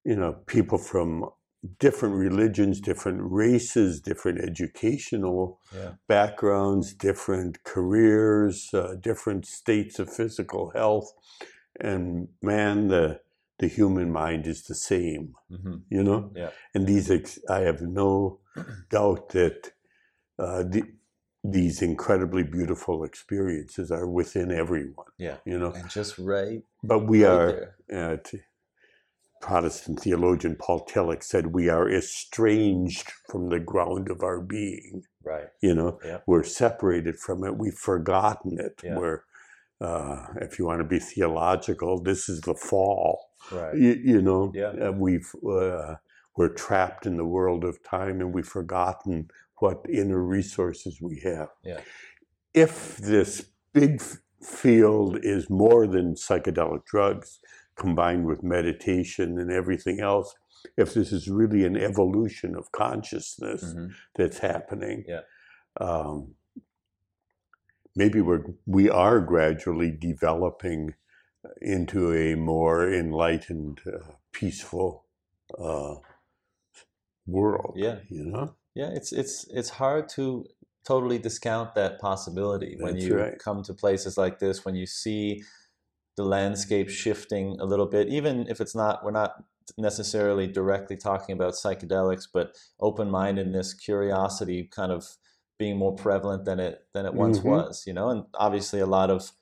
you 0.04 0.16
know 0.16 0.32
people 0.46 0.78
from 0.78 1.30
different 1.78 2.14
religions 2.16 2.80
different 2.80 3.20
races 3.22 4.00
different 4.00 4.40
educational 4.40 5.60
Yeah. 5.74 5.92
backgrounds 6.08 6.92
different 6.94 7.62
careers 7.64 8.70
uh, 8.74 8.94
different 9.00 9.46
states 9.46 9.98
of 9.98 10.12
physical 10.12 10.70
health 10.74 11.12
and 11.80 12.28
man 12.42 12.88
the 12.88 13.20
the 13.58 13.68
human 13.68 14.10
mind 14.12 14.46
is 14.46 14.62
the 14.64 14.74
same 14.74 15.34
hmm 15.50 15.76
you 15.90 16.02
know 16.02 16.30
Yeah. 16.34 16.50
and 16.74 16.86
these 16.86 17.10
ex- 17.10 17.38
i 17.48 17.60
have 17.60 17.80
no 17.82 18.40
doubt 18.90 19.30
that 19.30 19.72
uh, 20.38 20.62
the, 20.64 20.82
these 21.44 21.82
incredibly 21.82 22.42
beautiful 22.42 23.04
experiences 23.04 23.90
are 23.90 24.08
within 24.08 24.50
everyone 24.50 25.06
Yeah. 25.18 25.36
you 25.44 25.58
know 25.58 25.72
And 25.72 25.88
just 25.90 26.18
right. 26.18 26.62
but 26.82 27.00
we 27.06 27.24
right 27.24 27.30
are 27.32 27.50
there. 27.52 27.76
uh, 28.12 28.16
t- 28.24 28.40
protestant 29.42 30.00
theologian 30.00 30.54
paul 30.56 30.80
tillich 30.86 31.22
said 31.24 31.46
we 31.48 31.68
are 31.68 31.88
estranged 31.90 33.08
from 33.30 33.48
the 33.50 33.58
ground 33.60 34.08
of 34.10 34.22
our 34.22 34.40
being 34.40 35.02
Right. 35.24 35.48
you 35.60 35.74
know 35.74 35.98
Yeah. 36.04 36.18
we're 36.26 36.44
separated 36.44 37.16
from 37.18 37.44
it 37.44 37.58
we've 37.58 37.74
forgotten 37.92 38.58
it 38.58 38.80
Yeah. 38.82 38.98
we're 38.98 39.20
uh, 39.80 40.26
if 40.40 40.58
you 40.58 40.64
want 40.66 40.80
to 40.80 40.84
be 40.96 41.00
theological 41.00 42.00
this 42.02 42.28
is 42.28 42.40
the 42.42 42.54
fall 42.54 43.30
Right. 43.50 43.74
you, 43.76 43.92
you 44.12 44.22
know 44.22 44.52
Yeah. 44.54 44.72
uh, 44.88 44.92
we've 44.92 45.30
uh, 45.46 45.96
we're 46.36 46.54
trapped 46.66 47.04
in 47.04 47.16
the 47.16 47.26
world 47.36 47.62
of 47.64 47.82
time 47.82 48.20
and 48.22 48.32
we've 48.32 48.46
forgotten 48.60 49.28
what 49.58 49.78
inner 49.90 50.22
resources 50.22 51.00
we 51.02 51.20
have 51.30 51.48
Yeah. 51.64 51.80
if 52.54 52.96
this 52.98 53.32
big 53.72 54.00
f- 54.00 54.18
field 54.42 55.18
is 55.22 55.48
more 55.50 55.86
than 55.86 56.14
psychedelic 56.14 56.84
drugs 56.84 57.38
combined 57.84 58.24
with 58.30 58.42
meditation 58.56 59.28
and 59.40 59.50
everything 59.60 59.98
else 60.00 60.28
if 60.76 60.88
this 60.94 61.10
is 61.12 61.24
really 61.40 61.62
an 61.70 61.76
evolution 61.76 62.50
of 62.60 62.64
consciousness 62.72 63.62
hmm 63.72 63.86
that's 64.16 64.40
happening 64.52 64.98
Yeah. 65.14 65.24
um, 65.86 66.14
maybe 68.00 68.20
we're 68.20 68.44
we 68.66 68.84
are 69.04 69.20
gradually 69.20 69.90
developing 69.90 70.94
into 71.60 72.12
a 72.12 72.34
more 72.36 72.92
enlightened, 72.92 73.80
uh, 73.86 74.12
peaceful 74.32 75.04
uh, 75.58 75.96
world. 77.26 77.74
Yeah. 77.76 77.98
you 78.08 78.24
know. 78.24 78.54
Yeah, 78.74 78.90
it's 78.92 79.12
it's 79.12 79.46
it's 79.50 79.68
hard 79.70 80.08
to 80.10 80.46
totally 80.84 81.18
discount 81.18 81.74
that 81.74 82.00
possibility 82.00 82.76
when 82.80 82.96
you 82.96 83.16
right. 83.16 83.38
come 83.38 83.62
to 83.62 83.74
places 83.74 84.16
like 84.18 84.38
this 84.38 84.64
when 84.64 84.74
you 84.74 84.86
see 84.86 85.44
the 86.16 86.24
landscape 86.24 86.88
shifting 86.88 87.58
a 87.60 87.64
little 87.64 87.86
bit 87.86 88.08
even 88.08 88.46
if 88.48 88.60
it's 88.60 88.74
not 88.74 89.04
we're 89.04 89.10
not 89.10 89.44
necessarily 89.78 90.46
directly 90.46 90.96
talking 90.96 91.32
about 91.34 91.54
psychedelics 91.54 92.26
but 92.32 92.56
open-mindedness 92.80 93.74
curiosity 93.74 94.64
kind 94.64 94.92
of 94.92 95.16
being 95.58 95.76
more 95.78 95.94
prevalent 95.94 96.44
than 96.44 96.58
it 96.60 96.86
than 96.92 97.06
it 97.06 97.14
once 97.14 97.42
Mhm. 97.42 97.44
was 97.44 97.84
you 97.86 97.92
know 97.92 98.08
and 98.10 98.24
obviously 98.34 98.80
a 98.80 98.86
lot 98.86 99.10
of 99.10 99.32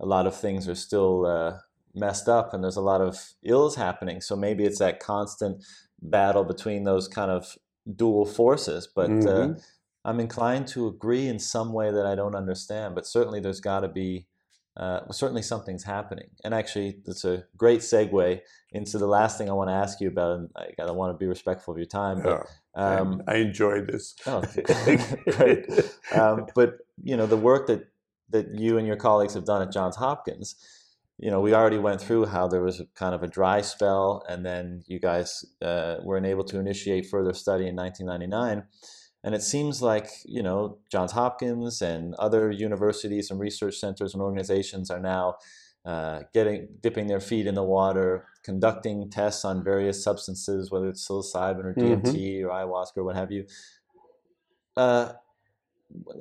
a 0.00 0.06
lot 0.06 0.26
of 0.26 0.36
things 0.38 0.68
are 0.68 0.74
still 0.74 1.26
uh, 1.26 1.58
messed 1.94 2.28
up 2.28 2.52
and 2.52 2.62
there's 2.62 2.76
a 2.76 2.82
lot 2.82 3.00
of 3.00 3.34
ills 3.42 3.76
happening 3.76 4.20
so 4.20 4.36
maybe 4.36 4.64
it's 4.64 4.78
that 4.78 5.00
constant 5.00 5.64
battle 6.02 6.44
between 6.44 6.84
those 6.84 7.08
kind 7.08 7.30
of 7.30 7.56
dual 7.94 8.26
forces 8.26 8.86
but 8.94 9.24
uh, 9.26 9.48
Mhm. 9.48 9.64
i'm 10.04 10.20
inclined 10.20 10.66
to 10.68 10.86
agree 10.86 11.26
in 11.26 11.38
some 11.38 11.72
way 11.72 11.90
that 11.90 12.04
i 12.04 12.14
don't 12.14 12.34
understand 12.34 12.94
but 12.94 13.06
certainly 13.06 13.40
there's 13.40 13.60
got 13.60 13.80
to 13.80 13.88
be 13.88 14.26
uh, 14.76 15.10
certainly 15.10 15.42
something's 15.42 15.84
happening. 15.84 16.28
And 16.44 16.52
actually, 16.52 16.98
it's 17.06 17.24
a 17.24 17.44
great 17.56 17.80
segue 17.80 18.40
into 18.72 18.98
the 18.98 19.06
last 19.06 19.38
thing 19.38 19.48
I 19.48 19.54
want 19.54 19.70
to 19.70 19.74
ask 19.74 20.00
you 20.00 20.08
about. 20.08 20.38
And 20.38 20.50
I, 20.56 20.82
I 20.82 20.90
want 20.90 21.14
to 21.14 21.18
be 21.18 21.26
respectful 21.26 21.72
of 21.72 21.78
your 21.78 21.86
time, 21.86 22.22
but 22.22 22.46
um, 22.74 23.22
I, 23.26 23.32
I 23.32 23.36
enjoy 23.36 23.80
this. 23.82 24.14
Oh, 24.26 24.42
great. 25.30 25.66
Um, 26.14 26.46
but 26.54 26.78
you 27.02 27.16
know, 27.16 27.26
the 27.26 27.38
work 27.38 27.68
that 27.68 27.88
that 28.30 28.54
you 28.54 28.76
and 28.76 28.86
your 28.86 28.96
colleagues 28.96 29.34
have 29.34 29.46
done 29.46 29.62
at 29.62 29.72
Johns 29.72 29.96
Hopkins. 29.96 30.56
You 31.18 31.30
know, 31.30 31.40
we 31.40 31.54
already 31.54 31.78
went 31.78 32.02
through 32.02 32.26
how 32.26 32.46
there 32.46 32.62
was 32.62 32.78
a 32.80 32.84
kind 32.94 33.14
of 33.14 33.22
a 33.22 33.26
dry 33.26 33.62
spell, 33.62 34.22
and 34.28 34.44
then 34.44 34.82
you 34.86 35.00
guys 35.00 35.46
uh, 35.62 35.96
were 36.02 36.22
able 36.22 36.44
to 36.44 36.58
initiate 36.58 37.06
further 37.06 37.32
study 37.32 37.66
in 37.66 37.76
1999. 37.76 38.66
And 39.26 39.34
it 39.34 39.42
seems 39.42 39.82
like, 39.82 40.08
you 40.24 40.40
know, 40.40 40.78
Johns 40.88 41.10
Hopkins 41.10 41.82
and 41.82 42.14
other 42.14 42.52
universities 42.52 43.28
and 43.28 43.40
research 43.40 43.74
centers 43.74 44.14
and 44.14 44.22
organizations 44.22 44.88
are 44.88 45.00
now 45.00 45.34
uh, 45.84 46.20
getting 46.32 46.68
dipping 46.80 47.08
their 47.08 47.18
feet 47.18 47.48
in 47.48 47.56
the 47.56 47.64
water, 47.64 48.28
conducting 48.44 49.10
tests 49.10 49.44
on 49.44 49.64
various 49.64 50.02
substances, 50.02 50.70
whether 50.70 50.88
it's 50.88 51.06
psilocybin 51.06 51.64
or 51.64 51.74
DMT 51.74 52.04
mm-hmm. 52.04 52.46
or 52.46 52.50
ayahuasca 52.50 52.98
or 52.98 53.04
what 53.04 53.16
have 53.16 53.32
you. 53.32 53.46
Uh, 54.76 55.14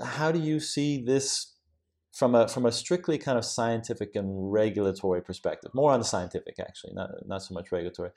how 0.03 0.31
do 0.31 0.39
you 0.39 0.59
see 0.59 0.99
this 0.99 1.53
from 2.11 2.33
a 2.33 2.47
from 2.47 2.65
a 2.65 2.71
strictly 2.71 3.19
kind 3.19 3.37
of 3.37 3.45
scientific 3.45 4.15
and 4.15 4.51
regulatory 4.51 5.21
perspective? 5.21 5.69
More 5.75 5.91
on 5.91 5.99
the 5.99 6.05
scientific, 6.05 6.55
actually, 6.59 6.93
not 6.93 7.11
not 7.27 7.43
so 7.43 7.53
much 7.53 7.71
regulatory. 7.71 8.09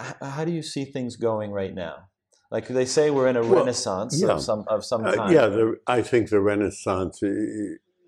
H- 0.00 0.16
how 0.20 0.44
do 0.44 0.50
you 0.50 0.62
see 0.62 0.84
things 0.84 1.14
going 1.14 1.52
right 1.52 1.72
now? 1.72 2.08
Like 2.52 2.68
they 2.68 2.84
say, 2.84 3.10
we're 3.10 3.28
in 3.28 3.36
a 3.36 3.40
well, 3.40 3.60
renaissance 3.60 4.20
yeah. 4.20 4.32
of 4.32 4.42
some 4.42 4.64
of 4.68 4.84
some 4.84 5.02
kind. 5.02 5.18
Uh, 5.18 5.28
yeah, 5.30 5.46
the, 5.46 5.76
I 5.86 6.02
think 6.02 6.28
the 6.28 6.40
renaissance 6.40 7.20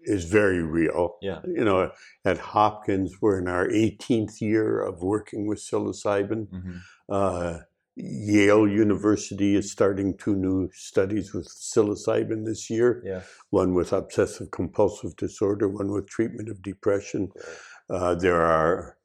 is 0.04 0.24
very 0.24 0.62
real. 0.62 1.16
Yeah, 1.22 1.40
you 1.46 1.64
know, 1.64 1.90
at 2.26 2.38
Hopkins, 2.38 3.22
we're 3.22 3.38
in 3.38 3.48
our 3.48 3.66
18th 3.66 4.42
year 4.42 4.82
of 4.82 5.02
working 5.02 5.46
with 5.46 5.60
psilocybin. 5.60 6.48
Mm-hmm. 6.48 6.76
Uh, 7.08 7.60
Yale 7.96 8.68
University 8.68 9.56
is 9.56 9.72
starting 9.72 10.14
two 10.18 10.36
new 10.36 10.68
studies 10.74 11.32
with 11.32 11.48
psilocybin 11.48 12.44
this 12.44 12.68
year. 12.68 13.02
Yeah. 13.02 13.22
One 13.48 13.72
with 13.72 13.94
obsessive 13.94 14.50
compulsive 14.50 15.16
disorder, 15.16 15.68
one 15.68 15.90
with 15.90 16.06
treatment 16.06 16.50
of 16.50 16.60
depression. 16.60 17.30
Uh, 17.88 18.14
there 18.14 18.42
are, 18.42 18.98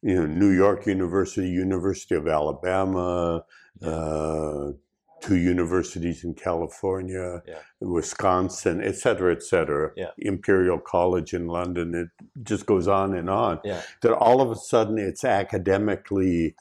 you 0.00 0.14
know, 0.14 0.26
New 0.26 0.50
York 0.50 0.86
University, 0.86 1.48
University 1.50 2.14
of 2.14 2.26
Alabama, 2.26 3.44
uh, 3.82 4.72
two 5.20 5.36
universities 5.36 6.24
in 6.24 6.34
California, 6.34 7.42
yeah. 7.46 7.58
Wisconsin, 7.80 8.82
et 8.82 8.94
cetera, 8.94 9.32
et 9.32 9.42
cetera. 9.42 9.90
Yeah. 9.96 10.10
Imperial 10.18 10.78
College 10.78 11.34
in 11.34 11.48
London. 11.48 11.94
It 11.94 12.08
just 12.42 12.66
goes 12.66 12.86
on 12.86 13.14
and 13.14 13.28
on. 13.28 13.60
Yeah. 13.64 13.82
That 14.02 14.14
all 14.14 14.40
of 14.40 14.50
a 14.50 14.56
sudden 14.56 14.98
it's 14.98 15.24
academically 15.24 16.54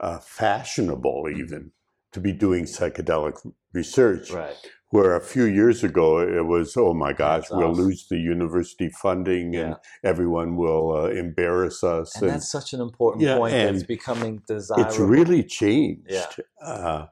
uh, 0.00 0.18
fashionable, 0.18 1.28
even 1.36 1.72
to 2.12 2.20
be 2.20 2.32
doing 2.32 2.64
psychedelic 2.64 3.36
research. 3.72 4.32
Right. 4.32 4.56
Where 4.90 5.14
a 5.14 5.20
few 5.20 5.44
years 5.44 5.84
ago 5.84 6.18
it 6.18 6.44
was, 6.46 6.76
oh 6.76 6.92
my 6.94 7.12
gosh, 7.12 7.42
that's 7.42 7.52
we'll 7.52 7.72
lose 7.72 8.08
the 8.08 8.18
university 8.18 8.88
funding 8.88 9.54
and 9.54 9.76
everyone 10.02 10.56
will 10.56 10.96
uh, 10.96 11.10
embarrass 11.10 11.84
us. 11.84 12.16
And, 12.16 12.24
and, 12.24 12.32
that's 12.32 12.50
such 12.50 12.72
an 12.72 12.80
important 12.80 13.22
yeah, 13.22 13.36
point. 13.36 13.54
And 13.54 13.76
it's 13.76 13.86
becoming 13.86 14.42
desirable. 14.48 14.88
It's 14.88 14.98
really 14.98 15.44
changed. 15.44 16.10
Yeah. 16.10 16.26
Uh, 16.60 17.06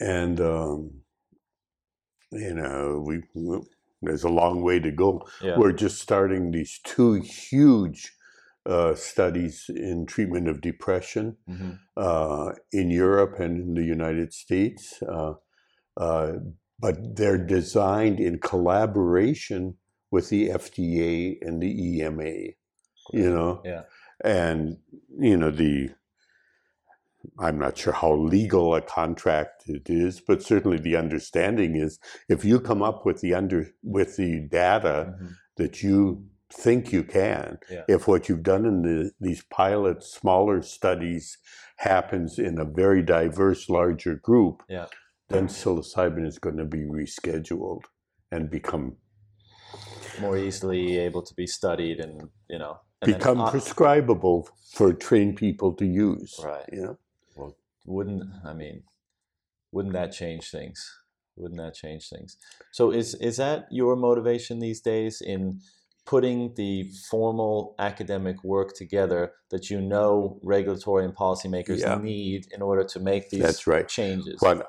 and 0.00 0.38
um, 0.38 0.90
you 2.32 2.54
know, 2.54 3.02
we, 3.06 3.22
we, 3.34 3.60
there's 4.02 4.24
a 4.24 4.28
long 4.28 4.62
way 4.62 4.78
to 4.80 4.90
go. 4.90 5.26
Yeah. 5.42 5.58
We're 5.58 5.72
just 5.72 6.00
starting 6.00 6.50
these 6.50 6.80
two 6.84 7.14
huge 7.14 8.12
uh, 8.66 8.94
studies 8.94 9.66
in 9.68 10.06
treatment 10.06 10.48
of 10.48 10.60
depression 10.60 11.36
mm-hmm. 11.48 11.72
uh, 11.96 12.52
in 12.72 12.90
Europe 12.90 13.38
and 13.38 13.60
in 13.60 13.74
the 13.74 13.84
United 13.84 14.32
States. 14.32 15.02
Uh, 15.02 15.34
uh 15.96 16.32
but 16.78 17.16
they're 17.16 17.38
designed 17.38 18.20
in 18.20 18.38
collaboration 18.38 19.76
with 20.10 20.28
the 20.28 20.50
FDA 20.50 21.38
and 21.40 21.60
the 21.62 22.00
EMA, 22.00 22.52
you 23.12 23.30
know? 23.30 23.62
Yeah. 23.64 23.82
And, 24.24 24.78
you 25.18 25.36
know, 25.36 25.50
the, 25.50 25.90
I'm 27.38 27.58
not 27.58 27.76
sure 27.76 27.92
how 27.92 28.14
legal 28.14 28.74
a 28.74 28.80
contract 28.80 29.64
it 29.66 29.88
is, 29.90 30.20
but 30.20 30.42
certainly 30.42 30.78
the 30.78 30.96
understanding 30.96 31.76
is 31.76 31.98
if 32.28 32.44
you 32.44 32.60
come 32.60 32.82
up 32.82 33.04
with 33.04 33.20
the 33.20 33.34
under 33.34 33.68
with 33.82 34.16
the 34.16 34.40
data 34.40 35.14
mm-hmm. 35.14 35.26
that 35.56 35.82
you 35.82 36.24
think 36.52 36.92
you 36.92 37.02
can, 37.02 37.58
yeah. 37.70 37.82
if 37.88 38.06
what 38.06 38.28
you've 38.28 38.42
done 38.42 38.64
in 38.64 38.82
the, 38.82 39.10
these 39.20 39.42
pilot 39.50 40.02
smaller 40.02 40.62
studies 40.62 41.36
happens 41.78 42.38
in 42.38 42.58
a 42.58 42.64
very 42.64 43.02
diverse 43.02 43.68
larger 43.68 44.14
group, 44.14 44.62
yeah 44.68 44.86
then 45.28 45.48
psilocybin 45.48 46.26
is 46.26 46.38
going 46.38 46.56
to 46.56 46.64
be 46.64 46.82
rescheduled 46.82 47.82
and 48.30 48.50
become 48.50 48.96
more 50.20 50.36
easily 50.36 50.98
able 50.98 51.22
to 51.22 51.34
be 51.34 51.46
studied 51.46 52.00
and 52.00 52.28
you 52.48 52.58
know 52.58 52.78
and 53.02 53.12
become 53.12 53.48
prescribable 53.50 54.48
for 54.72 54.92
trained 54.92 55.36
people 55.36 55.72
to 55.72 55.84
use 55.84 56.40
right 56.42 56.64
you 56.72 56.82
know 56.82 56.98
well 57.34 57.56
wouldn't 57.84 58.24
i 58.44 58.52
mean 58.52 58.82
wouldn't 59.72 59.92
that 59.92 60.12
change 60.12 60.50
things 60.50 61.00
wouldn't 61.36 61.60
that 61.60 61.74
change 61.74 62.08
things 62.08 62.38
so 62.72 62.90
is 62.90 63.14
is 63.16 63.36
that 63.36 63.66
your 63.70 63.94
motivation 63.94 64.58
these 64.58 64.80
days 64.80 65.20
in 65.20 65.60
putting 66.06 66.54
the 66.54 66.88
formal 67.10 67.74
academic 67.80 68.42
work 68.44 68.74
together 68.74 69.32
that 69.50 69.68
you 69.70 69.80
know 69.80 70.38
regulatory 70.42 71.04
and 71.04 71.14
policymakers 71.14 71.80
yeah. 71.80 71.98
need 71.98 72.46
in 72.52 72.62
order 72.62 72.84
to 72.84 73.00
make 73.00 73.28
these 73.28 73.42
That's 73.42 73.66
right. 73.66 73.86
changes. 73.88 74.38
But 74.40 74.68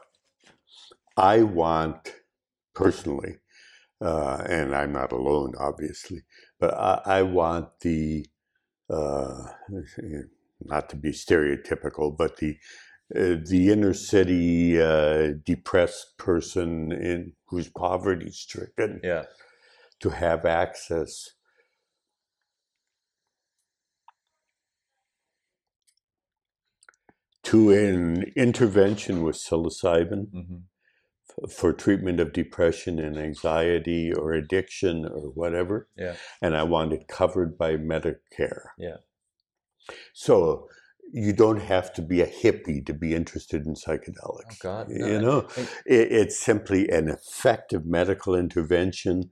I 1.17 1.41
want 1.41 2.13
personally, 2.75 3.37
uh, 3.99 4.43
and 4.47 4.75
I'm 4.75 4.93
not 4.93 5.11
alone, 5.11 5.53
obviously, 5.59 6.21
but 6.59 6.75
I, 6.75 7.01
I 7.05 7.21
want 7.23 7.69
the 7.81 8.27
uh, 8.89 9.43
not 10.61 10.89
to 10.89 10.95
be 10.95 11.11
stereotypical, 11.11 12.15
but 12.15 12.37
the 12.37 12.57
uh, 13.15 13.37
the 13.45 13.69
inner 13.71 13.93
city 13.93 14.79
uh, 14.79 15.31
depressed 15.45 16.17
person 16.17 16.91
in 16.91 17.33
who's 17.47 17.69
poverty 17.69 18.29
stricken, 18.31 18.99
yeah. 19.03 19.23
to 20.01 20.09
have 20.09 20.45
access 20.45 21.29
to 27.43 27.71
an 27.71 28.23
intervention 28.35 29.23
with 29.23 29.37
psilocybin. 29.37 30.27
Mm-hmm 30.27 30.57
for 31.49 31.73
treatment 31.73 32.19
of 32.19 32.33
depression 32.33 32.99
and 32.99 33.17
anxiety 33.17 34.11
or 34.11 34.33
addiction 34.33 35.05
or 35.05 35.29
whatever. 35.29 35.87
Yeah. 35.97 36.15
And 36.41 36.55
I 36.55 36.63
want 36.63 36.93
it 36.93 37.07
covered 37.07 37.57
by 37.57 37.77
Medicare. 37.77 38.69
Yeah. 38.77 38.97
So 40.13 40.67
you 41.13 41.33
don't 41.33 41.61
have 41.61 41.93
to 41.93 42.01
be 42.01 42.21
a 42.21 42.27
hippie 42.27 42.85
to 42.85 42.93
be 42.93 43.13
interested 43.13 43.65
in 43.65 43.71
oh, 43.71 43.89
psychedelics. 43.89 44.53
Oh 44.53 44.57
God, 44.61 44.89
no. 44.89 45.07
You 45.07 45.21
know, 45.21 45.47
it, 45.85 46.11
it's 46.11 46.39
simply 46.39 46.89
an 46.89 47.07
effective 47.07 47.85
medical 47.85 48.35
intervention. 48.35 49.29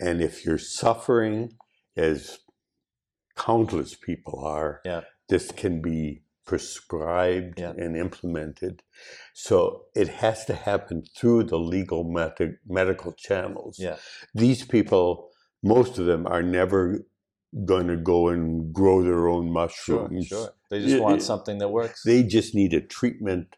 And 0.00 0.20
if 0.20 0.44
you're 0.44 0.58
suffering, 0.58 1.56
as 1.96 2.38
countless 3.36 3.94
people 3.94 4.42
are, 4.44 4.80
yeah. 4.84 5.02
this 5.28 5.52
can 5.52 5.80
be 5.80 6.22
prescribed 6.52 7.58
yeah. 7.58 7.72
and 7.78 7.96
implemented. 7.96 8.82
So 9.32 9.84
it 9.94 10.08
has 10.08 10.44
to 10.44 10.54
happen 10.54 11.02
through 11.16 11.44
the 11.44 11.56
legal 11.56 12.04
med- 12.04 12.58
medical 12.68 13.14
channels. 13.14 13.78
Yeah. 13.78 13.96
These 14.34 14.66
people, 14.66 15.30
most 15.62 15.98
of 15.98 16.04
them, 16.04 16.26
are 16.26 16.42
never 16.42 17.06
going 17.64 17.86
to 17.86 17.96
go 17.96 18.28
and 18.28 18.70
grow 18.70 19.02
their 19.02 19.28
own 19.28 19.50
mushrooms. 19.50 20.26
Sure, 20.26 20.38
sure. 20.38 20.54
They 20.68 20.80
just 20.82 21.00
want 21.00 21.22
something 21.22 21.56
that 21.56 21.70
works. 21.70 22.02
They 22.04 22.22
just 22.22 22.54
need 22.54 22.74
a 22.74 22.82
treatment 22.82 23.56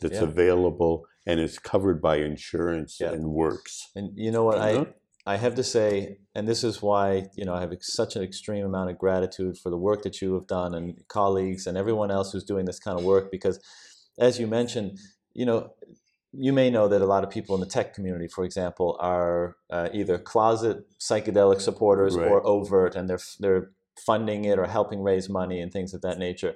that's 0.00 0.20
yeah. 0.20 0.24
available 0.24 1.06
and 1.26 1.40
is 1.40 1.58
covered 1.58 2.02
by 2.02 2.16
insurance 2.16 2.98
yeah. 3.00 3.12
and 3.12 3.30
works. 3.30 3.88
And 3.94 4.10
you 4.16 4.30
know 4.30 4.44
what? 4.44 4.58
I 4.58 4.72
uh-huh. 4.74 4.84
I 5.26 5.36
have 5.36 5.54
to 5.54 5.64
say, 5.64 6.18
and 6.34 6.46
this 6.46 6.62
is 6.62 6.82
why 6.82 7.26
you 7.34 7.44
know 7.44 7.54
I 7.54 7.60
have 7.60 7.72
such 7.80 8.16
an 8.16 8.22
extreme 8.22 8.64
amount 8.64 8.90
of 8.90 8.98
gratitude 8.98 9.58
for 9.58 9.70
the 9.70 9.78
work 9.78 10.02
that 10.02 10.20
you 10.20 10.34
have 10.34 10.46
done 10.46 10.74
and 10.74 11.02
colleagues 11.08 11.66
and 11.66 11.78
everyone 11.78 12.10
else 12.10 12.32
who's 12.32 12.44
doing 12.44 12.66
this 12.66 12.78
kind 12.78 12.98
of 12.98 13.04
work 13.04 13.30
because, 13.30 13.58
as 14.18 14.38
you 14.38 14.46
mentioned, 14.46 14.98
you 15.32 15.46
know, 15.46 15.70
you 16.32 16.52
may 16.52 16.70
know 16.70 16.88
that 16.88 17.00
a 17.00 17.06
lot 17.06 17.24
of 17.24 17.30
people 17.30 17.54
in 17.54 17.60
the 17.60 17.66
tech 17.66 17.94
community, 17.94 18.28
for 18.28 18.44
example, 18.44 18.96
are 19.00 19.56
uh, 19.70 19.88
either 19.92 20.18
closet 20.18 20.84
psychedelic 20.98 21.60
supporters 21.60 22.16
right. 22.16 22.28
or 22.28 22.46
overt, 22.46 22.94
and 22.94 23.08
they're 23.08 23.20
they're 23.40 23.70
funding 23.96 24.44
it 24.44 24.58
or 24.58 24.66
helping 24.66 25.02
raise 25.02 25.28
money 25.28 25.60
and 25.60 25.72
things 25.72 25.94
of 25.94 26.02
that 26.02 26.18
nature. 26.18 26.54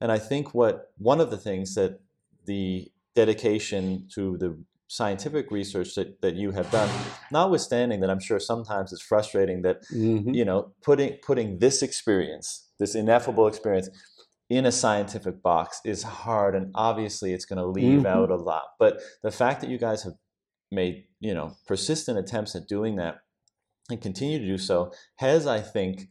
And 0.00 0.10
I 0.10 0.18
think 0.18 0.52
what 0.52 0.90
one 0.98 1.20
of 1.20 1.30
the 1.30 1.38
things 1.38 1.74
that 1.76 2.00
the 2.44 2.90
dedication 3.14 4.08
to 4.14 4.36
the 4.36 4.58
scientific 5.02 5.50
research 5.50 5.94
that, 5.94 6.20
that 6.20 6.34
you 6.36 6.50
have 6.50 6.70
done, 6.70 6.90
notwithstanding 7.30 8.00
that 8.00 8.10
I'm 8.10 8.20
sure 8.20 8.38
sometimes 8.38 8.92
it's 8.92 9.00
frustrating 9.00 9.62
that 9.62 9.78
Mhm. 9.90 10.34
you 10.34 10.44
know 10.44 10.74
putting 10.82 11.16
putting 11.28 11.58
this 11.58 11.82
experience, 11.82 12.68
this 12.78 12.94
ineffable 12.94 13.46
experience, 13.46 13.88
in 14.50 14.66
a 14.66 14.72
scientific 14.72 15.42
box 15.42 15.80
is 15.86 16.02
hard, 16.02 16.54
and 16.54 16.70
obviously 16.74 17.32
it's 17.32 17.46
going 17.46 17.58
to 17.58 17.64
leave 17.80 18.02
Mhm. 18.02 18.06
out 18.16 18.30
a 18.30 18.36
lot. 18.36 18.64
But 18.78 19.00
the 19.22 19.30
fact 19.30 19.62
that 19.62 19.70
you 19.70 19.78
guys 19.78 20.02
have 20.02 20.12
made 20.70 21.04
you 21.20 21.32
know 21.32 21.48
persistent 21.66 22.18
attempts 22.18 22.54
at 22.54 22.68
doing 22.68 22.96
that 22.96 23.14
and 23.90 23.98
continue 24.00 24.38
to 24.40 24.46
do 24.46 24.58
so 24.58 24.92
has, 25.16 25.46
I 25.46 25.60
think, 25.60 26.08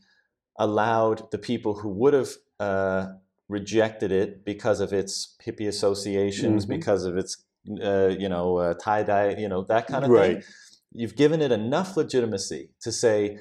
allowed 0.57 1.29
the 1.31 1.37
people 1.37 1.73
who 1.75 1.89
would 1.89 2.13
have 2.13 2.31
uh, 2.59 3.07
rejected 3.47 4.11
it 4.11 4.45
because 4.45 4.79
of 4.81 4.93
its 4.93 5.35
hippie 5.45 5.67
associations, 5.67 6.65
Mhm. 6.65 6.69
because 6.69 7.05
of 7.05 7.17
its 7.17 7.43
uh, 7.83 8.07
you 8.17 8.29
know 8.29 8.57
uh, 8.57 8.73
tie 8.75 9.03
dye, 9.03 9.35
you 9.37 9.47
know 9.47 9.63
that 9.69 9.87
kind 9.87 10.03
of 10.03 10.11
Right. 10.11 10.43
thing. 10.43 10.53
You've 10.93 11.15
given 11.15 11.41
it 11.41 11.51
enough 11.53 11.95
legitimacy 11.95 12.71
to 12.81 12.91
say, 12.91 13.37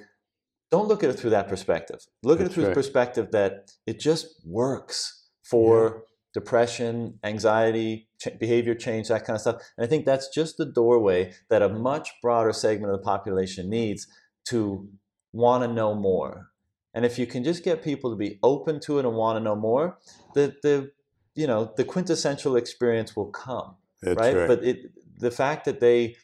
don't 0.71 0.87
look 0.87 1.03
at 1.03 1.11
it 1.11 1.15
through 1.19 1.31
that 1.31 1.49
perspective. 1.49 1.99
Look 2.23 2.39
at 2.39 2.43
it 2.43 2.45
That's 2.45 2.55
through 2.55 2.67
the 2.67 2.75
perspective 2.75 3.33
that 3.33 3.73
it 3.87 3.99
just 3.99 4.27
works 4.47 5.27
for 5.43 6.05
depression, 6.33 7.19
anxiety, 7.25 8.09
ch- 8.23 8.39
behavior 8.39 8.75
change, 8.77 9.09
that 9.09 9.25
kind 9.25 9.35
of 9.35 9.41
stuff. 9.41 9.63
And 9.77 9.85
I 9.85 9.89
think 9.89 10.05
that's 10.07 10.29
just 10.29 10.59
the 10.59 10.65
doorway 10.65 11.33
that 11.49 11.61
a 11.61 11.69
much 11.69 12.11
broader 12.23 12.53
segment 12.53 12.93
of 12.93 13.01
the 13.01 13.05
population 13.05 13.69
needs 13.69 14.07
to 14.51 14.89
want 15.33 15.65
to 15.65 15.73
know 15.73 15.95
more. 15.97 16.51
And 16.95 17.05
if 17.05 17.19
you 17.19 17.27
can 17.27 17.43
just 17.43 17.65
get 17.65 17.83
people 17.83 18.11
to 18.11 18.17
be 18.17 18.39
open 18.45 18.79
to 18.81 18.99
it 19.01 19.05
and 19.05 19.17
want 19.17 19.39
to 19.39 19.43
know 19.43 19.57
more, 19.57 19.99
the 20.35 20.55
the 20.63 20.93
you 21.35 21.47
know 21.49 21.73
the 21.77 21.85
quintessential 21.85 22.55
experience 22.57 23.17
will 23.17 23.31
come 23.31 23.77
That's 24.03 24.17
right? 24.19 24.37
right. 24.37 24.49
But 24.49 24.65
it, 24.65 24.93
the 25.19 25.31
fact 25.31 25.65
that 25.67 25.81
they, 25.81 26.17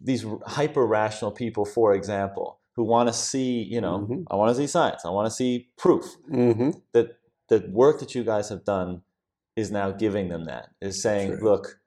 these 0.00 0.24
hyper 0.46 0.86
rational 0.86 1.30
people, 1.30 1.64
for 1.64 1.94
example, 1.94 2.58
who 2.74 2.84
want 2.84 3.08
to 3.08 3.12
see, 3.12 3.62
you 3.62 3.80
know, 3.80 4.06
Mhm. 4.10 4.24
I 4.30 4.36
want 4.36 4.48
to 4.50 4.54
see 4.54 4.66
science, 4.66 5.04
I 5.04 5.10
want 5.10 5.26
to 5.26 5.30
see 5.30 5.68
proof 5.76 6.04
hmm 6.28 6.70
that 6.92 7.18
the 7.48 7.68
work 7.70 8.00
that 8.00 8.14
you 8.14 8.24
guys 8.24 8.48
have 8.48 8.64
done 8.64 9.02
is 9.56 9.70
now 9.70 9.90
giving 9.90 10.28
them 10.28 10.44
that, 10.44 10.70
is 10.80 11.02
saying, 11.02 11.32
right. 11.32 11.42
look, 11.42 11.80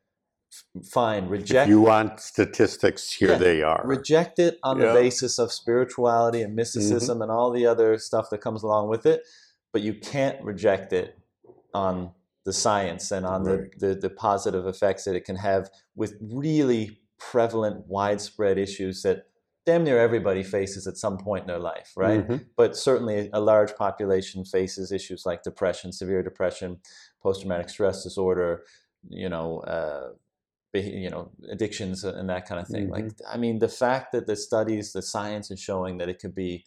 fine, 0.83 1.25
If 1.25 1.31
reject. 1.31 1.67
you 1.69 1.81
want 1.81 2.19
statistics, 2.19 3.11
here 3.11 3.31
Yeah. 3.31 3.37
they 3.37 3.61
are. 3.63 3.81
Reject 3.85 4.37
it 4.39 4.59
on 4.63 4.79
Yeah. 4.79 4.87
the 4.87 4.93
basis 4.93 5.39
of 5.39 5.51
spirituality 5.51 6.41
and 6.43 6.55
mysticism 6.55 7.21
and 7.23 7.31
all 7.31 7.49
the 7.51 7.65
other 7.65 7.97
stuff 7.97 8.29
that 8.29 8.39
comes 8.39 8.61
along 8.63 8.87
with 8.89 9.05
it, 9.07 9.23
but 9.73 9.81
you 9.81 9.93
can't 9.95 10.41
reject 10.43 10.93
it 10.93 11.17
on 11.73 12.11
the 12.45 12.53
science 12.53 13.11
and 13.11 13.25
on 13.25 13.43
Right. 13.43 13.71
the, 13.79 13.87
the, 13.87 13.95
the 13.95 14.09
positive 14.09 14.65
effects 14.67 15.03
that 15.03 15.15
it 15.15 15.25
can 15.25 15.35
have 15.35 15.69
with 15.95 16.15
really 16.21 17.01
prevalent, 17.17 17.87
widespread 17.87 18.57
issues 18.57 19.01
that 19.01 19.25
damn 19.65 19.83
near 19.83 19.99
everybody 19.99 20.43
faces 20.43 20.85
at 20.85 20.95
some 20.95 21.17
point 21.17 21.41
in 21.41 21.47
their 21.47 21.59
life, 21.59 21.93
right? 21.97 22.27
Mhm. 22.27 22.45
But 22.55 22.77
certainly 22.77 23.31
a 23.33 23.39
large 23.39 23.75
population 23.75 24.45
faces 24.45 24.91
issues 24.91 25.25
like 25.25 25.41
depression, 25.41 25.91
severe 25.91 26.21
depression, 26.21 26.79
post-traumatic 27.21 27.69
stress 27.69 28.03
disorder, 28.03 28.63
you 29.09 29.27
know, 29.27 29.61
uh, 29.61 30.11
you 30.73 31.09
know, 31.09 31.31
addictions 31.49 32.03
and 32.03 32.29
that 32.29 32.45
kind 32.45 32.59
of 32.59 32.67
thing. 32.67 32.89
Like, 32.89 33.09
I 33.27 33.37
mean, 33.37 33.59
the 33.59 33.69
fact 33.69 34.11
that 34.11 34.27
the 34.27 34.35
studies, 34.35 34.91
the 34.91 35.01
science 35.01 35.49
is 35.49 35.59
showing 35.59 35.97
that 35.99 36.09
it 36.09 36.19
could 36.19 36.35
be 36.35 36.65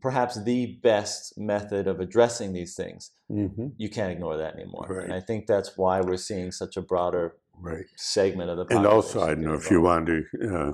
perhaps 0.00 0.42
the 0.42 0.78
best 0.82 1.38
method 1.38 1.86
of 1.86 2.00
addressing 2.00 2.52
these 2.52 2.74
things, 2.74 3.12
Mhm. 3.30 3.72
you 3.76 3.88
can't 3.90 4.12
ignore 4.12 4.36
that 4.36 4.54
anymore. 4.54 4.88
Right. 4.90 5.04
And 5.04 5.12
I 5.14 5.20
think 5.20 5.46
that's 5.46 5.76
why 5.76 6.00
we're 6.00 6.16
seeing 6.16 6.52
such 6.52 6.76
a 6.76 6.82
broader 6.82 7.36
Right. 7.58 7.86
segment 7.96 8.50
of 8.50 8.56
the 8.56 8.64
And 8.70 8.86
population. 8.86 8.90
also, 8.90 9.22
I 9.22 9.34
don't 9.34 9.44
know 9.44 9.54
if 9.54 9.70
you 9.70 9.80
want 9.80 10.06
to 10.06 10.24
uh, 10.54 10.72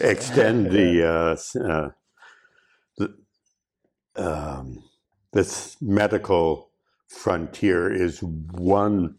extend 0.00 0.66
the 0.70 1.04
uh, 1.04 1.60
uh, 1.60 1.90
the 2.96 3.14
um, 4.16 4.82
this 5.32 5.76
medical 5.80 6.70
frontier 7.08 7.92
is 7.92 8.22
one 8.22 9.16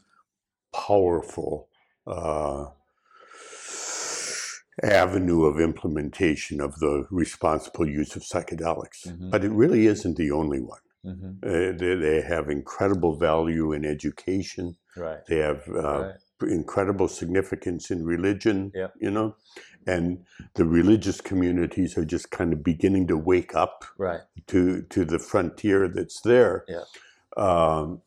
powerful 0.74 1.70
uh, 2.08 2.68
avenue 4.84 5.44
of 5.46 5.60
implementation 5.60 6.62
of 6.62 6.80
the 6.80 7.06
responsible 7.12 7.88
use 7.88 8.16
of 8.16 8.22
psychedelics, 8.24 9.08
Mhm. 9.08 9.32
but 9.32 9.44
it 9.44 9.52
really 9.52 9.88
isn't 9.88 10.18
the 10.18 10.32
only 10.32 10.60
one. 10.62 10.80
Mhm. 11.06 11.38
Uh, 11.44 11.78
they, 11.78 11.96
they 11.96 12.22
have 12.22 12.50
incredible 12.50 13.16
value 13.18 13.72
in 13.72 13.86
education. 13.86 14.76
Right. 14.98 15.26
They 15.28 15.38
have 15.38 15.68
uh, 15.70 16.02
right. 16.02 16.16
incredible 16.52 17.08
significance 17.08 17.90
in 17.92 18.06
religion, 18.06 18.72
Yep. 18.76 18.94
you 19.00 19.12
know, 19.12 19.36
and 19.88 20.26
the 20.56 20.66
religious 20.66 21.22
communities 21.22 21.98
are 21.98 22.06
just 22.06 22.32
kind 22.32 22.52
of 22.54 22.64
beginning 22.64 23.08
to 23.08 23.18
wake 23.18 23.56
up 23.56 23.86
Right. 23.98 24.22
to 24.48 24.82
to 24.84 25.06
the 25.06 25.20
frontier 25.20 25.88
that's 25.88 26.22
there. 26.22 26.66
Yeah. 26.68 26.84
Um, 27.38 28.02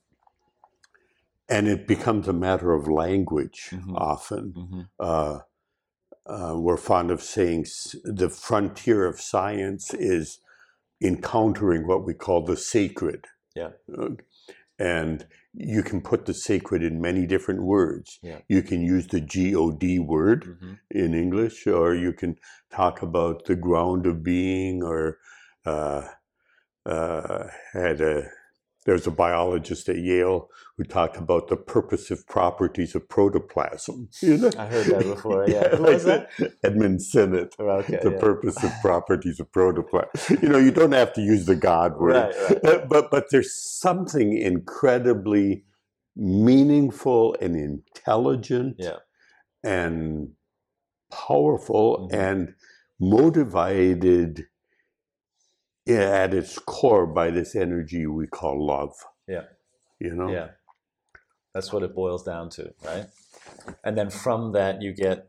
and 1.49 1.67
it 1.69 1.87
becomes 1.87 2.29
a 2.29 2.33
matter 2.33 2.73
of 2.73 2.89
language 2.89 3.71
Mhm. 3.73 3.95
often. 3.97 4.53
hmm 4.53 4.81
Uh, 4.99 5.41
uh, 6.27 6.55
we're 6.57 6.77
fond 6.77 7.11
of 7.11 7.23
saying 7.23 7.67
the 8.05 8.29
frontier 8.29 9.07
of 9.07 9.21
science 9.21 9.93
is 9.95 10.39
encountering 11.03 11.87
what 11.87 12.07
we 12.07 12.15
call 12.15 12.45
the 12.45 12.57
sacred. 12.57 13.27
Yeah. 13.55 13.71
Uh, 13.97 14.11
and 14.79 15.27
you 15.53 15.83
can 15.83 16.01
put 16.01 16.27
the 16.27 16.35
sacred 16.35 16.83
in 16.83 17.01
many 17.01 17.27
different 17.27 17.63
words. 17.63 18.19
Yeah. 18.23 18.39
You 18.49 18.63
can 18.63 18.83
use 18.83 19.07
the 19.09 19.21
G 19.21 19.55
O 19.55 19.71
D 19.71 19.99
word 19.99 20.59
hmm 20.61 20.75
in 20.91 21.15
English, 21.15 21.67
or 21.67 21.95
you 21.95 22.13
can 22.13 22.37
talk 22.71 23.03
about 23.03 23.47
the 23.47 23.57
ground 23.57 24.07
of 24.07 24.23
being, 24.23 24.83
or 24.83 25.19
uh, 25.65 26.03
uh, 26.85 27.45
had 27.73 28.01
a 28.01 28.29
there's 28.85 29.07
a 29.07 29.11
biologist 29.13 29.89
at 29.89 29.97
Yale 29.99 30.49
who 30.77 30.85
talked 30.85 31.17
about 31.17 31.49
the 31.49 31.57
purposive 31.57 32.27
properties 32.27 32.95
of 32.95 33.09
protoplasm. 33.09 34.09
You 34.23 34.39
know, 34.39 34.51
I 34.59 34.67
heard 34.67 34.87
that 34.87 35.05
before. 35.05 35.49
Yeah. 35.49 35.69
Who 35.77 35.85
was 35.85 36.05
that? 36.05 36.31
Edmund 36.65 37.03
Sinnott. 37.03 37.55
Oh, 37.59 37.69
Okay. 37.69 37.99
The 38.03 38.13
yeah. 38.13 38.19
purposive 38.21 38.73
properties 38.83 39.41
of 39.41 39.53
protoplasm. 39.53 40.39
You 40.43 40.49
know, 40.49 40.59
you 40.59 40.71
don't 40.73 40.93
have 40.93 41.13
to 41.15 41.21
use 41.21 41.47
the 41.47 41.57
God 41.57 41.99
word, 41.99 42.15
Right. 42.15 42.35
Right. 42.51 42.65
Uh, 42.65 42.87
but 42.89 43.11
but 43.11 43.27
there's 43.31 43.55
something 43.55 44.37
incredibly 44.37 45.65
meaningful 46.17 47.37
and 47.41 47.57
intelligent 47.57 48.77
Yeah. 48.79 48.99
and 49.65 50.31
powerful 51.13 52.09
Mhm. 52.11 52.15
and 52.19 52.55
motivated 53.01 54.47
at 55.89 56.33
its 56.35 56.59
core 56.59 57.07
by 57.07 57.31
this 57.31 57.55
energy 57.55 58.07
we 58.07 58.27
call 58.27 58.65
love. 58.65 58.95
Yeah. 59.27 59.45
You 59.99 60.15
know? 60.15 60.31
Yeah. 60.31 60.49
That's 61.55 61.73
what 61.73 61.83
it 61.83 61.95
boils 61.95 62.23
down 62.23 62.51
to, 62.51 62.73
right? 62.85 63.07
And 63.85 63.97
then 63.97 64.11
from 64.11 64.53
that, 64.53 64.81
you 64.81 64.95
get 64.95 65.29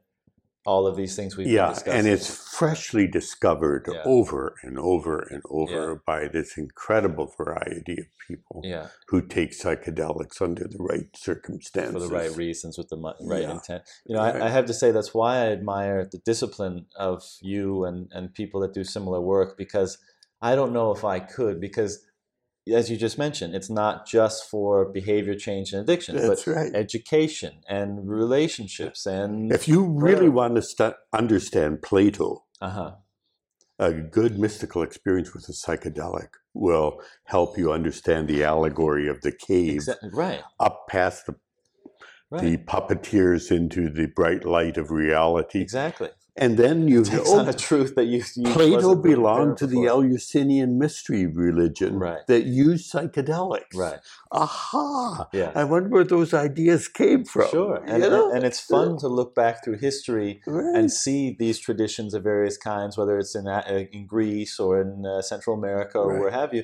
all 0.65 0.87
of 0.87 0.95
these 0.95 1.13
things 1.13 1.35
we've 1.35 1.47
Yeah, 1.47 1.77
and 1.85 2.07
it's 2.07 2.33
freshly 2.57 3.05
discovered 3.05 3.85
Yeah. 3.91 4.01
over 4.05 4.55
and 4.63 4.79
over 4.79 5.19
and 5.19 5.41
over 5.49 5.89
Yeah. 5.91 5.95
by 6.05 6.29
this 6.29 6.57
incredible 6.57 7.33
variety 7.37 7.99
of 7.99 8.05
people 8.25 8.61
yeah, 8.63 8.87
who 9.09 9.21
take 9.21 9.51
psychedelics 9.51 10.41
under 10.41 10.63
the 10.65 10.77
right 10.79 11.09
circumstances. 11.17 11.93
for 11.93 11.99
the 11.99 12.07
right 12.07 12.33
reasons 12.37 12.77
with 12.77 12.87
the 12.87 12.97
right 12.97 13.43
intent. 13.43 13.83
You 14.05 14.15
know, 14.15 14.21
Right. 14.21 14.37
I, 14.41 14.45
I 14.45 14.49
have 14.49 14.65
to 14.67 14.73
say 14.73 14.91
that's 14.91 15.13
why 15.13 15.39
I 15.39 15.47
admire 15.51 16.05
the 16.09 16.19
discipline 16.19 16.85
of 16.95 17.23
you 17.41 17.83
and 17.83 18.09
and 18.13 18.33
people 18.33 18.61
that 18.61 18.73
do 18.73 18.85
similar 18.85 19.19
work 19.19 19.57
because 19.57 19.97
I 20.43 20.55
don't 20.55 20.73
know 20.73 20.91
if 20.91 21.03
I 21.05 21.19
could 21.19 21.59
because 21.59 22.05
as 22.71 22.89
you 22.89 22.97
just 22.97 23.17
mentioned, 23.17 23.55
it's 23.55 23.69
not 23.69 24.07
just 24.07 24.49
for 24.49 24.85
behavior 24.85 25.35
change 25.35 25.73
and 25.73 25.81
addiction, 25.81 26.15
That's 26.15 26.45
but 26.45 26.53
right. 26.53 26.71
education 26.75 27.61
and 27.67 28.07
relationships 28.07 29.05
and 29.05 29.51
If 29.51 29.67
you 29.67 29.83
really 29.83 30.29
want 30.29 30.55
to 30.55 30.61
stu- 30.61 30.93
understand 31.11 31.81
Plato, 31.81 32.45
uh 32.61 32.69
huh 32.69 32.91
a 33.79 33.91
good 33.91 34.37
mystical 34.37 34.83
experience 34.83 35.33
with 35.33 35.49
a 35.49 35.51
psychedelic 35.51 36.29
will 36.53 37.01
help 37.25 37.57
you 37.57 37.71
understand 37.71 38.27
the 38.27 38.43
allegory 38.43 39.07
of 39.07 39.19
the 39.21 39.31
cave 39.31 39.75
exactly 39.75 40.09
right 40.13 40.43
up 40.59 40.87
past 40.87 41.25
the, 41.25 41.35
right 42.29 42.43
the 42.43 42.57
puppeteers 42.57 43.51
into 43.51 43.89
the 43.89 44.05
bright 44.15 44.45
light 44.45 44.77
of 44.77 44.91
reality. 44.91 45.59
exactly. 45.59 46.09
And 46.35 46.57
then 46.57 46.87
you 46.87 47.03
Takes 47.03 47.29
oh, 47.29 47.39
on 47.39 47.47
a 47.47 47.53
truth 47.53 47.93
that 47.95 48.05
you, 48.05 48.23
you 48.35 48.51
Plato 48.53 48.95
belonged 48.95 49.57
to 49.57 49.67
the. 49.67 49.85
Eleusinian 49.85 50.79
mystery 50.79 51.27
religion 51.27 51.99
Right. 51.99 52.25
that 52.27 52.45
used 52.45 52.91
psychedelics. 52.91 53.75
right 53.75 53.99
Aha! 54.31 55.27
yeah 55.31 55.51
I 55.53 55.63
wonder 55.63 55.89
where 55.89 56.03
those 56.03 56.33
ideas 56.33 56.87
came 56.87 57.23
from. 57.25 57.49
Sure, 57.49 57.83
you 57.85 57.93
and, 57.93 58.01
know? 58.01 58.31
and 58.31 58.43
it's 58.43 58.59
fun 58.59 58.97
to 58.99 59.07
look 59.07 59.35
back 59.35 59.63
through 59.63 59.77
history 59.77 60.41
Right. 60.47 60.75
and 60.75 60.91
see 60.91 61.35
these 61.37 61.59
traditions 61.59 62.13
of 62.15 62.23
various 62.23 62.57
kinds, 62.57 62.97
whether 62.97 63.17
it's 63.19 63.35
in 63.35 63.47
uh, 63.47 63.63
in 63.91 64.07
Greece 64.07 64.59
or 64.59 64.81
in 64.81 65.05
uh, 65.05 65.21
Central 65.21 65.55
America 65.55 65.99
or 65.99 66.13
Right. 66.13 66.19
where 66.21 66.31
have 66.31 66.53
you. 66.53 66.63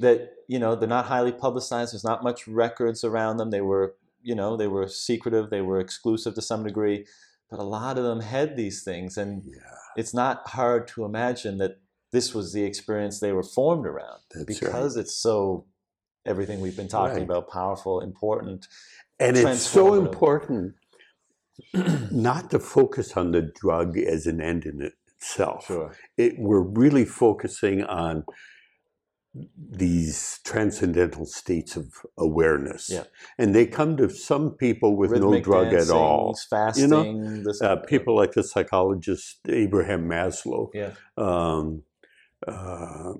That 0.00 0.32
you 0.48 0.58
know 0.58 0.74
they're 0.74 0.88
not 0.88 1.06
highly 1.06 1.32
publicized. 1.32 1.92
There's 1.92 2.04
not 2.12 2.24
much 2.24 2.48
records 2.48 3.04
around 3.04 3.36
them. 3.36 3.50
They 3.50 3.60
were 3.60 3.94
you 4.22 4.34
know, 4.34 4.56
they 4.56 4.66
were 4.66 4.88
secretive, 4.88 5.50
they 5.50 5.60
were 5.60 5.78
exclusive 5.78 6.34
to 6.34 6.42
some 6.42 6.64
degree, 6.64 7.06
but 7.50 7.58
a 7.58 7.64
lot 7.64 7.98
of 7.98 8.04
them 8.04 8.20
had 8.20 8.56
these 8.56 8.82
things. 8.82 9.16
And 9.16 9.42
Yeah, 9.44 9.60
it's 9.96 10.14
not 10.14 10.46
hard 10.48 10.88
to 10.88 11.04
imagine 11.04 11.58
that 11.58 11.80
this 12.12 12.34
was 12.34 12.52
the 12.52 12.64
experience 12.64 13.20
they 13.20 13.32
were 13.32 13.42
formed 13.42 13.86
around 13.86 14.20
That's 14.32 14.44
because 14.44 14.96
it's 14.96 15.14
so 15.14 15.66
everything 16.24 16.60
we've 16.60 16.76
been 16.76 16.88
talking 16.88 17.18
Right. 17.18 17.22
about 17.24 17.48
powerful, 17.50 18.00
important. 18.00 18.66
and 19.18 19.36
it's 19.36 19.62
so 19.62 19.94
important 19.94 20.74
not 22.10 22.50
to 22.50 22.58
focus 22.58 23.16
on 23.16 23.32
the 23.32 23.42
drug 23.42 23.96
as 23.98 24.26
an 24.26 24.40
end 24.40 24.66
in 24.66 24.80
itself. 24.82 25.70
It, 26.16 26.34
we're 26.38 26.60
really 26.60 27.04
focusing 27.04 27.82
on 27.84 28.24
these 29.70 30.40
transcendental 30.44 31.26
states 31.26 31.76
of 31.76 32.06
awareness. 32.16 32.88
Yeah. 32.90 33.04
And 33.38 33.54
they 33.54 33.66
come 33.66 33.96
to 33.98 34.08
some 34.08 34.50
people 34.52 34.96
with 34.96 35.10
no 35.10 35.16
Rhythmic 35.18 35.44
drug 35.44 35.72
at 35.74 35.90
all. 35.90 36.38
Fasting, 36.48 36.82
You 36.82 36.88
know, 36.88 37.42
this, 37.42 37.60
Uh, 37.62 37.76
people 37.76 38.16
like 38.16 38.32
the 38.32 38.42
psychologist 38.42 39.40
Abraham 39.48 40.08
Maslow 40.08 40.70
Yeah. 40.74 40.92
um, 41.16 41.82
uh, 42.46 43.14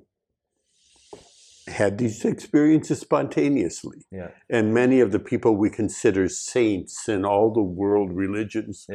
had 1.66 1.98
these 1.98 2.24
experiences 2.24 3.00
spontaneously. 3.00 3.98
Yeah. 4.10 4.30
And 4.48 4.72
many 4.72 5.00
of 5.00 5.10
the 5.10 5.18
people 5.18 5.56
we 5.56 5.70
consider 5.70 6.28
saints 6.28 7.08
in 7.08 7.24
all 7.24 7.52
the 7.52 7.62
world 7.62 8.12
religions. 8.12 8.86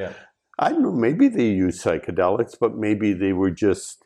I 0.59 0.69
don't 0.71 0.83
know, 0.83 0.91
maybe 0.91 1.27
they 1.27 1.49
use 1.49 1.83
psychedelics, 1.83 2.55
but 2.59 2.77
maybe 2.77 3.13
they 3.13 3.33
were 3.33 3.51
just 3.51 4.05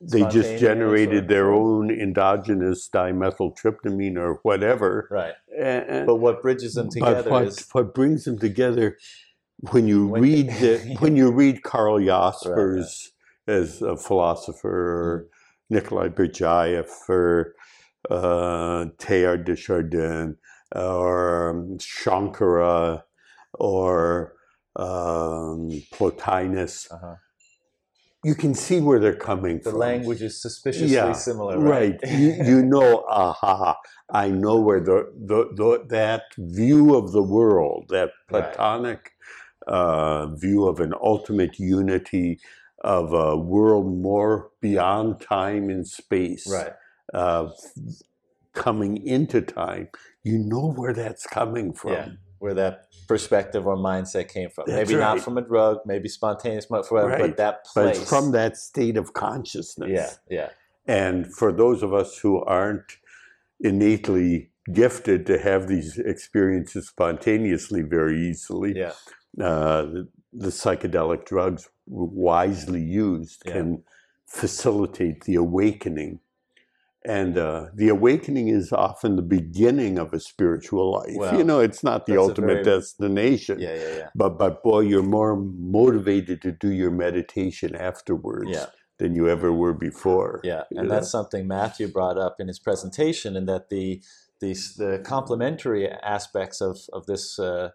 they 0.00 0.22
just 0.28 0.58
generated 0.58 1.28
their 1.28 1.52
own 1.52 1.90
endogenous 1.90 2.88
dimethyltryptamine 2.88 4.16
or 4.16 4.38
whatever. 4.42 5.08
Right. 5.10 5.34
And, 5.58 6.06
But 6.06 6.16
what 6.16 6.42
bridges 6.42 6.74
them 6.74 6.90
together 6.90 7.30
what, 7.30 7.44
is 7.44 7.66
what 7.72 7.94
brings 7.94 8.24
them 8.24 8.38
together 8.38 8.98
when 9.70 9.88
you 9.88 10.06
When- 10.06 10.22
read 10.22 10.48
the, 10.50 10.96
when 11.00 11.16
you 11.16 11.30
read 11.30 11.62
Karl 11.62 11.98
right. 11.98 12.06
Jaspers 12.06 13.12
as 13.46 13.82
a 13.82 13.96
philosopher 13.96 14.68
or 14.68 15.26
Nikolai 15.70 16.08
Berdyaev 16.08 16.88
or 17.08 17.54
uh, 18.10 18.86
Teilhard 18.98 19.44
de 19.44 19.56
Chardin 19.56 20.36
or 20.74 21.50
um, 21.50 21.78
Shankara 21.78 23.02
or 23.54 24.34
um, 24.76 25.70
Plotinus, 25.92 26.90
uh-huh. 26.92 27.14
You 28.24 28.34
can 28.34 28.54
see 28.54 28.80
where 28.80 28.98
they're 28.98 29.14
coming 29.14 29.58
the 29.58 29.64
from. 29.64 29.72
The 29.72 29.78
language 29.78 30.22
is 30.22 30.40
suspiciously 30.40 30.94
Yeah, 30.94 31.12
similar, 31.12 31.58
Right. 31.58 32.00
right? 32.02 32.12
you, 32.12 32.32
you 32.44 32.62
know, 32.74 33.04
aha, 33.08 33.76
I 34.12 34.28
know 34.30 34.60
where 34.60 34.80
the, 34.80 35.12
the, 35.16 35.48
the 35.54 35.84
that 35.88 36.24
view 36.38 36.94
of 36.94 37.12
the 37.12 37.22
world, 37.22 37.86
that 37.90 38.10
Right. 38.30 38.44
Platonic 38.44 39.12
uh, 39.66 40.26
view 40.36 40.66
of 40.66 40.80
an 40.80 40.94
ultimate 41.02 41.58
unity 41.58 42.40
of 42.82 43.12
a 43.14 43.36
world 43.36 43.96
more 43.98 44.50
beyond 44.60 45.20
time 45.20 45.70
and 45.70 45.86
space, 45.86 46.46
right. 46.50 46.72
uh, 47.14 47.48
coming 48.54 49.04
into 49.06 49.40
time, 49.40 49.88
you 50.22 50.38
know 50.38 50.72
where 50.72 50.92
that's 50.92 51.26
coming 51.26 51.72
from. 51.72 51.92
Yeah. 51.92 52.08
Where 52.44 52.52
that 52.52 52.88
perspective 53.08 53.66
or 53.66 53.74
mindset 53.74 54.28
came 54.28 54.50
from. 54.50 54.64
That's 54.66 54.90
maybe 54.90 55.00
not 55.00 55.18
from 55.20 55.38
a 55.38 55.40
drug, 55.40 55.78
maybe 55.86 56.10
spontaneous, 56.10 56.66
but, 56.66 56.86
for, 56.86 57.06
Right. 57.06 57.18
but 57.18 57.38
that 57.38 57.64
place. 57.64 57.98
it's 58.00 58.10
from 58.10 58.32
that 58.32 58.58
state 58.58 58.98
of 58.98 59.14
consciousness. 59.14 59.88
Yeah, 59.90 60.10
yeah, 60.38 60.50
And 60.86 61.34
for 61.34 61.50
those 61.52 61.82
of 61.82 61.94
us 61.94 62.18
who 62.18 62.42
aren't 62.44 62.98
innately 63.60 64.50
gifted 64.70 65.24
to 65.24 65.38
have 65.38 65.68
these 65.68 65.96
experiences 65.98 66.88
spontaneously 66.88 67.80
very 67.80 68.18
easily, 68.20 68.74
yeah. 68.76 68.92
uh, 69.42 69.82
the, 69.94 70.08
the 70.34 70.48
psychedelic 70.48 71.24
drugs, 71.24 71.70
wisely 71.86 72.82
used, 72.82 73.42
Yeah. 73.46 73.52
can 73.52 73.84
facilitate 74.26 75.24
the 75.24 75.36
awakening. 75.36 76.20
And 77.06 77.36
uh, 77.36 77.66
the 77.74 77.88
awakening 77.88 78.48
is 78.48 78.72
often 78.72 79.16
the 79.16 79.22
beginning 79.22 79.98
of 79.98 80.14
a 80.14 80.20
spiritual 80.20 80.90
life. 80.92 81.14
Well, 81.14 81.36
you 81.36 81.44
know, 81.44 81.60
it's 81.60 81.84
not 81.84 82.06
the 82.06 82.16
ultimate 82.16 82.64
very- 82.64 82.64
destination. 82.64 83.60
Yeah, 83.60 83.74
yeah, 83.74 83.96
yeah. 83.96 84.08
But 84.14 84.38
but 84.38 84.62
boy, 84.62 84.80
you're 84.80 85.02
more 85.02 85.36
motivated 85.36 86.40
to 86.42 86.52
do 86.52 86.70
your 86.70 86.90
meditation 86.90 87.74
afterwards 87.76 88.48
Yeah. 88.50 88.66
than 88.98 89.14
you 89.14 89.28
ever 89.28 89.52
were 89.52 89.74
before. 89.74 90.40
Yeah, 90.44 90.62
and 90.70 90.88
know? 90.88 90.94
that's 90.94 91.10
something 91.10 91.46
Matthew 91.46 91.88
brought 91.88 92.16
up 92.16 92.36
in 92.38 92.48
his 92.48 92.58
presentation, 92.58 93.36
and 93.36 93.46
that 93.48 93.68
the 93.68 94.02
these 94.40 94.74
the 94.76 95.02
complementary 95.04 95.86
aspects 95.88 96.62
of 96.62 96.78
of 96.92 97.04
this 97.04 97.38
uh, 97.38 97.68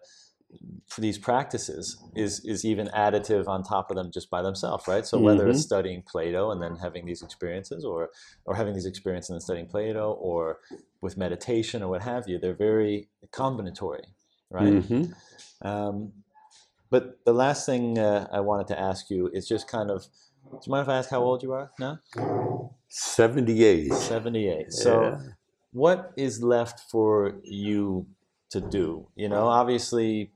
for 0.88 1.00
these 1.00 1.18
practices 1.18 1.96
is 2.16 2.44
is 2.44 2.64
even 2.64 2.88
additive 2.88 3.46
on 3.48 3.62
top 3.62 3.90
of 3.90 3.96
them 3.96 4.10
just 4.12 4.28
by 4.30 4.42
themselves, 4.42 4.86
right? 4.88 5.06
So 5.06 5.18
whether 5.18 5.48
it's 5.48 5.60
studying 5.60 6.02
Plato 6.02 6.50
and 6.50 6.60
then 6.62 6.76
having 6.76 7.06
these 7.06 7.22
experiences, 7.22 7.84
or 7.84 8.10
or 8.44 8.54
having 8.56 8.74
these 8.74 8.86
experiences 8.86 9.30
and 9.30 9.36
then 9.36 9.40
studying 9.40 9.66
Plato, 9.68 10.12
or 10.12 10.58
with 11.00 11.16
meditation 11.16 11.82
or 11.82 11.88
what 11.88 12.02
have 12.02 12.28
you, 12.28 12.38
they're 12.38 12.54
very 12.54 13.08
combinatory, 13.32 14.04
right? 14.50 14.72
Mhm. 14.74 15.14
Um, 15.62 16.12
but 16.90 17.24
the 17.24 17.32
last 17.32 17.66
thing 17.66 17.98
uh, 17.98 18.28
I 18.32 18.40
wanted 18.40 18.66
to 18.68 18.78
ask 18.80 19.10
you 19.10 19.28
is 19.32 19.46
just 19.46 19.68
kind 19.68 19.90
of. 19.90 20.06
Do 20.50 20.58
you 20.66 20.72
mind 20.72 20.82
if 20.82 20.88
I 20.88 20.98
ask 20.98 21.10
how 21.10 21.22
old 21.22 21.42
you 21.44 21.52
are 21.52 21.70
now? 21.78 22.00
78. 22.88 23.92
78. 23.92 24.72
So, 24.72 25.02
Yeah. 25.02 25.18
what 25.72 26.12
is 26.16 26.42
left 26.42 26.90
for 26.90 27.40
you 27.44 28.06
to 28.50 28.60
do? 28.60 29.06
You 29.14 29.28
know, 29.28 29.46
obviously, 29.46 30.32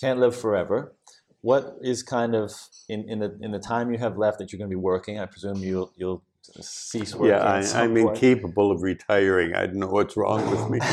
can't 0.00 0.18
live 0.20 0.36
forever. 0.36 0.94
What 1.40 1.76
is 1.82 2.02
kind 2.02 2.34
of 2.34 2.52
in, 2.88 3.08
in 3.08 3.20
the 3.20 3.36
in 3.40 3.52
the 3.52 3.58
time 3.60 3.92
you 3.92 3.98
have 3.98 4.16
left 4.18 4.38
that 4.38 4.52
you're 4.52 4.58
going 4.58 4.70
to 4.70 4.76
be 4.76 4.80
working? 4.80 5.18
I 5.20 5.26
presume 5.26 5.58
you'll 5.58 5.92
you'll 5.96 6.22
cease 6.60 7.14
working. 7.14 7.28
Yeah, 7.36 7.42
I, 7.42 7.82
I'm 7.82 7.94
point. 7.94 8.10
incapable 8.16 8.72
of 8.72 8.82
retiring. 8.82 9.54
I 9.54 9.66
don't 9.66 9.76
know 9.76 9.86
what's 9.88 10.16
wrong 10.16 10.50
with 10.50 10.68
me. 10.70 10.78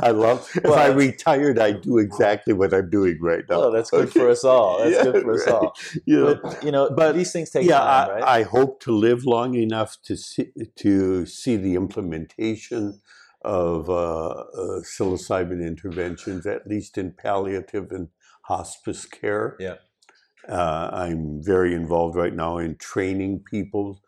I 0.00 0.10
love. 0.10 0.48
If 0.54 0.66
I 0.66 0.90
Well- 0.90 0.94
retired, 0.96 1.58
I'd 1.58 1.80
do 1.82 1.98
exactly 1.98 2.52
what 2.54 2.72
I'm 2.72 2.88
doing 2.90 3.18
right 3.20 3.44
now. 3.48 3.64
Oh, 3.64 3.70
that's 3.72 3.90
good 3.90 4.12
for 4.12 4.28
us 4.28 4.44
all. 4.52 4.78
That's 4.78 4.96
Yeah, 4.96 5.04
good 5.04 5.22
for 5.22 5.34
us 5.34 5.46
all. 5.48 5.74
You 6.04 6.16
know, 6.20 6.34
But 6.42 6.64
you 6.64 6.70
know, 6.70 6.90
But, 6.90 7.12
these 7.16 7.32
things 7.32 7.50
take 7.50 7.66
yeah, 7.66 7.78
time, 7.78 8.10
I, 8.10 8.12
right? 8.12 8.22
I 8.22 8.42
hope 8.42 8.80
to 8.82 8.92
live 8.92 9.24
long 9.24 9.54
enough 9.54 9.96
to 10.04 10.16
see 10.16 10.50
to 10.76 11.26
see 11.26 11.56
the 11.56 11.74
implementation 11.74 13.00
of 13.42 13.88
uh, 13.88 14.28
uh, 14.28 14.80
psilocybin 14.82 15.64
interventions, 15.66 16.46
at 16.46 16.66
least 16.66 16.98
in 16.98 17.12
palliative 17.12 17.92
and 17.92 18.08
hospice 18.42 19.06
care. 19.06 19.56
Yeah. 19.60 19.76
Uh, 20.48 20.90
I'm 20.92 21.42
very 21.42 21.74
involved 21.74 22.16
right 22.16 22.34
now 22.34 22.58
in 22.58 22.76
training 22.76 23.44
people 23.50 24.02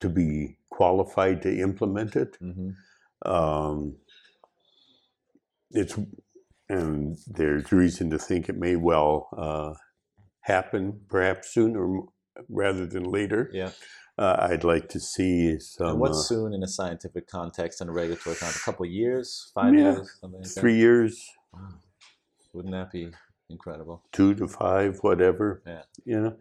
to 0.00 0.08
be 0.08 0.56
qualified 0.70 1.42
to 1.42 1.60
implement 1.60 2.16
it. 2.16 2.36
hmm 2.40 2.70
Um, 3.24 3.96
it's 5.72 5.98
and 6.68 7.18
there's 7.26 7.72
reason 7.72 8.10
to 8.10 8.18
think 8.18 8.48
it 8.48 8.56
may 8.56 8.76
well 8.76 9.28
uh, 9.36 9.74
happen, 10.42 11.00
perhaps 11.08 11.52
sooner 11.52 12.00
rather 12.48 12.86
than 12.86 13.04
later. 13.04 13.50
Yeah. 13.52 13.70
Uh, 14.20 14.48
I'd 14.50 14.64
like 14.64 14.86
to 14.90 15.00
see 15.00 15.58
some 15.58 15.86
and 15.88 15.98
what's 16.00 16.18
uh, 16.18 16.22
soon 16.34 16.52
in 16.52 16.62
a 16.62 16.68
scientific 16.68 17.26
context 17.26 17.80
and 17.80 17.88
a 17.88 17.92
regulatory 17.92 18.36
context? 18.36 18.60
A 18.60 18.64
couple 18.66 18.84
of 18.84 18.92
years, 18.92 19.50
five 19.54 19.72
Yeah. 19.74 19.94
years, 19.94 20.18
something 20.20 20.40
like 20.40 20.48
that? 20.54 20.60
three 20.60 20.76
years, 20.76 21.26
Wow. 21.54 21.68
Wouldn't 22.52 22.72
that 22.74 22.90
be 22.92 23.10
incredible? 23.48 24.02
two 24.12 24.34
to 24.34 24.46
five, 24.46 24.98
whatever. 25.00 25.62
Yeah. 25.66 25.82
You 26.04 26.20
know, 26.20 26.36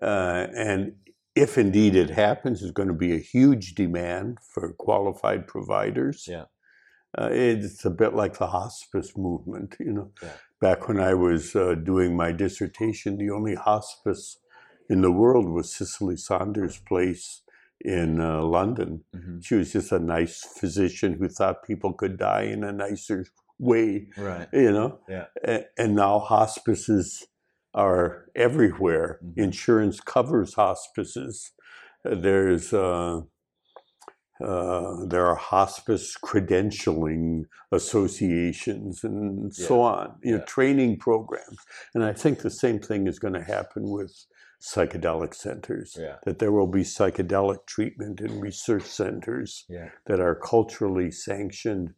uh, 0.00 0.46
and 0.54 0.94
if 1.34 1.58
indeed 1.58 1.96
it 1.96 2.10
happens, 2.10 2.60
there's 2.60 2.70
going 2.80 2.92
to 2.94 2.94
be 2.94 3.12
a 3.12 3.18
huge 3.18 3.74
demand 3.74 4.38
for 4.52 4.72
qualified 4.74 5.48
providers. 5.48 6.26
Yeah. 6.28 6.44
Uh, 7.18 7.30
it's 7.32 7.84
a 7.84 7.90
bit 7.90 8.14
like 8.14 8.38
the 8.38 8.46
hospice 8.48 9.16
movement, 9.16 9.74
you 9.80 9.92
know. 9.92 10.12
Yeah. 10.22 10.36
Back 10.60 10.86
when 10.88 11.00
I 11.00 11.14
was 11.14 11.56
uh, 11.56 11.74
doing 11.74 12.16
my 12.16 12.30
dissertation, 12.30 13.18
the 13.18 13.30
only 13.30 13.56
hospice 13.56 14.38
in 14.88 15.00
the 15.02 15.10
world 15.12 15.48
was 15.48 15.74
Cicely 15.74 16.16
Saunders' 16.16 16.78
place 16.78 17.42
in 17.80 18.20
uh, 18.20 18.42
London. 18.42 19.04
hmm 19.14 19.40
She 19.40 19.54
was 19.56 19.72
just 19.72 19.92
a 19.92 19.98
nice 19.98 20.44
physician 20.60 21.14
who 21.14 21.28
thought 21.28 21.64
people 21.64 21.92
could 21.92 22.16
die 22.18 22.42
in 22.42 22.64
a 22.64 22.72
nicer 22.72 23.26
way, 23.58 24.08
Right. 24.16 24.48
you 24.52 24.72
know. 24.72 25.00
Yeah. 25.08 25.26
A- 25.44 25.66
And 25.78 25.94
now 25.94 26.18
hospices 26.18 27.26
are 27.74 28.26
everywhere. 28.34 29.18
Mhm. 29.24 29.38
Insurance 29.38 30.00
covers 30.00 30.54
hospices. 30.54 31.52
There's 32.04 32.72
uh, 32.72 33.22
uh, 34.44 35.04
there 35.06 35.26
are 35.26 35.36
hospice 35.36 36.16
credentialing 36.22 37.44
associations 37.70 39.04
and 39.04 39.54
so 39.54 39.80
on, 39.80 40.16
you 40.22 40.36
know, 40.36 40.44
training 40.44 40.98
programs. 40.98 41.58
And 41.94 42.04
I 42.04 42.12
think 42.12 42.40
the 42.40 42.50
same 42.50 42.80
thing 42.80 43.06
is 43.06 43.18
going 43.20 43.34
to 43.34 43.42
happen 43.44 43.90
with 43.90 44.12
psychedelic 44.64 45.34
centers. 45.34 45.96
Yeah. 45.98 46.16
That 46.24 46.38
there 46.38 46.52
will 46.52 46.66
be 46.66 46.82
psychedelic 46.82 47.66
treatment 47.66 48.20
and 48.20 48.40
research 48.40 48.84
centers 48.84 49.64
Yeah. 49.68 49.90
that 50.06 50.20
are 50.20 50.34
culturally 50.34 51.10
sanctioned 51.10 51.90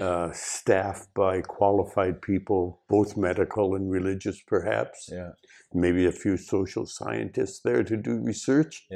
uh, 0.00 0.30
staffed 0.32 1.12
by 1.12 1.42
qualified 1.42 2.22
people, 2.22 2.80
both 2.88 3.14
medical 3.16 3.74
and 3.74 3.90
religious, 3.90 4.40
perhaps. 4.46 5.10
Yeah. 5.12 5.32
Maybe 5.74 6.06
a 6.06 6.12
few 6.12 6.38
social 6.38 6.86
scientists 6.86 7.60
there 7.62 7.84
to 7.84 7.96
do 7.98 8.18
research. 8.18 8.86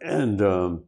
And 0.00 0.40
um, 0.40 0.84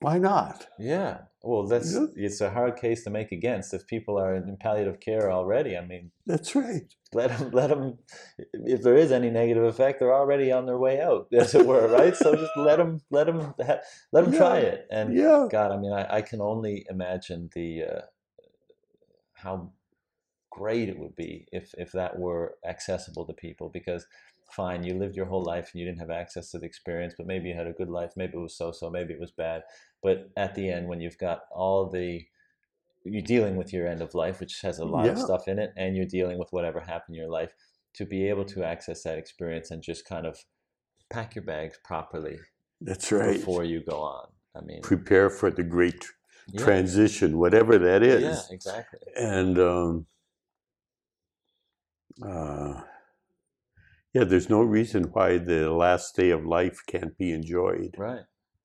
why 0.00 0.18
not? 0.18 0.66
Yeah. 0.78 1.22
Well, 1.42 1.66
that's 1.66 1.94
Yeah. 1.94 2.06
it's 2.16 2.40
a 2.40 2.50
hard 2.50 2.76
case 2.76 3.04
to 3.04 3.10
make 3.10 3.32
against 3.32 3.72
if 3.74 3.86
people 3.86 4.18
are 4.18 4.34
in 4.34 4.56
palliative 4.56 5.00
care 5.00 5.30
already. 5.30 5.76
I 5.76 5.84
mean, 5.84 6.10
That's 6.26 6.54
right. 6.54 6.82
let 7.14 7.30
them 7.36 7.50
let 7.52 7.70
them 7.70 7.98
if 8.52 8.82
there 8.82 8.96
is 8.96 9.12
any 9.12 9.30
negative 9.30 9.64
effect 9.64 9.98
they're 9.98 10.14
already 10.14 10.52
on 10.52 10.66
their 10.66 10.76
way 10.78 11.00
out 11.00 11.28
as 11.32 11.54
it 11.54 11.64
were 11.66 11.88
right 11.88 12.14
so 12.14 12.34
just 12.34 12.52
let 12.56 12.76
them 12.76 13.00
let 13.10 13.24
them 13.24 13.54
let 13.58 14.24
them 14.24 14.32
try 14.32 14.58
it 14.58 14.86
and 14.90 15.14
Yeah. 15.16 15.46
god 15.50 15.72
i 15.72 15.78
mean 15.78 15.90
i, 15.94 16.16
I 16.18 16.20
can 16.20 16.42
only 16.42 16.84
imagine 16.90 17.48
the 17.54 17.84
uh, 17.84 18.00
how 19.32 19.72
great 20.50 20.90
it 20.90 20.98
would 20.98 21.16
be 21.16 21.46
if 21.50 21.72
if 21.78 21.92
that 21.92 22.18
were 22.18 22.56
accessible 22.68 23.24
to 23.26 23.32
people 23.32 23.70
because 23.70 24.06
fine 24.52 24.82
you 24.82 24.94
lived 24.94 25.16
your 25.16 25.26
whole 25.26 25.44
life 25.44 25.70
and 25.72 25.80
you 25.80 25.86
didn't 25.86 26.00
have 26.00 26.10
access 26.10 26.50
to 26.50 26.58
the 26.58 26.66
experience 26.66 27.14
but 27.16 27.26
maybe 27.26 27.48
you 27.48 27.54
had 27.54 27.66
a 27.66 27.72
good 27.72 27.88
life 27.90 28.12
maybe 28.16 28.34
it 28.34 28.40
was 28.40 28.56
so 28.56 28.72
so 28.72 28.88
maybe 28.90 29.12
it 29.12 29.20
was 29.20 29.30
bad 29.30 29.62
but 30.02 30.30
at 30.36 30.54
the 30.54 30.70
end 30.70 30.88
when 30.88 31.00
you've 31.00 31.18
got 31.18 31.42
all 31.50 31.88
the 31.88 32.24
you're 33.04 33.22
dealing 33.22 33.56
with 33.56 33.72
your 33.72 33.86
end 33.86 34.02
of 34.02 34.14
life, 34.14 34.40
which 34.40 34.60
has 34.62 34.78
a 34.78 34.84
lot 34.84 35.08
of 35.08 35.18
stuff 35.18 35.48
in 35.48 35.58
it, 35.58 35.72
and 35.76 35.96
you're 35.96 36.06
dealing 36.06 36.38
with 36.38 36.52
whatever 36.52 36.80
happened 36.80 37.16
in 37.16 37.20
your 37.20 37.30
life, 37.30 37.54
to 37.94 38.04
be 38.04 38.28
able 38.28 38.44
to 38.44 38.64
access 38.64 39.02
that 39.02 39.18
experience 39.18 39.70
and 39.70 39.82
just 39.82 40.04
kind 40.04 40.26
of 40.26 40.38
pack 41.10 41.34
your 41.34 41.44
bags 41.44 41.78
properly 41.84 42.38
That's 42.80 43.10
right. 43.10 43.38
before 43.38 43.64
you 43.64 43.80
go 43.80 44.00
on. 44.00 44.28
I 44.54 44.60
mean, 44.60 44.82
Prepare 44.82 45.30
for 45.30 45.50
the 45.50 45.62
great 45.62 46.04
yeah, 46.52 46.64
transition, 46.64 47.38
whatever 47.38 47.78
that 47.78 48.02
is. 48.02 48.22
yeah, 48.22 48.42
exactly. 48.50 49.00
And 49.16 49.58
um, 49.58 50.06
uh, 52.22 52.80
yeah, 54.14 54.24
there's 54.24 54.48
no 54.50 54.62
reason 54.62 55.04
why 55.12 55.38
the 55.38 55.70
last 55.70 56.16
day 56.16 56.30
of 56.30 56.44
life 56.44 56.80
can't 56.86 57.16
be 57.18 57.32
enjoyed. 57.32 57.94
Right. 57.98 58.24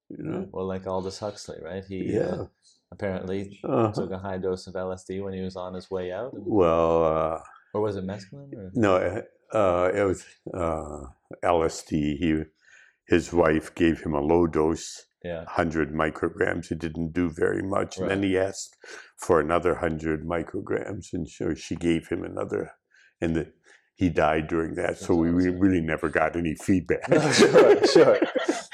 You 0.09 0.23
know? 0.23 0.47
Well, 0.51 0.67
like 0.67 0.85
Aldous 0.87 1.19
Huxley, 1.19 1.57
right? 1.61 1.83
He 1.85 2.13
Yeah. 2.13 2.21
uh, 2.35 2.47
apparently 2.91 3.59
Uh-huh. 3.63 3.91
took 3.91 4.11
a 4.11 4.17
high 4.19 4.37
dose 4.37 4.67
of 4.67 4.75
LSD 4.75 5.21
when 5.23 5.33
he 5.33 5.41
was 5.41 5.55
on 5.55 5.73
his 5.73 5.89
way 5.89 6.11
out, 6.11 6.33
and- 6.33 6.43
Well, 6.45 7.03
uh, 7.05 7.39
or 7.73 7.81
was 7.81 7.95
it 7.95 8.05
mescaline? 8.05 8.53
Or? 8.55 8.71
no, 8.75 8.95
uh, 9.53 9.91
it 9.93 10.03
was 10.03 10.25
uh, 10.53 11.05
LSD. 11.43 12.17
He, 12.17 12.43
his 13.07 13.33
wife 13.33 13.73
gave 13.75 14.01
him 14.01 14.13
a 14.13 14.21
low 14.21 14.45
dose, 14.47 15.05
Yeah. 15.23 15.43
100 15.45 15.91
micrograms. 15.93 16.71
It 16.71 16.79
didn't 16.79 17.13
do 17.13 17.29
very 17.29 17.63
much. 17.63 17.97
And 17.97 18.09
then 18.09 18.23
he 18.23 18.37
asked 18.37 18.75
for 19.17 19.39
another 19.39 19.73
100 19.75 20.23
micrograms, 20.25 21.13
and 21.13 21.27
so 21.27 21.53
she 21.55 21.75
gave 21.75 22.07
him 22.09 22.23
another. 22.23 22.71
And 23.21 23.35
the, 23.35 23.53
he 23.95 24.09
died 24.09 24.47
during 24.47 24.73
that, 24.75 24.97
so 24.97 25.13
we 25.15 25.29
re- 25.29 25.49
really 25.49 25.81
never 25.81 26.09
got 26.09 26.35
any 26.35 26.55
feedback. 26.63 27.07
No, 27.09 27.31
sure, 27.31 27.87
sure. 27.87 28.19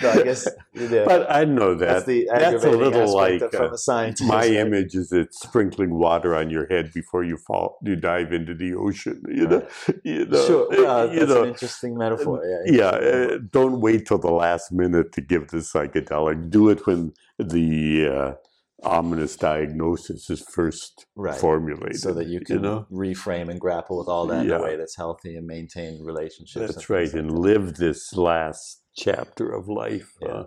No, 0.01 0.11
I 0.11 0.23
guess 0.23 0.47
yeah, 0.73 1.03
But 1.05 1.29
I 1.29 1.43
know 1.43 1.75
that. 1.75 1.85
that's 1.85 2.05
the 2.05 2.29
that's 2.31 2.63
a 2.63 2.71
little 2.71 3.13
like, 3.13 3.41
uh. 3.53 3.75
My 4.21 4.37
right? 4.37 4.53
image 4.53 4.95
is 4.95 5.11
it 5.11 5.33
sprinkling 5.33 5.93
water 5.95 6.35
on 6.35 6.49
your 6.49 6.67
head 6.67 6.93
before 6.93 7.23
you 7.25 7.35
fall, 7.35 7.77
you 7.83 7.97
dive 7.97 8.31
into 8.31 8.53
the 8.53 8.73
ocean. 8.75 9.21
You 9.27 9.47
know, 9.47 9.67
you 10.03 10.25
know, 10.25 10.47
Sure, 10.47 10.87
uh, 10.87 11.07
that's 11.07 11.27
know, 11.27 11.43
an 11.43 11.49
interesting 11.49 11.97
metaphor. 11.97 12.41
Yeah, 12.65 12.71
yeah. 12.79 12.85
Uh, 12.87 13.37
don't 13.51 13.81
wait 13.81 14.05
till 14.07 14.19
the 14.19 14.31
last 14.31 14.71
minute 14.71 15.11
to 15.13 15.21
give 15.21 15.49
the 15.49 15.57
psychedelic. 15.57 16.49
Do 16.49 16.69
it 16.69 16.87
when 16.87 17.13
the 17.37 18.07
uh, 18.07 18.33
ominous 18.83 19.35
diagnosis 19.35 20.29
is 20.29 20.41
first 20.41 21.05
Right. 21.15 21.39
formulated, 21.39 21.99
so 21.99 22.13
that 22.13 22.27
you 22.27 22.39
can 22.41 22.61
know. 22.61 22.87
reframe 22.91 23.49
and 23.49 23.59
grapple 23.59 23.97
with 23.97 24.07
all 24.07 24.25
that 24.27 24.45
in 24.45 24.51
a 24.51 24.61
way 24.61 24.75
that's 24.77 24.95
healthy 24.95 25.35
and 25.35 25.45
maintain 25.45 26.01
relationships. 26.03 26.73
That's 26.75 26.89
right, 26.89 27.07
like 27.07 27.13
and 27.15 27.29
that. 27.31 27.37
live 27.39 27.75
this 27.75 28.13
last 28.15 28.83
chapter 28.95 29.51
of 29.51 29.67
life 29.67 30.13
Yeah. 30.21 30.27
uh, 30.29 30.45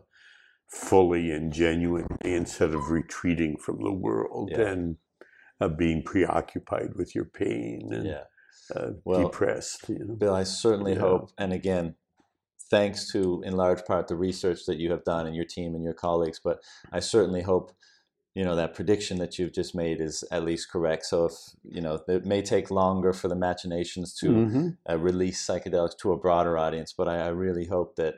fully 0.68 1.30
and 1.30 1.52
genuinely 1.52 2.06
instead 2.22 2.72
of 2.74 2.90
retreating 2.90 3.56
from 3.58 3.82
the 3.82 3.92
world 3.92 4.50
Yeah. 4.52 4.68
and 4.68 4.96
uh, 5.60 5.68
being 5.68 6.02
preoccupied 6.02 6.94
with 6.96 7.14
your 7.14 7.26
pain 7.26 7.92
and 7.92 8.06
Yeah, 8.06 8.24
uh, 8.74 8.92
Well, 9.04 9.24
depressed. 9.24 9.88
You 9.88 9.98
know? 10.04 10.14
Bill, 10.16 10.34
I 10.34 10.42
certainly 10.44 10.94
Yeah. 10.94 11.00
hope, 11.00 11.30
and 11.38 11.52
again, 11.52 11.94
thanks 12.70 13.12
to 13.12 13.42
in 13.44 13.54
large 13.54 13.84
part 13.84 14.08
the 14.08 14.16
research 14.16 14.64
that 14.66 14.78
you 14.78 14.90
have 14.90 15.04
done 15.04 15.26
and 15.26 15.36
your 15.36 15.44
team 15.44 15.74
and 15.74 15.84
your 15.84 15.92
colleagues, 15.94 16.40
but 16.42 16.64
I 16.90 17.00
certainly 17.00 17.42
hope 17.42 17.72
you 18.34 18.44
know 18.44 18.56
that 18.56 18.74
prediction 18.74 19.18
that 19.18 19.38
you've 19.38 19.52
just 19.52 19.74
made 19.74 20.00
is 20.00 20.24
at 20.30 20.44
least 20.44 20.70
correct. 20.70 21.04
So 21.06 21.26
if 21.26 21.34
you 21.64 21.80
know 21.80 22.02
it 22.08 22.24
may 22.26 22.42
take 22.42 22.70
longer 22.70 23.12
for 23.12 23.28
the 23.28 23.36
machinations 23.36 24.14
to 24.20 24.28
Mhm. 24.28 24.76
uh, 24.88 24.98
release 24.98 25.46
psychedelics 25.46 25.96
to 25.98 26.12
a 26.12 26.18
broader 26.18 26.56
audience, 26.58 26.92
but 26.92 27.08
I, 27.08 27.26
I 27.26 27.28
really 27.28 27.66
hope 27.66 27.96
that 27.96 28.16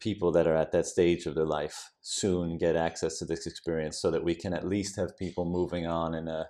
people 0.00 0.30
that 0.32 0.46
are 0.46 0.56
at 0.56 0.72
that 0.72 0.86
stage 0.86 1.26
of 1.26 1.34
their 1.34 1.46
life 1.46 1.90
soon 2.02 2.58
get 2.58 2.76
access 2.76 3.18
to 3.18 3.24
this 3.24 3.46
experience 3.46 3.98
so 3.98 4.10
that 4.10 4.24
we 4.24 4.34
can 4.34 4.52
at 4.52 4.66
least 4.68 4.96
have 4.96 5.16
people 5.16 5.44
moving 5.46 5.86
on 5.86 6.14
in 6.14 6.28
a 6.28 6.48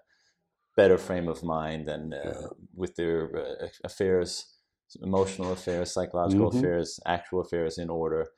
better 0.77 0.99
frame 0.99 1.29
of 1.29 1.43
mind 1.43 1.89
and 1.89 2.15
uh, 2.15 2.19
Yeah. 2.25 2.49
with 2.75 2.97
their 2.97 3.37
uh, 3.37 3.69
affairs, 3.85 4.59
emotional 5.03 5.53
affairs, 5.53 5.93
psychological 5.93 6.49
Mhm. 6.49 6.59
affairs, 6.59 7.01
actual 7.07 7.41
affairs 7.41 7.79
in 7.79 7.91
order. 7.91 8.29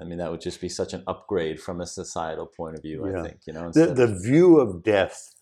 I 0.00 0.04
mean, 0.04 0.18
that 0.18 0.30
would 0.30 0.40
just 0.40 0.60
be 0.60 0.68
such 0.68 0.94
an 0.94 1.04
upgrade 1.06 1.60
from 1.60 1.80
a 1.80 1.86
societal 1.86 2.46
point 2.46 2.76
of 2.76 2.82
view, 2.82 3.04
I 3.06 3.22
think, 3.22 3.40
you 3.46 3.52
know, 3.52 3.70
The, 3.72 3.92
the 3.94 4.06
view 4.06 4.58
of 4.58 4.82
death 4.82 5.34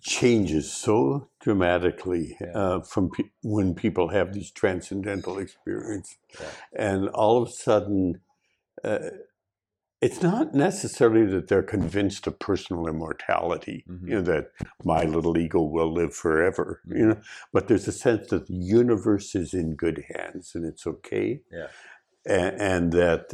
changes 0.00 0.72
so 0.72 1.28
dramatically 1.40 2.36
Yeah. 2.40 2.52
uh, 2.52 2.80
from 2.82 3.10
pe- 3.10 3.30
when 3.42 3.74
people 3.74 4.08
have 4.08 4.32
these 4.32 4.50
transcendental 4.50 5.38
experiences, 5.38 6.16
Yeah. 6.40 6.46
and 6.72 7.08
all 7.10 7.42
of 7.42 7.48
a 7.48 7.52
sudden, 7.52 8.20
uh, 8.82 9.10
it's 10.00 10.20
not 10.20 10.52
necessarily 10.54 11.24
that 11.26 11.48
they're 11.48 11.62
convinced 11.62 12.26
of 12.26 12.38
personal 12.38 12.88
immortality, 12.88 13.84
Mhm. 13.88 14.08
you 14.08 14.14
know, 14.16 14.22
that 14.22 14.50
my 14.84 15.04
little 15.04 15.38
ego 15.38 15.62
will 15.62 15.92
live 15.92 16.14
forever, 16.14 16.82
you 16.86 16.94
Mhm. 17.04 17.08
know, 17.08 17.20
but 17.52 17.68
there's 17.68 17.86
a 17.88 17.92
sense 17.92 18.28
that 18.28 18.46
the 18.48 18.54
universe 18.54 19.34
is 19.34 19.54
in 19.54 19.76
good 19.76 20.04
hands 20.14 20.54
and 20.54 20.64
it's 20.66 20.86
okay, 20.86 21.40
Yeah. 21.50 21.68
And, 22.26 22.60
and 22.60 22.92
that. 22.92 23.30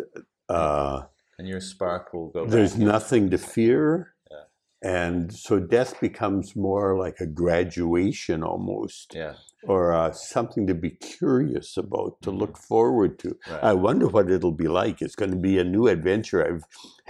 Uh, 0.49 1.03
and 1.39 1.49
your 1.49 1.61
spark 1.61 2.13
will 2.13 2.29
go 2.31 2.47
there's 2.47 2.73
back. 2.75 2.83
nothing 2.83 3.31
to 3.31 3.39
fear. 3.39 4.15
Yeah. 4.31 4.37
And 4.83 5.33
so 5.33 5.59
death 5.61 6.01
becomes 6.01 6.55
more 6.57 6.99
like 6.99 7.19
a 7.21 7.27
graduation 7.27 8.43
almost, 8.43 9.15
Yeah, 9.15 9.35
or 9.65 9.93
uh, 9.93 10.13
something 10.13 10.67
to 10.67 10.75
be 10.75 10.91
curious 10.91 11.77
about, 11.77 12.21
to 12.23 12.31
Mhm. 12.31 12.39
look 12.41 12.57
forward 12.59 13.19
to. 13.21 13.37
right. 13.51 13.63
I 13.65 13.73
wonder 13.75 14.07
what 14.09 14.31
it'll 14.31 14.53
be 14.53 14.69
like. 14.69 15.01
It's 15.03 15.15
going 15.17 15.31
to 15.31 15.37
be 15.37 15.59
a 15.59 15.65
new 15.65 15.87
adventure 15.89 16.41
I 16.47 16.59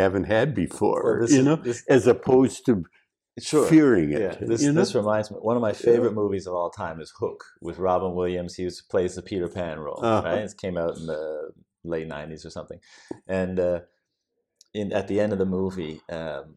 haven't 0.03 0.25
had 0.25 0.55
before, 0.55 1.03
Well, 1.19 1.21
this 1.27 1.33
you 1.37 1.43
know, 1.43 1.57
this- 1.57 1.85
as 1.89 2.07
opposed 2.07 2.67
to 2.67 2.85
sure. 3.39 3.67
fearing 3.67 4.13
it. 4.13 4.21
Yeah, 4.21 4.47
this, 4.49 4.63
you 4.63 4.73
know? 4.73 4.81
this 4.81 4.95
reminds 4.95 5.31
me. 5.31 5.37
One 5.41 5.57
of 5.57 5.63
my 5.63 5.73
favorite 5.73 6.13
movies 6.15 6.47
of 6.47 6.55
all 6.55 6.71
time 6.71 7.01
is 7.01 7.13
Hook 7.19 7.45
with 7.61 7.79
Robin 7.79 8.15
Williams. 8.15 8.55
He 8.55 8.65
was, 8.65 8.81
plays 8.83 9.15
the 9.15 9.23
Peter 9.23 9.49
Pan 9.49 9.79
role. 9.81 9.99
Uh-huh. 10.05 10.29
Right, 10.29 10.39
it 10.45 10.55
came 10.57 10.77
out 10.77 10.97
in 10.99 11.07
the 11.07 11.51
late 11.85 12.09
'90s 12.09 12.45
or 12.45 12.51
something, 12.51 12.79
and 13.27 13.59
uh, 13.59 13.81
in 14.75 14.93
at 14.93 15.09
the 15.09 15.21
end 15.21 15.33
of 15.33 15.39
the 15.39 15.47
movie, 15.47 16.01
um, 16.11 16.57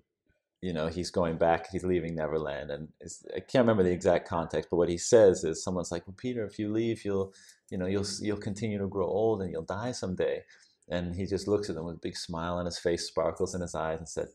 you 0.62 0.74
know, 0.74 0.88
he's 0.88 1.12
going 1.12 1.38
back. 1.38 1.70
He's 1.72 1.84
leaving 1.84 2.16
Neverland, 2.16 2.72
and 2.72 2.90
it's, 3.00 3.26
I 3.36 3.40
can't 3.40 3.64
remember 3.64 3.84
the 3.84 3.92
exact 3.92 4.28
context, 4.28 4.70
but 4.70 4.78
what 4.78 4.90
he 4.90 4.98
says 4.98 5.44
is, 5.44 5.64
someone's 5.64 5.92
like, 5.92 6.08
"Well, 6.08 6.16
Peter, 6.18 6.46
if 6.46 6.60
you 6.60 6.72
leave, 6.72 7.06
you'll, 7.06 7.34
you 7.70 7.78
know, 7.78 7.86
you'll 7.86 8.08
you'll 8.22 8.38
continue 8.38 8.78
to 8.80 8.88
grow 8.88 9.08
old 9.08 9.42
and 9.42 9.52
you'll 9.52 9.64
die 9.64 9.92
someday." 9.92 10.44
And 10.90 11.16
he 11.16 11.26
just 11.26 11.48
looks 11.48 11.70
at 11.70 11.76
them 11.76 11.86
with 11.86 11.96
a 11.96 12.00
big 12.00 12.18
smile 12.18 12.56
on 12.56 12.66
his 12.66 12.78
face, 12.78 13.08
sparkles 13.08 13.56
in 13.56 13.62
his 13.62 13.76
eyes, 13.76 14.00
and 14.00 14.10
said, 14.10 14.28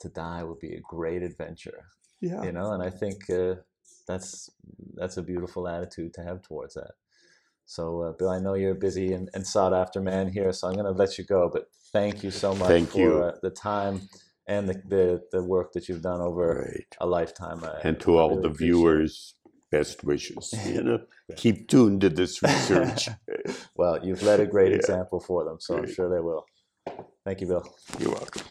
"To 0.00 0.08
die 0.08 0.44
would 0.44 0.58
be 0.58 0.74
a 0.74 0.80
great 0.80 1.22
adventure." 1.22 1.86
yeah. 2.24 2.42
you 2.42 2.52
know 2.52 2.72
and 2.72 2.82
i 2.82 2.90
think 2.90 3.28
uh, 3.30 3.54
that's 4.08 4.50
that's 4.94 5.16
a 5.16 5.22
beautiful 5.22 5.68
attitude 5.68 6.12
to 6.14 6.22
have 6.22 6.42
towards 6.42 6.74
that 6.74 6.92
so 7.66 8.02
uh, 8.02 8.12
bill 8.18 8.30
i 8.30 8.38
know 8.40 8.54
you're 8.54 8.72
a 8.72 8.76
busy 8.76 9.12
and, 9.12 9.30
and 9.34 9.46
sought 9.46 9.74
after 9.74 10.00
man 10.00 10.28
here 10.28 10.52
so 10.52 10.68
i'm 10.68 10.74
going 10.74 10.86
to 10.86 10.92
let 10.92 11.18
you 11.18 11.24
go 11.24 11.50
but 11.52 11.64
thank 11.92 12.22
you 12.24 12.30
so 12.30 12.54
much 12.54 12.68
Thank 12.68 12.90
for 12.90 12.98
you. 13.00 13.22
Uh, 13.24 13.32
the 13.42 13.50
time 13.50 14.02
and 14.48 14.68
the, 14.68 14.74
the 14.88 15.22
the 15.32 15.42
work 15.44 15.72
that 15.72 15.88
you've 15.88 16.02
done 16.02 16.20
over 16.20 16.66
Right. 16.70 16.96
a 17.00 17.06
lifetime 17.06 17.64
I, 17.64 17.80
And 17.88 18.00
to 18.00 18.18
I 18.18 18.20
all 18.20 18.30
really 18.30 18.42
the 18.42 18.50
viewers, 18.50 19.34
best 19.70 20.04
wishes. 20.04 20.54
You 20.66 20.82
know, 20.82 21.00
keep 21.36 21.68
tuned 21.68 22.00
to 22.02 22.10
this 22.10 22.42
research. 22.44 23.08
well 23.76 23.98
you've 24.04 24.22
led 24.22 24.40
a 24.40 24.46
great 24.46 24.72
Yeah. 24.76 24.78
example 24.78 25.20
for 25.20 25.44
them 25.44 25.58
so 25.60 25.76
i'm 25.78 25.86
sure 25.88 26.08
they 26.10 26.20
will 26.20 26.44
thank 27.24 27.40
you 27.40 27.46
bill 27.48 27.64
You're 28.00 28.10
welcome. 28.12 28.42